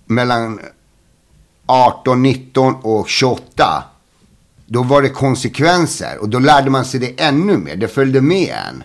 mellan 0.05 0.59
18, 1.65 2.23
19 2.23 2.75
och 2.81 3.09
28. 3.09 3.83
Då 4.65 4.83
var 4.83 5.01
det 5.01 5.09
konsekvenser 5.09 6.17
och 6.21 6.29
då 6.29 6.39
lärde 6.39 6.69
man 6.69 6.85
sig 6.85 6.99
det 6.99 7.21
ännu 7.21 7.57
mer. 7.57 7.75
Det 7.75 7.87
följde 7.87 8.21
med 8.21 8.55
en. 8.67 8.83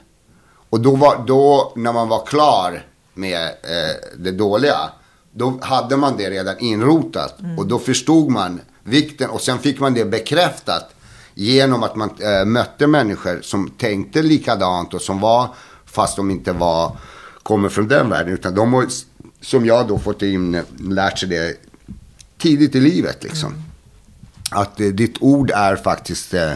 Och 0.71 0.81
då, 0.81 0.97
var, 0.97 1.25
då 1.27 1.73
när 1.77 1.93
man 1.93 2.09
var 2.09 2.27
klar 2.27 2.87
med 3.15 3.43
eh, 3.43 4.19
det 4.19 4.31
dåliga, 4.31 4.91
då 5.33 5.59
hade 5.63 5.97
man 5.97 6.17
det 6.17 6.31
redan 6.31 6.59
inrotat. 6.59 7.41
Mm. 7.41 7.59
Och 7.59 7.67
då 7.67 7.79
förstod 7.79 8.31
man 8.31 8.61
vikten 8.83 9.31
och 9.31 9.41
sen 9.41 9.59
fick 9.59 9.81
man 9.81 9.95
det 9.95 10.05
bekräftat 10.05 10.95
genom 11.41 11.83
att 11.83 11.97
man 11.97 12.11
äh, 12.19 12.45
mötte 12.45 12.87
människor 12.87 13.41
som 13.43 13.71
tänkte 13.71 14.23
likadant 14.23 14.95
och 14.95 15.03
som 15.03 15.21
var, 15.21 15.49
fast 15.85 16.17
de 16.17 16.31
inte 16.31 16.53
var, 16.53 16.97
kommer 17.43 17.69
från 17.69 17.89
den 17.89 18.11
världen, 18.11 18.35
utan 18.35 18.55
de 18.55 18.73
har, 18.73 18.87
som 19.41 19.67
jag 19.67 19.89
då 19.89 19.99
fått 19.99 20.23
in, 20.23 20.63
lärt 20.79 21.19
sig 21.19 21.29
det 21.29 21.57
tidigt 22.39 22.75
i 22.75 22.81
livet 22.81 23.23
liksom. 23.23 23.53
Mm. 23.53 23.63
Att 24.51 24.81
eh, 24.81 24.87
ditt 24.87 25.17
ord 25.21 25.51
är 25.51 25.77
faktiskt 25.77 26.35
eh, 26.35 26.53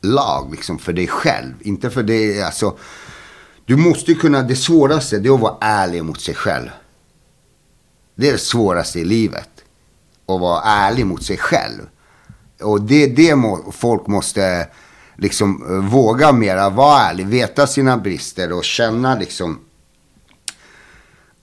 lag 0.00 0.50
liksom 0.50 0.78
för 0.78 0.92
dig 0.92 1.06
själv, 1.06 1.52
inte 1.60 1.90
för 1.90 2.02
det, 2.02 2.42
alltså. 2.42 2.76
Du 3.64 3.76
måste 3.76 4.14
kunna, 4.14 4.42
det 4.42 4.56
svåraste 4.56 5.18
det 5.18 5.28
är 5.28 5.34
att 5.34 5.40
vara 5.40 5.56
ärlig 5.60 6.04
mot 6.04 6.20
sig 6.20 6.34
själv. 6.34 6.68
Det 8.14 8.28
är 8.28 8.32
det 8.32 8.38
svåraste 8.38 9.00
i 9.00 9.04
livet. 9.04 9.50
Att 10.26 10.40
vara 10.40 10.62
ärlig 10.62 11.06
mot 11.06 11.22
sig 11.22 11.36
själv. 11.36 11.82
Och 12.62 12.80
det 12.80 13.04
är 13.04 13.08
det 13.08 13.34
må, 13.34 13.72
folk 13.72 14.06
måste 14.06 14.66
liksom 15.16 15.64
eh, 15.68 15.90
våga 15.90 16.32
mera 16.32 16.70
vara 16.70 17.00
ärlig, 17.00 17.26
veta 17.26 17.66
sina 17.66 17.96
brister 17.96 18.52
och 18.52 18.64
känna 18.64 19.14
liksom. 19.14 19.58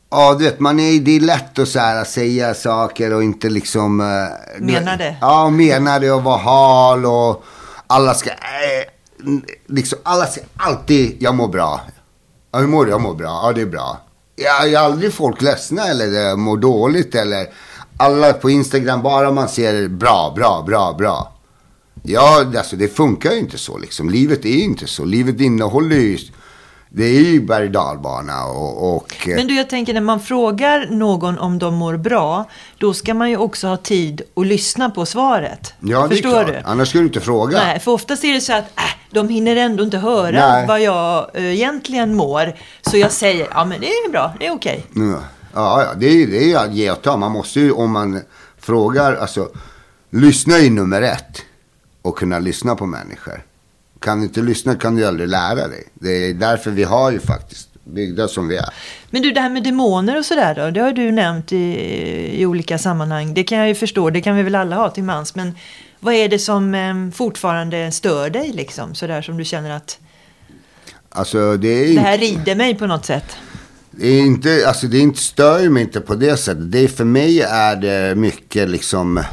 Ja, 0.10 0.36
du 0.40 0.44
vet, 0.44 0.60
man 0.60 0.80
är, 0.80 1.00
det 1.00 1.16
är 1.16 1.20
lätt 1.20 1.60
att 1.60 1.68
så 1.68 1.80
här, 1.80 2.04
säga 2.04 2.54
saker 2.54 3.14
och 3.14 3.24
inte 3.24 3.50
liksom... 3.50 4.00
Eh, 4.00 4.62
menar 4.62 4.98
det. 4.98 5.18
Ja, 5.22 5.50
menar 5.50 6.00
det 6.00 6.12
och 6.12 6.24
vara 6.24 6.38
hal 6.38 7.06
och 7.06 7.44
alla 7.88 8.14
ska... 8.14 8.30
Eh, 8.30 8.88
liksom, 9.68 10.00
alla 10.04 10.26
ska 10.26 10.42
alltid, 10.58 11.18
jag 11.20 11.36
mår 11.36 11.48
bra. 11.48 11.82
Ja, 12.52 12.60
hur 12.60 12.68
mår 12.68 12.86
du? 12.86 12.92
Jag 12.92 13.02
mår 13.02 13.16
bra. 13.16 13.42
Ja, 13.44 13.54
det 13.54 13.62
är 13.62 13.66
bra. 13.66 14.02
Jag 14.36 14.74
är 14.74 14.78
aldrig 14.78 15.14
folk 15.14 15.42
ledsna 15.42 15.88
eller 15.88 16.36
mår 16.36 16.58
dåligt 16.58 17.16
eller 17.16 17.48
alla 17.98 18.34
på 18.34 18.50
Instagram, 18.50 19.02
bara 19.02 19.32
man 19.32 19.50
ser 19.50 19.88
bra, 19.88 20.34
bra, 20.36 20.64
bra, 20.68 20.94
bra. 20.94 21.32
Ja, 22.04 22.46
alltså 22.58 22.76
det 22.76 22.88
funkar 22.88 23.32
ju 23.32 23.40
inte 23.40 23.58
så 23.58 23.78
liksom. 23.78 24.10
Livet 24.10 24.46
är 24.46 24.50
ju 24.50 24.64
inte 24.64 24.88
så. 24.88 25.06
Livet 25.06 25.42
innehåller 25.42 25.96
ju, 25.96 26.18
det 26.90 27.04
är 27.06 27.22
ju 27.22 27.42
berg 27.42 27.70
dalbana 27.70 28.46
och, 28.46 28.96
och... 28.96 29.28
Eh, 29.28 29.36
Men 29.36 29.48
du, 29.48 29.56
jag 29.56 29.70
tänker 29.70 29.94
när 29.94 30.02
man 30.02 30.20
frågar 30.20 30.88
någon 30.92 31.38
om 31.40 31.60
de 31.60 31.76
mår 31.76 31.98
bra, 31.98 32.46
då 32.78 32.94
ska 32.94 33.14
man 33.14 33.30
ju 33.30 33.38
också 33.38 33.68
ha 33.68 33.78
tid 33.78 34.22
att 34.36 34.48
lyssna 34.48 34.90
på 34.90 35.06
svaret. 35.06 35.74
Ja, 35.80 36.10
Förstår 36.10 36.30
det 36.30 36.38
är 36.38 36.44
klart. 36.44 36.64
Du? 36.64 36.70
Annars 36.70 36.90
skulle 36.90 37.04
du 37.04 37.08
inte 37.08 37.22
fråga. 37.22 37.58
Nej, 37.58 37.80
för 37.80 37.92
oftast 37.92 38.24
är 38.24 38.34
det 38.34 38.42
så 38.42 38.54
att, 38.54 38.66
äh, 38.78 38.84
de 39.12 39.30
hinner 39.30 39.56
ändå 39.56 39.84
inte 39.84 39.98
höra 39.98 40.50
Nej. 40.50 40.68
vad 40.68 40.82
jag 40.82 41.30
äh, 41.34 41.54
egentligen 41.54 42.16
mår. 42.16 42.56
Så 42.82 42.98
jag 42.98 43.12
säger, 43.12 43.48
ja 43.52 43.66
men 43.66 43.82
det 43.82 43.88
är 43.88 44.12
bra, 44.12 44.34
det 44.40 44.48
är 44.48 44.52
okej. 44.54 44.86
Okay. 44.92 45.08
Ja. 45.08 45.20
Ja, 45.56 45.84
ja 45.84 45.94
det 45.98 46.08
är 46.08 46.48
ju 46.48 46.56
att 46.56 46.74
ge 46.74 46.92
och 46.92 47.02
ta. 47.02 47.18
Man 47.18 47.32
måste 47.32 47.60
ju, 47.60 47.72
om 47.72 47.92
man 47.92 48.22
frågar, 48.58 49.16
alltså, 49.16 49.50
lyssna 50.10 50.58
är 50.58 50.70
nummer 50.70 51.02
ett. 51.02 51.42
Och 52.02 52.18
kunna 52.18 52.40
lyssna 52.40 52.76
på 52.76 52.86
människor. 52.86 53.44
Kan 54.00 54.20
du 54.20 54.26
inte 54.26 54.42
lyssna 54.42 54.76
kan 54.76 54.96
du 54.96 55.06
aldrig 55.06 55.30
lära 55.30 55.68
dig. 55.68 55.88
Det 55.94 56.30
är 56.30 56.34
därför 56.34 56.72
vi 56.72 56.84
har 56.84 57.12
ju 57.12 57.20
faktiskt 57.20 57.70
byggda 57.84 58.28
som 58.28 58.48
vi 58.48 58.58
är. 58.58 58.70
Men 59.10 59.22
du, 59.22 59.32
det 59.32 59.42
här 59.42 59.50
med 59.50 59.64
demoner 59.64 60.18
och 60.18 60.26
sådär 60.26 60.56
då, 60.56 60.72
det 60.72 60.82
har 60.82 60.92
du 60.92 61.12
nämnt 61.12 61.54
i, 61.54 62.42
i 62.42 62.46
olika 62.46 62.78
sammanhang. 62.78 63.34
Det 63.34 63.44
kan 63.44 63.58
jag 63.58 63.68
ju 63.68 63.76
förstå, 63.76 64.10
det 64.10 64.22
kan 64.22 64.36
vi 64.36 64.44
väl 64.44 64.56
alla 64.56 64.76
ha 64.76 64.90
till 64.90 65.04
mans. 65.04 65.36
Men 65.36 65.56
vad 66.00 66.14
är 66.14 66.30
det 66.30 66.40
som 66.40 66.76
eh, 66.76 67.12
fortfarande 67.14 67.92
stör 67.92 68.30
dig 68.30 68.52
liksom? 68.54 68.96
Sådär 68.96 69.22
som 69.22 69.38
du 69.38 69.46
känner 69.46 69.70
att 69.70 70.00
alltså, 71.10 71.58
det, 71.58 71.68
är 71.68 71.96
det 71.96 72.02
här 72.02 72.18
rider 72.18 72.56
mig 72.56 72.76
på 72.76 72.88
något 72.88 73.06
sätt. 73.06 73.38
Det 73.98 74.08
är 74.08 74.22
inte, 74.22 74.68
alltså 74.68 74.88
det 74.88 75.00
inte, 75.00 75.20
stör 75.20 75.70
mig 75.70 75.84
inte 75.84 76.02
på 76.02 76.16
det 76.16 76.38
sättet. 76.38 76.72
Det 76.72 76.80
är, 76.80 76.88
för 76.88 77.06
mig 77.06 77.42
är 77.42 77.76
det 77.76 78.16
mycket 78.16 78.70
liksom, 78.70 79.24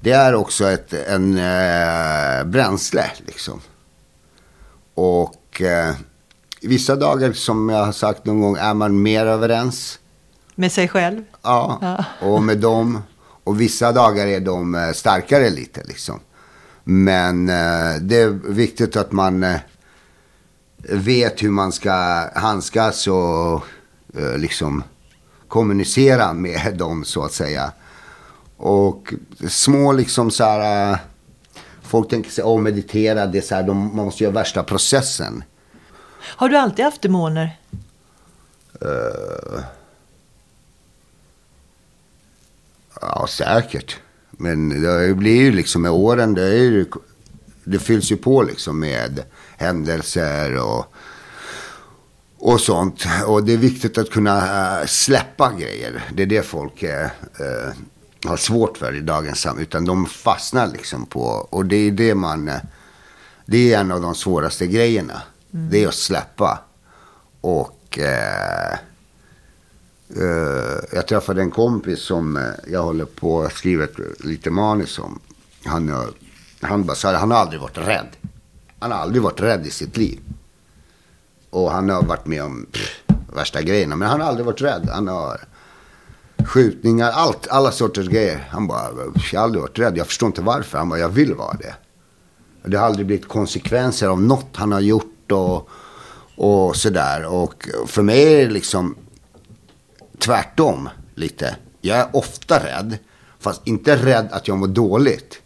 det 0.00 0.10
är 0.10 0.34
också 0.34 0.68
ett 0.68 0.92
en, 0.92 1.38
äh, 1.38 2.44
bränsle 2.44 3.04
liksom. 3.26 3.60
Och 4.94 5.62
äh, 5.62 5.94
vissa 6.62 6.96
dagar 6.96 7.32
som 7.32 7.68
jag 7.68 7.84
har 7.84 7.92
sagt 7.92 8.24
någon 8.24 8.40
gång 8.40 8.56
är 8.56 8.74
man 8.74 9.02
mer 9.02 9.26
överens. 9.26 9.98
Med 10.54 10.72
sig 10.72 10.88
själv? 10.88 11.22
Ja, 11.42 11.78
ja. 11.82 12.04
och 12.28 12.42
med 12.42 12.58
dem. 12.58 13.02
Och 13.44 13.60
vissa 13.60 13.92
dagar 13.92 14.26
är 14.26 14.40
de 14.40 14.74
eh, 14.74 14.92
starkare 14.92 15.50
lite 15.50 15.82
liksom. 15.84 16.20
Men 16.84 17.48
äh, 17.48 17.96
det 18.00 18.16
är 18.20 18.28
viktigt 18.48 18.96
att 18.96 19.12
man 19.12 19.44
vet 20.82 21.42
hur 21.42 21.50
man 21.50 21.72
ska 21.72 21.92
handskas 22.34 23.06
och 23.06 23.64
eh, 24.14 24.38
liksom 24.38 24.82
kommunicera 25.48 26.32
med 26.32 26.76
dem 26.76 27.04
så 27.04 27.24
att 27.24 27.32
säga. 27.32 27.72
Och 28.56 29.14
små 29.48 29.92
liksom 29.92 30.30
så 30.30 30.44
här, 30.44 30.92
eh, 30.92 30.98
folk 31.82 32.10
tänker 32.10 32.30
sig, 32.30 32.44
åh 32.44 32.60
meditera, 32.60 33.26
det 33.26 33.38
är 33.38 33.42
så 33.42 33.54
här, 33.54 33.62
de, 33.62 33.96
man 33.96 34.04
måste 34.04 34.24
göra 34.24 34.34
värsta 34.34 34.62
processen. 34.62 35.44
Har 36.20 36.48
du 36.48 36.56
alltid 36.56 36.84
haft 36.84 37.02
demoner? 37.02 37.58
Uh, 38.82 39.60
ja, 43.00 43.26
säkert. 43.28 43.96
Men 44.30 44.82
det 44.82 45.14
blir 45.14 45.36
ju 45.36 45.52
liksom 45.52 45.82
med 45.82 45.90
åren, 45.90 46.34
det, 46.34 46.42
är 46.42 46.54
ju, 46.54 46.86
det 47.70 47.78
fylls 47.78 48.12
ju 48.12 48.16
på 48.16 48.42
liksom 48.42 48.78
med 48.78 49.22
händelser 49.56 50.56
och, 50.56 50.94
och 52.38 52.60
sånt. 52.60 53.04
Och 53.26 53.44
det 53.44 53.52
är 53.52 53.56
viktigt 53.56 53.98
att 53.98 54.10
kunna 54.10 54.80
äh, 54.80 54.86
släppa 54.86 55.52
grejer. 55.52 56.04
Det 56.12 56.22
är 56.22 56.26
det 56.26 56.42
folk 56.42 56.82
äh, 56.82 57.08
har 58.24 58.36
svårt 58.36 58.78
för 58.78 58.96
i 58.96 59.00
dagens 59.00 59.40
samhälle. 59.40 59.62
Utan 59.62 59.84
de 59.84 60.06
fastnar 60.06 60.66
liksom 60.66 61.06
på, 61.06 61.20
och 61.50 61.66
det 61.66 61.76
är 61.76 61.90
det 61.90 62.14
man, 62.14 62.50
det 63.46 63.74
är 63.74 63.80
en 63.80 63.92
av 63.92 64.00
de 64.00 64.14
svåraste 64.14 64.66
grejerna. 64.66 65.22
Mm. 65.54 65.70
Det 65.70 65.84
är 65.84 65.88
att 65.88 65.94
släppa. 65.94 66.58
Och 67.40 67.98
eh, 67.98 68.72
eh, 70.16 70.78
jag 70.92 71.06
träffade 71.08 71.42
en 71.42 71.50
kompis 71.50 72.00
som 72.00 72.52
jag 72.68 72.82
håller 72.82 73.04
på 73.04 73.42
att 73.42 73.52
skriva 73.52 73.86
lite 74.18 74.50
manus 74.50 74.98
om. 74.98 75.20
Han 75.64 75.88
han 76.60 76.84
bara 76.84 76.94
sa 76.94 77.12
han 77.12 77.30
har 77.30 77.38
aldrig 77.38 77.60
varit 77.60 77.78
rädd. 77.78 78.16
Han 78.78 78.92
har 78.92 78.98
aldrig 78.98 79.22
varit 79.22 79.40
rädd 79.40 79.66
i 79.66 79.70
sitt 79.70 79.96
liv. 79.96 80.20
Och 81.50 81.70
han 81.70 81.88
har 81.88 82.02
varit 82.02 82.26
med 82.26 82.42
om 82.42 82.66
pff, 82.72 83.02
värsta 83.34 83.62
grejerna. 83.62 83.96
Men 83.96 84.08
han 84.08 84.20
har 84.20 84.28
aldrig 84.28 84.46
varit 84.46 84.62
rädd. 84.62 84.88
Han 84.92 85.08
har 85.08 85.40
skjutningar, 86.44 87.10
allt, 87.10 87.48
alla 87.48 87.72
sorters 87.72 88.08
grejer. 88.08 88.48
Han 88.50 88.66
bara, 88.66 88.88
jag 89.32 89.40
har 89.40 89.44
aldrig 89.44 89.62
varit 89.62 89.78
rädd. 89.78 89.96
Jag 89.96 90.06
förstår 90.06 90.26
inte 90.26 90.42
varför. 90.42 90.78
Han 90.78 90.88
bara, 90.88 90.98
jag 90.98 91.08
vill 91.08 91.34
vara 91.34 91.56
det. 91.56 91.74
Det 92.64 92.76
har 92.76 92.86
aldrig 92.86 93.06
blivit 93.06 93.28
konsekvenser 93.28 94.08
av 94.08 94.22
något 94.22 94.56
han 94.56 94.72
har 94.72 94.80
gjort 94.80 95.32
och, 95.32 95.68
och 96.36 96.76
sådär. 96.76 97.26
Och 97.26 97.68
för 97.86 98.02
mig 98.02 98.34
är 98.34 98.46
det 98.46 98.52
liksom 98.52 98.94
tvärtom 100.18 100.88
lite. 101.14 101.56
Jag 101.80 101.98
är 101.98 102.16
ofta 102.16 102.64
rädd. 102.64 102.98
Fast 103.38 103.66
inte 103.66 103.96
rädd 103.96 104.28
att 104.30 104.48
jag 104.48 104.58
mår 104.58 104.66
dåligt. 104.66 105.40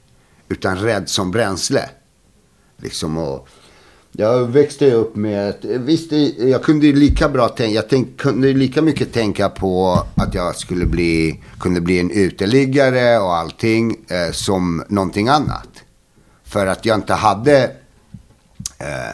Utan 0.52 0.76
rädd 0.76 1.08
som 1.08 1.30
bränsle. 1.30 1.88
Liksom 2.82 3.18
och... 3.18 3.48
Jag 4.14 4.46
växte 4.46 4.92
upp 4.92 5.16
med, 5.16 5.48
att- 5.48 5.64
visst 5.64 6.12
jag 6.38 6.62
kunde 6.62 6.86
ju 6.86 6.92
lika 6.96 7.28
bra 7.28 7.48
tänka, 7.48 7.74
jag 7.74 7.88
tänk, 7.88 8.20
kunde 8.20 8.48
ju 8.48 8.54
lika 8.54 8.82
mycket 8.82 9.12
tänka 9.12 9.48
på 9.48 10.02
att 10.14 10.34
jag 10.34 10.56
skulle 10.56 10.86
bli, 10.86 11.42
kunde 11.60 11.80
bli 11.80 12.00
en 12.00 12.10
uteliggare 12.10 13.18
och 13.18 13.34
allting 13.36 13.96
eh, 14.08 14.32
som 14.32 14.84
någonting 14.88 15.28
annat. 15.28 15.68
För 16.44 16.66
att 16.66 16.86
jag 16.86 16.94
inte 16.98 17.14
hade 17.14 17.62
eh, 18.78 19.08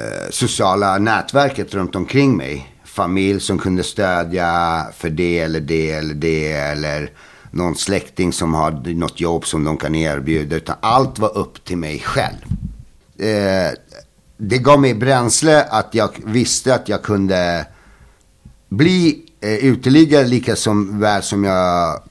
eh, 0.00 0.30
sociala 0.30 0.98
nätverket 0.98 1.74
runt 1.74 1.94
omkring 1.96 2.36
mig. 2.36 2.72
Familj 2.84 3.40
som 3.40 3.58
kunde 3.58 3.82
stödja 3.82 4.86
för 4.96 5.10
det 5.10 5.38
eller 5.38 5.60
det 5.60 5.90
eller 5.90 6.14
det. 6.14 6.52
Eller 6.52 7.10
någon 7.56 7.76
släkting 7.76 8.32
som 8.32 8.54
har 8.54 8.94
något 8.94 9.20
jobb 9.20 9.46
som 9.46 9.64
de 9.64 9.76
kan 9.76 9.94
erbjuda. 9.94 10.56
Utan 10.56 10.76
allt 10.80 11.18
var 11.18 11.38
upp 11.38 11.64
till 11.64 11.76
mig 11.76 12.00
själv. 12.00 12.36
Eh, 13.18 13.72
det 14.36 14.58
gav 14.58 14.80
mig 14.80 14.94
bränsle 14.94 15.64
att 15.64 15.94
jag 15.94 16.10
visste 16.24 16.74
att 16.74 16.88
jag 16.88 17.02
kunde 17.02 17.66
bli 18.68 19.22
eh, 19.40 19.54
uteliggare 19.54 20.26
lika 20.26 20.56
som 20.56 21.00
väl 21.00 21.22
som 21.22 21.44
jag 21.44 22.02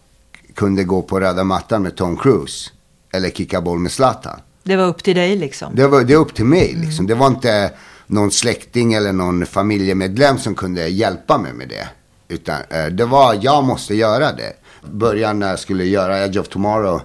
kunde 0.54 0.84
gå 0.84 1.02
på 1.02 1.20
röda 1.20 1.44
mattan 1.44 1.84
med 1.84 1.96
Tom 1.96 2.18
Cruise. 2.18 2.72
Eller 3.14 3.30
kicka 3.30 3.62
boll 3.62 3.80
med 3.80 3.92
Zlatan. 3.92 4.40
Det 4.64 4.76
var 4.76 4.88
upp 4.88 5.04
till 5.04 5.16
dig 5.16 5.36
liksom. 5.36 5.76
Det 5.76 5.88
var 5.88 6.04
det 6.04 6.16
upp 6.16 6.34
till 6.34 6.46
mig 6.46 6.74
liksom. 6.74 7.08
Det 7.08 7.16
var 7.16 7.28
inte 7.28 7.72
någon 8.08 8.32
släkting 8.32 8.94
eller 8.94 9.14
någon 9.14 9.46
familjemedlem 9.46 10.38
som 10.38 10.56
kunde 10.56 10.88
hjälpa 10.88 11.38
mig 11.38 11.54
med 11.54 11.70
det. 11.70 11.88
Utan 12.28 12.62
eh, 12.70 12.86
det 12.86 13.06
var, 13.06 13.40
jag 13.42 13.64
måste 13.64 13.96
göra 13.96 14.32
det. 14.32 14.54
Början 14.92 15.40
när 15.40 15.50
jag 15.50 15.60
skulle 15.60 15.86
göra 15.86 16.26
Edge 16.26 16.38
of 16.38 16.48
Tomorrow. 16.48 17.02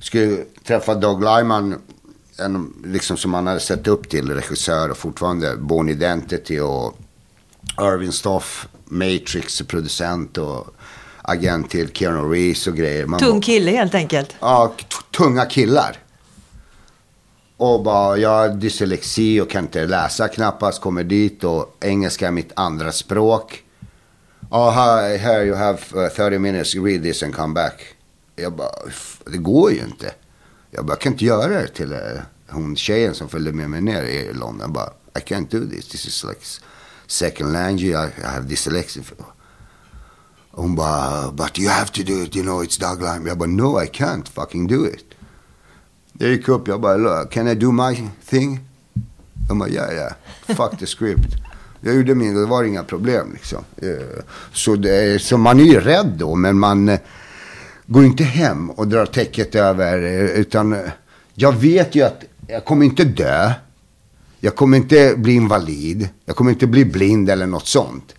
Skulle 0.00 0.36
träffa 0.64 0.94
Doug 0.94 1.20
Lyman. 1.20 1.80
En, 2.38 2.74
liksom 2.84 3.16
som 3.16 3.30
man 3.30 3.46
hade 3.46 3.60
sett 3.60 3.86
upp 3.86 4.08
till, 4.08 4.30
regissör 4.30 4.90
och 4.90 4.96
fortfarande 4.96 5.56
Born 5.56 5.88
Identity 5.88 6.60
och 6.60 6.98
Irving 7.80 8.12
Stoff, 8.12 8.68
Matrix, 8.84 9.62
producent 9.62 10.38
och 10.38 10.66
agent 11.22 11.70
till 11.70 11.88
Keanu 11.92 12.34
Reeves 12.34 12.66
och 12.66 12.76
grejer. 12.76 13.06
Man 13.06 13.20
Tung 13.20 13.40
kille 13.40 13.70
helt 13.70 13.94
enkelt. 13.94 14.36
Ja, 14.40 14.74
tunga 15.16 15.44
killar. 15.44 15.96
Och 17.56 17.82
bara, 17.82 18.16
jag 18.16 18.30
har 18.30 18.48
dyslexi 18.48 19.40
och 19.40 19.50
kan 19.50 19.64
inte 19.64 19.86
läsa 19.86 20.28
knappast. 20.28 20.80
Kommer 20.80 21.04
dit 21.04 21.44
och 21.44 21.76
engelska 21.80 22.26
är 22.26 22.30
mitt 22.30 22.52
andra 22.56 22.92
språk. 22.92 23.62
Oh, 24.54 24.70
här, 24.70 25.18
here 25.18 25.44
you 25.46 25.54
have 25.54 25.78
uh, 25.94 26.08
30 26.08 26.38
minutes, 26.38 26.74
read 26.74 27.02
this 27.02 27.22
and 27.22 27.34
come 27.34 27.54
back. 27.54 27.94
Jag 28.36 28.52
bara, 28.52 28.70
det 29.26 29.38
går 29.38 29.72
ju 29.72 29.80
inte. 29.80 30.14
Jag 30.70 30.84
bara, 30.84 30.92
jag 30.92 31.00
kan 31.00 31.12
inte 31.12 31.24
göra 31.24 31.48
det 31.48 31.68
till 31.68 31.92
uh, 31.92 32.20
hon 32.48 32.76
tjejen 32.76 33.14
som 33.14 33.28
följde 33.28 33.52
med 33.52 33.70
mig 33.70 33.80
ner 33.80 34.02
i 34.02 34.32
London. 34.32 34.60
Jag 34.60 34.72
bara, 34.72 34.90
I 35.14 35.18
can't 35.18 35.50
do 35.50 35.70
this. 35.70 35.88
This 35.88 36.06
is 36.06 36.24
like 36.24 36.40
second 37.06 37.52
language. 37.52 37.82
I, 37.82 38.20
I 38.20 38.24
have 38.24 38.48
dyslexia. 38.48 39.02
Hon 40.50 40.74
bara, 40.74 41.32
but 41.32 41.58
you 41.58 41.70
have 41.70 41.92
to 41.92 42.02
do 42.02 42.22
it, 42.22 42.36
you 42.36 42.44
know, 42.44 42.64
it's 42.64 42.80
Doug 42.80 43.28
Jag 43.28 43.38
bara, 43.38 43.46
no 43.46 43.82
I 43.82 43.86
can't 43.86 44.28
fucking 44.28 44.66
do 44.66 44.86
it. 44.86 45.04
Jag 46.12 46.30
gick 46.30 46.48
upp, 46.48 46.68
jag 46.68 46.80
bara, 46.80 47.24
can 47.24 47.48
I 47.48 47.54
do 47.54 47.72
my 47.72 48.10
thing? 48.26 48.60
De 49.48 49.58
bara, 49.58 49.68
ja, 49.68 49.92
ja, 49.92 50.10
fuck 50.54 50.78
the 50.78 50.86
script. 50.86 51.36
Jag 51.84 51.94
gjorde 51.94 52.14
min, 52.14 52.34
det 52.34 52.46
var 52.46 52.64
inga 52.64 52.84
problem 52.84 53.32
liksom. 53.32 53.64
Eh, 53.76 54.22
så, 54.52 54.76
det, 54.76 55.22
så 55.22 55.38
man 55.38 55.60
är 55.60 55.64
ju 55.64 55.80
rädd 55.80 56.12
då, 56.16 56.34
men 56.34 56.58
man 56.58 56.88
eh, 56.88 56.98
går 57.86 58.04
inte 58.04 58.24
hem 58.24 58.70
och 58.70 58.88
drar 58.88 59.06
täcket 59.06 59.54
över, 59.54 60.02
eh, 60.02 60.40
utan 60.40 60.76
jag 61.34 61.52
vet 61.52 61.94
ju 61.94 62.02
att 62.02 62.24
jag 62.46 62.64
kommer 62.64 62.86
inte 62.86 63.04
dö. 63.04 63.52
Jag 64.40 64.56
kommer 64.56 64.76
inte 64.76 65.14
bli 65.16 65.32
invalid. 65.32 66.08
Jag 66.24 66.36
kommer 66.36 66.50
inte 66.50 66.66
bli 66.66 66.84
blind 66.84 67.30
eller 67.30 67.46
något 67.46 67.66
sånt. 67.66 68.14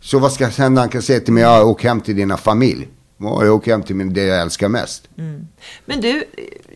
Så 0.00 0.18
vad 0.18 0.32
ska 0.32 0.46
hända? 0.46 0.80
Han 0.80 0.88
kan 0.88 1.02
säga 1.02 1.20
till 1.20 1.32
mig, 1.32 1.42
ja, 1.42 1.64
åk 1.64 1.84
hem 1.84 2.00
till 2.00 2.16
dina 2.16 2.36
familj. 2.36 2.88
Ja, 3.18 3.44
jag 3.44 3.54
åker 3.54 3.70
hem 3.70 3.82
till 3.82 3.96
min, 3.96 4.14
det 4.14 4.22
jag 4.22 4.40
älskar 4.40 4.68
mest. 4.68 5.08
Mm. 5.18 5.46
Men 5.84 6.00
du, 6.00 6.24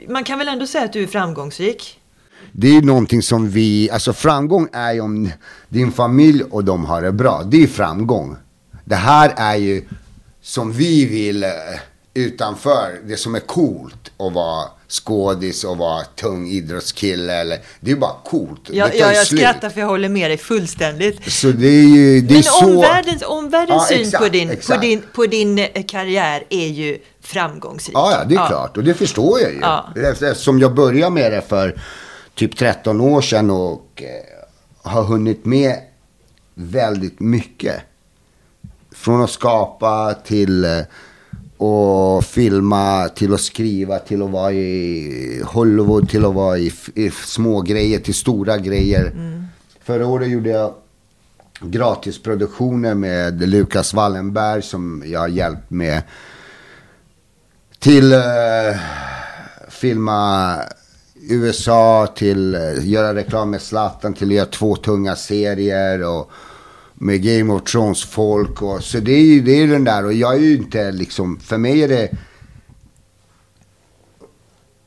man 0.08 0.24
kan 0.24 0.38
väl 0.38 0.48
ändå 0.48 0.66
säga 0.66 0.84
att 0.84 0.92
du 0.92 1.02
är 1.02 1.06
framgångsrik? 1.06 1.99
Det 2.52 2.68
är 2.68 2.72
ju 2.72 2.82
någonting 2.82 3.22
som 3.22 3.50
vi, 3.50 3.90
alltså 3.90 4.12
framgång 4.12 4.68
är 4.72 4.92
ju 4.92 5.00
om 5.00 5.30
din 5.68 5.92
familj 5.92 6.42
och 6.50 6.64
de 6.64 6.84
har 6.84 7.02
det 7.02 7.12
bra. 7.12 7.42
Det 7.46 7.62
är 7.62 7.66
framgång. 7.66 8.36
Det 8.84 8.94
här 8.94 9.32
är 9.36 9.56
ju 9.56 9.84
som 10.42 10.72
vi 10.72 11.04
vill 11.06 11.44
eh, 11.44 11.50
utanför, 12.14 13.00
det 13.04 13.16
som 13.16 13.34
är 13.34 13.40
coolt 13.40 14.10
att 14.16 14.32
vara 14.32 14.64
skådis 14.88 15.64
och 15.64 15.76
vara 15.76 16.02
tung 16.04 16.48
idrottskille 16.48 17.34
eller, 17.34 17.58
det 17.80 17.90
är 17.90 17.96
bara 17.96 18.14
coolt. 18.24 18.60
Ja, 18.70 18.88
det 18.88 18.96
ja, 18.96 19.12
jag 19.12 19.26
slut. 19.26 19.40
skrattar 19.40 19.70
för 19.70 19.80
jag 19.80 19.88
håller 19.88 20.08
med 20.08 20.30
dig 20.30 20.38
fullständigt. 20.38 21.32
Så 21.32 21.46
det 21.46 21.68
är 21.68 21.96
ju, 21.96 22.20
det 22.20 22.34
är 22.34 22.36
Men 22.36 22.42
så... 22.42 22.66
omvärldens, 22.66 23.22
omvärldens 23.22 23.86
Ja, 23.90 23.96
syn 23.96 24.00
exakt, 24.00 24.24
på, 24.24 24.28
din, 24.28 24.56
på, 24.68 24.76
din, 24.76 25.02
på 25.12 25.26
din 25.26 25.58
eh, 25.58 25.84
karriär 25.88 26.44
är 26.50 26.66
ju 26.66 26.98
framgångsrik. 27.20 27.96
Ja, 27.96 28.12
ja, 28.12 28.24
det 28.24 28.34
är 28.34 28.46
klart. 28.46 28.76
Och 28.76 28.84
det 28.84 28.94
förstår 28.94 29.40
jag 29.40 29.52
ju. 29.52 29.58
Ja. 29.60 29.92
Eftersom 29.96 30.58
jag 30.58 30.74
började 30.74 31.14
med 31.14 31.32
det 31.32 31.42
för 31.48 31.80
typ 32.34 32.56
13 32.56 33.00
år 33.00 33.20
sedan 33.20 33.50
och 33.50 34.02
eh, 34.02 34.90
har 34.90 35.04
hunnit 35.04 35.44
med 35.44 35.76
väldigt 36.54 37.20
mycket. 37.20 37.82
Från 38.92 39.22
att 39.22 39.30
skapa 39.30 40.14
till 40.14 40.64
eh, 40.64 40.78
att 41.66 42.26
filma, 42.26 43.08
till 43.08 43.34
att 43.34 43.40
skriva, 43.40 43.98
till 43.98 44.22
att 44.22 44.30
vara 44.30 44.52
i 44.52 45.42
Hollywood, 45.46 46.08
till 46.08 46.24
att 46.24 46.34
vara 46.34 46.58
i, 46.58 46.72
i 46.94 47.10
små 47.10 47.60
grejer, 47.60 47.98
till 47.98 48.14
stora 48.14 48.58
grejer. 48.58 49.12
Förra 49.82 50.06
året 50.06 50.28
gjorde 50.28 50.50
jag 50.50 50.74
gratisproduktioner 51.60 52.94
med 52.94 53.48
Lukas 53.48 53.94
Wallenberg 53.94 54.62
som 54.62 55.02
jag 55.06 55.20
har 55.20 55.28
hjälpt 55.28 55.70
med 55.70 56.02
till 57.78 58.12
eh, 58.12 58.20
filma 59.68 60.56
USA, 61.22 62.06
till 62.16 62.54
eh, 62.54 62.88
göra 62.88 63.14
reklam 63.14 63.50
med 63.50 63.62
Zlatan, 63.62 64.14
till 64.14 64.28
att 64.28 64.34
göra 64.34 64.46
två 64.46 64.76
tunga 64.76 65.16
serier 65.16 66.02
och 66.02 66.30
med 66.94 67.22
Game 67.22 67.52
of 67.52 67.62
Thrones 67.62 68.04
folk 68.04 68.62
och 68.62 68.84
så 68.84 68.98
det 68.98 69.12
är 69.12 69.24
ju 69.24 69.40
det 69.40 69.52
är 69.52 69.66
den 69.66 69.84
där 69.84 70.04
och 70.04 70.12
jag 70.12 70.34
är 70.34 70.38
ju 70.38 70.56
inte 70.56 70.92
liksom, 70.92 71.40
för 71.40 71.58
mig 71.58 71.82
är 71.82 71.88
det 71.88 72.10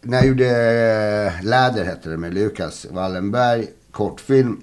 när 0.01 0.17
jag 0.17 0.27
gjorde 0.27 0.47
eh, 0.47 1.45
Läder 1.45 1.85
hette 1.85 2.09
det 2.09 2.17
med 2.17 2.33
Lukas 2.33 2.85
Wallenberg, 2.91 3.67
kortfilm. 3.91 4.61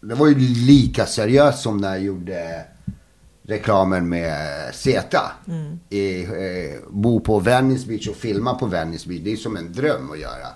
Det 0.00 0.14
var 0.14 0.26
ju 0.26 0.34
lika 0.66 1.06
seriöst 1.06 1.62
som 1.62 1.76
när 1.76 1.88
jag 1.88 2.02
gjorde 2.02 2.64
reklamen 3.42 4.08
med 4.08 4.34
Zeta. 4.74 5.32
I, 5.88 6.24
eh, 6.24 6.30
bo 6.90 7.20
på 7.20 7.38
Venice 7.38 7.86
Beach 7.86 8.08
och 8.08 8.16
filma 8.16 8.54
på 8.54 8.66
Venice 8.66 9.08
Beach. 9.08 9.20
Det 9.24 9.32
är 9.32 9.36
som 9.36 9.56
en 9.56 9.72
dröm 9.72 10.10
att 10.10 10.18
göra. 10.18 10.48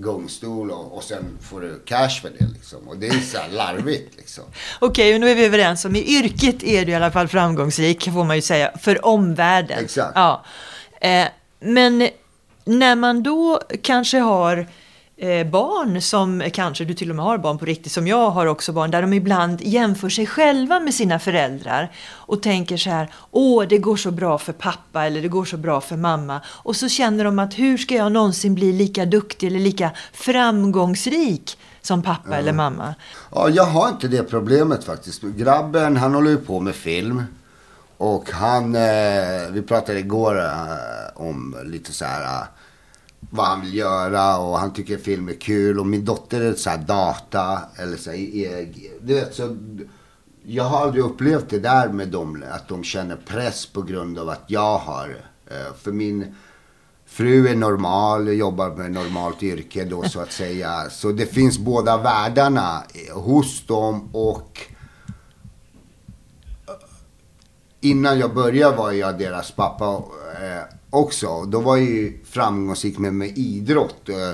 Gångstol 0.00 0.70
och, 0.70 0.96
och 0.96 1.04
sen 1.04 1.38
får 1.42 1.60
du 1.60 1.82
cash 1.84 2.20
för 2.22 2.30
det 2.38 2.46
liksom. 2.54 2.88
Och 2.88 2.96
det 2.96 3.08
är 3.08 3.20
så 3.20 3.38
här 3.38 3.48
larvigt 3.48 4.16
liksom. 4.16 4.44
Okej, 4.78 5.14
och 5.14 5.20
nu 5.20 5.30
är 5.30 5.34
vi 5.34 5.44
överens 5.44 5.84
om 5.84 5.96
i 5.96 6.18
yrket 6.18 6.62
är 6.62 6.84
du 6.84 6.92
i 6.92 6.94
alla 6.94 7.10
fall 7.10 7.28
framgångsrik, 7.28 8.04
får 8.04 8.24
man 8.24 8.36
ju 8.36 8.42
säga, 8.42 8.72
för 8.78 9.06
omvärlden. 9.06 9.78
Exakt. 9.84 10.12
Ja. 10.14 10.44
Eh, 11.00 11.28
men 11.60 12.08
när 12.64 12.96
man 12.96 13.22
då 13.22 13.60
kanske 13.82 14.18
har 14.18 14.66
barn 15.50 16.02
som 16.02 16.42
kanske 16.52 16.84
du 16.84 16.94
till 16.94 17.10
och 17.10 17.16
med 17.16 17.24
har 17.24 17.38
barn 17.38 17.58
på 17.58 17.64
riktigt, 17.64 17.92
som 17.92 18.06
jag 18.06 18.30
har 18.30 18.46
också 18.46 18.72
barn, 18.72 18.90
där 18.90 19.02
de 19.02 19.12
ibland 19.12 19.60
jämför 19.60 20.08
sig 20.08 20.26
själva 20.26 20.80
med 20.80 20.94
sina 20.94 21.18
föräldrar 21.18 21.92
och 22.10 22.42
tänker 22.42 22.76
så 22.76 22.90
här, 22.90 23.12
åh, 23.30 23.64
det 23.68 23.78
går 23.78 23.96
så 23.96 24.10
bra 24.10 24.38
för 24.38 24.52
pappa 24.52 25.06
eller 25.06 25.22
det 25.22 25.28
går 25.28 25.44
så 25.44 25.56
bra 25.56 25.80
för 25.80 25.96
mamma. 25.96 26.40
Och 26.46 26.76
så 26.76 26.88
känner 26.88 27.24
de 27.24 27.38
att 27.38 27.58
hur 27.58 27.78
ska 27.78 27.94
jag 27.94 28.12
någonsin 28.12 28.54
bli 28.54 28.72
lika 28.72 29.04
duktig 29.04 29.46
eller 29.46 29.60
lika 29.60 29.90
framgångsrik 30.12 31.58
som 31.82 32.02
pappa 32.02 32.36
eller 32.36 32.52
mamma? 32.52 32.94
Ja, 33.34 33.48
jag 33.48 33.64
har 33.64 33.88
inte 33.88 34.08
det 34.08 34.22
problemet 34.22 34.84
faktiskt. 34.84 35.22
Grabben, 35.22 35.96
han 35.96 36.14
håller 36.14 36.30
ju 36.30 36.36
på 36.36 36.60
med 36.60 36.74
film. 36.74 37.22
Och 37.96 38.30
han, 38.30 38.74
eh, 38.74 39.50
vi 39.50 39.62
pratade 39.62 39.98
igår 39.98 40.38
eh, 40.38 40.52
om 41.14 41.56
lite 41.64 41.92
så 41.92 42.04
här, 42.04 42.22
eh, 42.22 42.46
vad 43.20 43.46
han 43.46 43.60
vill 43.60 43.74
göra 43.74 44.38
och 44.38 44.58
han 44.58 44.72
tycker 44.72 44.98
film 44.98 45.28
är 45.28 45.40
kul. 45.40 45.80
Och 45.80 45.86
min 45.86 46.04
dotter 46.04 46.40
är 46.40 46.54
så 46.54 46.70
här 46.70 46.78
data 46.78 47.60
eller 47.76 47.96
så 47.96 48.10
här, 48.10 48.18
e- 48.18 48.64
e- 48.64 48.90
Du 49.00 49.14
vet, 49.14 49.34
så 49.34 49.56
jag 50.42 50.64
har 50.64 50.80
aldrig 50.80 51.04
upplevt 51.04 51.50
det 51.50 51.58
där 51.58 51.88
med 51.88 52.08
dem, 52.08 52.44
att 52.52 52.68
de 52.68 52.84
känner 52.84 53.16
press 53.16 53.66
på 53.66 53.82
grund 53.82 54.18
av 54.18 54.28
att 54.28 54.44
jag 54.46 54.78
har. 54.78 55.16
Eh, 55.46 55.74
för 55.82 55.92
min 55.92 56.34
fru 57.06 57.48
är 57.48 57.56
normal, 57.56 58.28
jobbar 58.28 58.70
med 58.70 58.92
normalt 58.92 59.42
yrke 59.42 59.84
då 59.84 60.02
så 60.02 60.20
att 60.20 60.32
säga. 60.32 60.90
Så 60.90 61.12
det 61.12 61.26
finns 61.26 61.58
båda 61.58 61.96
världarna 61.96 62.82
eh, 62.94 63.20
hos 63.20 63.66
dem 63.66 64.08
och 64.12 64.60
eh, 66.68 66.74
innan 67.80 68.18
jag 68.18 68.34
började 68.34 68.76
var 68.76 68.92
jag 68.92 69.18
deras 69.18 69.50
pappa 69.50 70.02
också. 70.90 71.42
Då 71.42 71.60
var 71.60 71.76
jag 71.76 71.86
ju 71.86 72.18
framgångsrik 72.24 72.98
med, 72.98 73.14
med 73.14 73.38
idrott. 73.38 74.08
Eh, 74.08 74.30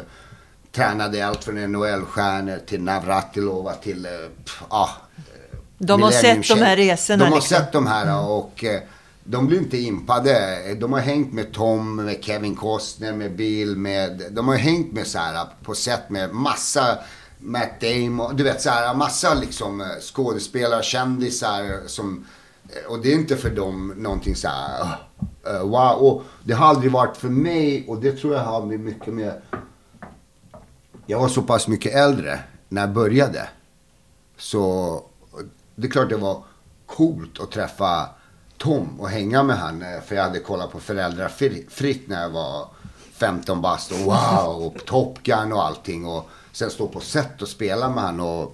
tränade 0.73 1.27
allt 1.27 1.45
från 1.45 1.73
NHL-stjärnor 1.73 2.59
till 2.67 2.83
Navratilova 2.83 3.75
till, 3.75 4.07
eh, 4.07 4.13
ah, 4.69 4.91
De 5.79 6.03
har 6.03 6.11
sett 6.11 6.49
de 6.49 6.59
här 6.59 6.77
resorna. 6.77 7.25
De 7.25 7.31
har 7.31 7.37
liksom. 7.37 7.57
sett 7.57 7.73
de 7.73 7.87
här 7.87 8.29
och 8.29 8.65
eh, 8.65 8.81
de 9.25 9.47
blir 9.47 9.59
inte 9.59 9.79
impade. 9.79 10.59
De 10.81 10.93
har 10.93 11.01
hängt 11.01 11.33
med 11.33 11.53
Tom, 11.53 11.97
med 11.97 12.25
Kevin 12.25 12.57
Costner, 12.57 13.13
med 13.13 13.37
Bill, 13.37 13.77
med... 13.77 14.23
De 14.31 14.49
har 14.49 14.57
hängt 14.57 14.93
med 14.93 15.07
så 15.07 15.19
här 15.19 15.47
på 15.63 15.75
sätt 15.75 16.11
med 16.11 16.35
massa 16.35 16.99
Matt 17.39 17.81
Damon, 17.81 18.37
du 18.37 18.45
vet 18.45 18.63
så 18.63 18.71
här 18.71 18.95
massa 18.95 19.35
liksom 19.35 19.81
eh, 19.81 19.87
skådespelare, 20.01 20.83
kändisar 20.83 21.81
som... 21.87 22.27
eh, 22.69 22.91
Och 22.93 23.03
det 23.03 23.13
är 23.13 23.15
inte 23.15 23.37
för 23.37 23.51
dem 23.51 23.95
någonting 23.97 24.37
så 24.37 24.49
här... 24.49 24.97
Uh, 25.51 25.63
wow. 25.63 25.93
Och 25.93 26.23
det 26.45 26.53
har 26.53 26.67
aldrig 26.67 26.93
varit 26.93 27.17
för 27.17 27.29
mig 27.29 27.85
och 27.89 28.01
det 28.01 28.13
tror 28.13 28.35
jag 28.35 28.43
har 28.43 28.67
med 28.67 28.81
mycket 28.81 29.15
med... 29.15 29.43
Jag 31.07 31.21
var 31.21 31.29
så 31.29 31.43
pass 31.43 31.69
mycket 31.69 31.95
äldre 31.95 32.39
när 32.69 32.81
jag 32.81 32.93
började. 32.93 33.49
Så 34.37 35.03
det 35.75 35.87
är 35.87 35.91
klart 35.91 36.09
det 36.09 36.17
var 36.17 36.45
coolt 36.87 37.41
att 37.41 37.51
träffa 37.51 38.09
Tom 38.59 39.01
och 39.01 39.09
hänga 39.09 39.43
med 39.43 39.57
han. 39.57 39.83
Eh, 39.83 40.01
för 40.07 40.17
jag 40.17 40.23
hade 40.23 40.39
kollat 40.39 40.73
på 40.73 40.81
Föräldrafritt 40.81 42.09
när 42.09 42.23
jag 42.23 42.31
var 42.31 42.69
15 43.13 43.63
bast 43.63 43.93
och 43.93 43.99
wow, 43.99 44.67
och 44.67 44.85
Top 44.85 45.23
Gun 45.23 45.53
och 45.53 45.65
allting. 45.65 46.07
Och 46.07 46.29
sen 46.53 46.71
stå 46.71 46.89
på 46.89 47.01
set 47.01 47.43
och 47.43 47.49
spela 47.49 47.89
med 47.89 48.05
han. 48.05 48.21
Och 48.21 48.53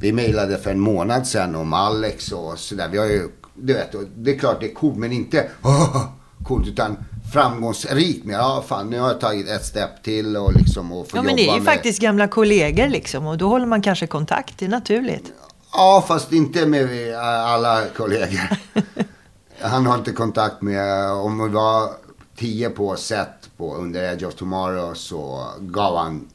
vi 0.00 0.12
mejlade 0.12 0.58
för 0.58 0.70
en 0.70 0.80
månad 0.80 1.26
sedan 1.26 1.54
om 1.54 1.72
Alex 1.72 2.32
och 2.32 2.58
sådär. 2.58 2.88
Vi 2.88 2.98
har 2.98 3.06
ju, 3.06 3.28
du 3.58 3.72
vet, 3.72 3.94
det 4.16 4.34
är 4.34 4.38
klart 4.38 4.60
det 4.60 4.70
är 4.70 4.74
coolt 4.74 4.96
men 4.96 5.12
inte 5.12 5.50
"Åh, 5.62 6.04
coolt 6.44 6.68
utan 6.68 6.96
framgångsrikt. 7.32 8.24
Men 8.24 8.34
ja, 8.34 8.64
fan 8.66 8.90
nu 8.90 9.00
har 9.00 9.08
jag 9.08 9.20
tagit 9.20 9.48
ett 9.48 9.64
steg 9.64 9.88
till 10.02 10.36
och 10.36 10.52
liksom 10.52 10.92
och 10.92 11.08
få 11.10 11.16
Ja, 11.16 11.18
jobba 11.18 11.26
men 11.26 11.36
ni 11.36 11.42
är 11.48 11.54
ju 11.54 11.60
med... 11.60 11.74
faktiskt 11.74 12.00
gamla 12.00 12.28
kollegor 12.28 12.88
liksom. 12.88 13.26
Och 13.26 13.38
då 13.38 13.48
håller 13.48 13.66
man 13.66 13.82
kanske 13.82 14.06
kontakt. 14.06 14.58
Det 14.58 14.64
är 14.64 14.68
naturligt. 14.68 15.32
Ja, 15.72 16.04
fast 16.08 16.32
inte 16.32 16.66
med 16.66 17.14
alla 17.18 17.82
kollegor. 17.96 18.48
Han 19.60 19.86
har 19.86 19.98
inte 19.98 20.12
kontakt 20.12 20.62
med, 20.62 21.10
om 21.10 21.44
vi 21.44 21.48
var 21.54 21.88
tio 22.36 22.70
på 22.70 22.96
set 22.96 23.28
på 23.56 23.74
under 23.76 24.12
Edge 24.12 24.24
of 24.26 24.34
Tomorrow 24.34 24.94
så 24.94 25.46
gav 25.60 25.96
han 25.96 26.28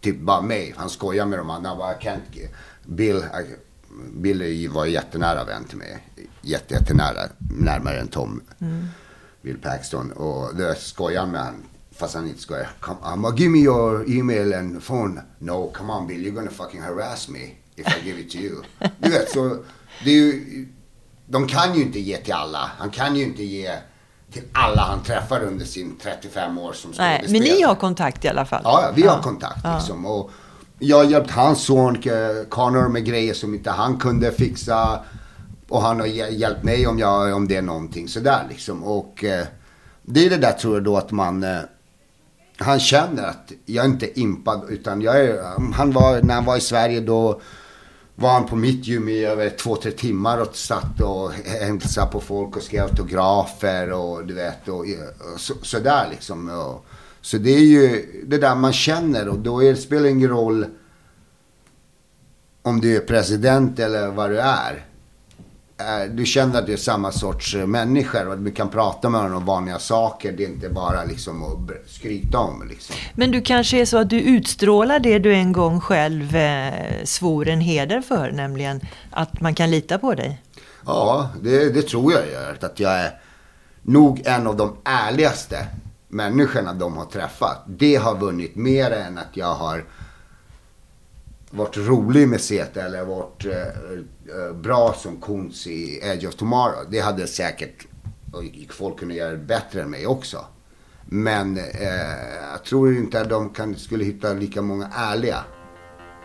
typ 0.00 0.20
bara 0.20 0.40
mig. 0.40 0.74
Han 0.76 0.88
skojar 0.90 1.26
med 1.26 1.38
de 1.38 1.50
andra. 1.50 1.68
Han 1.68 1.78
bara, 1.78 1.92
"I 1.92 1.96
can't... 2.00 2.48
Bill, 2.86 3.16
I- 3.16 3.56
Bill 4.12 4.42
är 4.42 4.46
ju- 4.46 4.68
var 4.68 4.86
jättenära 4.86 5.44
vän 5.44 5.64
till 5.64 5.78
mig. 5.78 5.98
Jätte, 6.42 6.74
jättenära. 6.74 7.20
Närmare 7.38 8.00
än 8.00 8.08
Tom. 8.08 8.40
Bill 9.42 9.58
Paxton. 9.58 10.12
Och 10.12 10.56
då 10.56 10.74
skojar 10.78 11.20
han 11.20 11.30
med 11.30 11.40
han. 11.40 11.54
Fast 11.96 12.14
han 12.14 12.26
inte 12.28 12.40
skojar. 12.40 12.70
Come, 12.80 12.98
han 13.02 13.22
bara, 13.22 13.36
give 13.36 13.50
me 13.50 13.58
your 13.58 14.04
email 14.10 14.54
and 14.54 14.84
phone. 14.84 15.22
No, 15.38 15.72
come 15.74 15.92
on 15.92 16.06
Bill, 16.06 16.26
you're 16.26 16.34
gonna 16.34 16.50
fucking 16.50 16.82
harass 16.82 17.28
me 17.28 17.38
if 17.76 17.86
I 17.98 18.06
give 18.08 18.20
it 18.20 18.30
to 18.30 18.38
you. 18.38 18.62
Du 18.98 19.10
vet, 19.10 19.30
så 19.30 19.56
det 20.04 20.10
är 20.10 20.14
ju... 20.14 20.68
De 21.26 21.46
kan 21.48 21.74
ju 21.74 21.82
inte 21.82 22.00
ge 22.00 22.16
till 22.16 22.32
alla. 22.34 22.70
Han 22.78 22.90
kan 22.90 23.16
ju 23.16 23.24
inte 23.24 23.44
ge 23.44 23.70
till 24.32 24.42
alla 24.52 24.82
han 24.82 25.02
träffar 25.02 25.40
under 25.44 25.64
sin 25.64 25.96
35 26.02 26.58
år 26.58 26.72
som 26.72 26.92
Nej, 26.98 27.24
men 27.28 27.40
ni 27.42 27.62
har 27.62 27.74
kontakt 27.74 28.24
i 28.24 28.28
alla 28.28 28.44
fall. 28.46 28.60
Ja, 28.64 28.82
ja, 28.82 28.92
vi 28.96 29.02
har 29.06 29.22
kontakt 29.22 29.66
liksom. 29.74 30.06
Och 30.06 30.30
jag 30.78 30.96
har 30.96 31.04
hjälpt 31.04 31.30
hans 31.30 31.64
son 31.64 31.96
eh, 31.96 32.48
Connor 32.48 32.88
med 32.88 33.04
grejer 33.04 33.34
som 33.34 33.54
inte 33.54 33.70
han 33.70 33.98
kunde 33.98 34.32
fixa. 34.32 35.00
Och 35.68 35.82
han 35.82 36.00
har 36.00 36.06
hjälpt 36.06 36.64
mig 36.64 36.86
om, 36.86 36.98
jag, 36.98 37.34
om 37.34 37.48
det 37.48 37.56
är 37.56 37.62
någonting 37.62 38.08
sådär 38.08 38.46
liksom. 38.50 38.84
Och 38.84 39.24
eh, 39.24 39.46
det 40.02 40.26
är 40.26 40.30
det 40.30 40.36
där 40.36 40.52
tror 40.52 40.74
jag 40.74 40.84
då 40.84 40.96
att 40.96 41.10
man... 41.10 41.42
Eh, 41.42 41.58
han 42.60 42.80
känner 42.80 43.22
att 43.22 43.52
jag 43.66 43.84
är 43.84 43.88
inte 43.88 44.20
impad 44.20 44.62
utan 44.68 45.02
jag 45.02 45.20
är... 45.20 45.42
Han 45.74 45.92
var, 45.92 46.22
när 46.22 46.34
han 46.34 46.44
var 46.44 46.56
i 46.56 46.60
Sverige 46.60 47.00
då 47.00 47.40
var 48.14 48.32
han 48.32 48.46
på 48.46 48.56
mitt 48.56 48.86
gym 48.86 49.08
i 49.08 49.24
över 49.24 49.50
två, 49.50 49.76
tre 49.76 49.90
timmar 49.90 50.40
och 50.40 50.56
satt 50.56 51.00
och 51.00 51.32
hälsade 51.32 52.12
på 52.12 52.20
folk 52.20 52.56
och 52.56 52.62
skrev 52.62 52.84
autografer 52.84 53.92
och 53.92 54.26
du 54.26 54.34
vet 54.34 54.68
och, 54.68 54.80
och 55.34 55.40
så, 55.40 55.54
sådär 55.62 56.08
liksom. 56.10 56.50
Och, 56.50 56.86
så 57.28 57.38
det 57.38 57.50
är 57.50 57.60
ju 57.60 58.06
det 58.26 58.38
där 58.38 58.54
man 58.54 58.72
känner 58.72 59.28
och 59.28 59.38
då 59.38 59.62
är, 59.62 59.70
det 59.70 59.76
spelar 59.76 60.08
ingen 60.08 60.28
roll 60.28 60.66
om 62.62 62.80
du 62.80 62.96
är 62.96 63.00
president 63.00 63.78
eller 63.78 64.08
vad 64.08 64.30
du 64.30 64.38
är. 64.40 64.84
Eh, 65.78 66.10
Du 66.10 66.26
känner 66.26 66.58
att 66.58 66.66
du 66.66 66.72
är 66.72 66.76
samma 66.76 67.12
sorts 67.12 67.54
eh, 67.54 67.66
människor 67.66 68.28
och 68.28 68.38
du 68.38 68.50
kan 68.50 68.68
prata 68.68 69.10
med 69.10 69.20
honom 69.20 69.36
om 69.36 69.44
vanliga 69.44 69.78
saker. 69.78 70.32
Det 70.32 70.44
är 70.44 70.48
inte 70.48 70.68
bara 70.68 71.04
liksom 71.04 71.42
att 71.42 71.90
skryta 71.90 72.38
om 72.38 72.68
liksom. 72.68 72.96
Men 73.14 73.30
du 73.30 73.40
kanske 73.40 73.80
är 73.80 73.84
så 73.84 73.98
att 73.98 74.10
du 74.10 74.20
utstrålar 74.20 74.98
det 74.98 75.18
du 75.18 75.34
en 75.34 75.52
gång 75.52 75.80
själv 75.80 76.36
eh, 76.36 77.04
svor 77.04 77.48
en 77.48 77.60
heder 77.60 78.00
för, 78.00 78.30
nämligen 78.30 78.80
att 79.10 79.40
man 79.40 79.54
kan 79.54 79.70
lita 79.70 79.98
på 79.98 80.14
dig. 80.14 80.42
Ja, 80.86 81.30
det, 81.42 81.70
det 81.70 81.82
tror 81.82 82.12
jag 82.12 82.28
gör. 82.32 82.58
Att 82.60 82.80
jag 82.80 82.92
är 82.92 83.20
nog 83.82 84.22
en 84.24 84.46
av 84.46 84.56
de 84.56 84.76
ärligaste 84.84 85.66
människorna 86.08 86.74
de 86.74 86.96
har 86.96 87.04
träffat. 87.04 87.64
Det 87.66 87.96
har 87.96 88.18
vunnit 88.18 88.56
mer 88.56 88.90
än 88.90 89.18
att 89.18 89.36
jag 89.36 89.54
har 89.54 89.84
varit 91.50 91.76
rolig 91.76 92.28
med 92.28 92.40
Zeta 92.40 92.82
eller 92.82 93.04
varit 93.04 93.44
eh, 93.44 93.52
eh 93.56 94.52
bra 94.54 94.94
som 94.98 95.20
Kunz 95.20 95.66
i 95.66 96.00
Edge 96.02 96.26
of 96.28 96.34
Tomorrow. 96.34 96.84
Det 96.90 97.00
hade 97.00 97.26
säkert 97.26 97.86
folk 98.70 98.98
kunnat 98.98 99.16
göra 99.16 99.36
bättre 99.36 99.82
än 99.82 99.90
mig 99.90 100.06
också. 100.06 100.44
Men 101.06 101.56
eh, 101.56 101.62
jag 102.52 102.64
tror 102.64 102.96
inte 102.96 103.20
att 103.20 103.28
de 103.28 103.50
kan, 103.50 103.74
skulle 103.74 104.04
hitta 104.04 104.32
lika 104.32 104.62
många 104.62 104.90
ärliga 104.94 105.44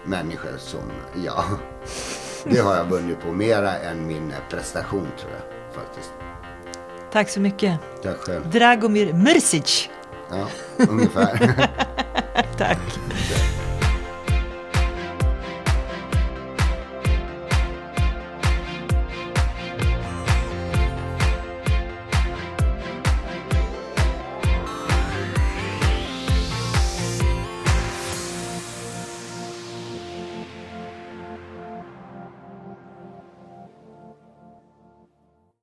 människor 0.05 0.57
som 0.57 0.91
jag. 1.25 1.43
Det 2.45 2.59
har 2.59 2.75
jag 2.75 2.85
vunnit 2.85 3.21
på 3.21 3.31
mera 3.31 3.77
än 3.77 4.07
min 4.07 4.33
prestation 4.49 5.07
tror 5.19 5.31
jag 5.31 5.75
faktiskt. 5.75 6.22
Tack 7.13 7.29
så 7.29 7.39
mycket. 7.39 7.79
Tack 8.03 8.17
själv. 8.17 8.49
Dragomir 8.49 9.13
Mrsic. 9.13 9.89
Ja, 10.29 10.47
ungefär. 10.89 11.37
Tack. 12.57 12.79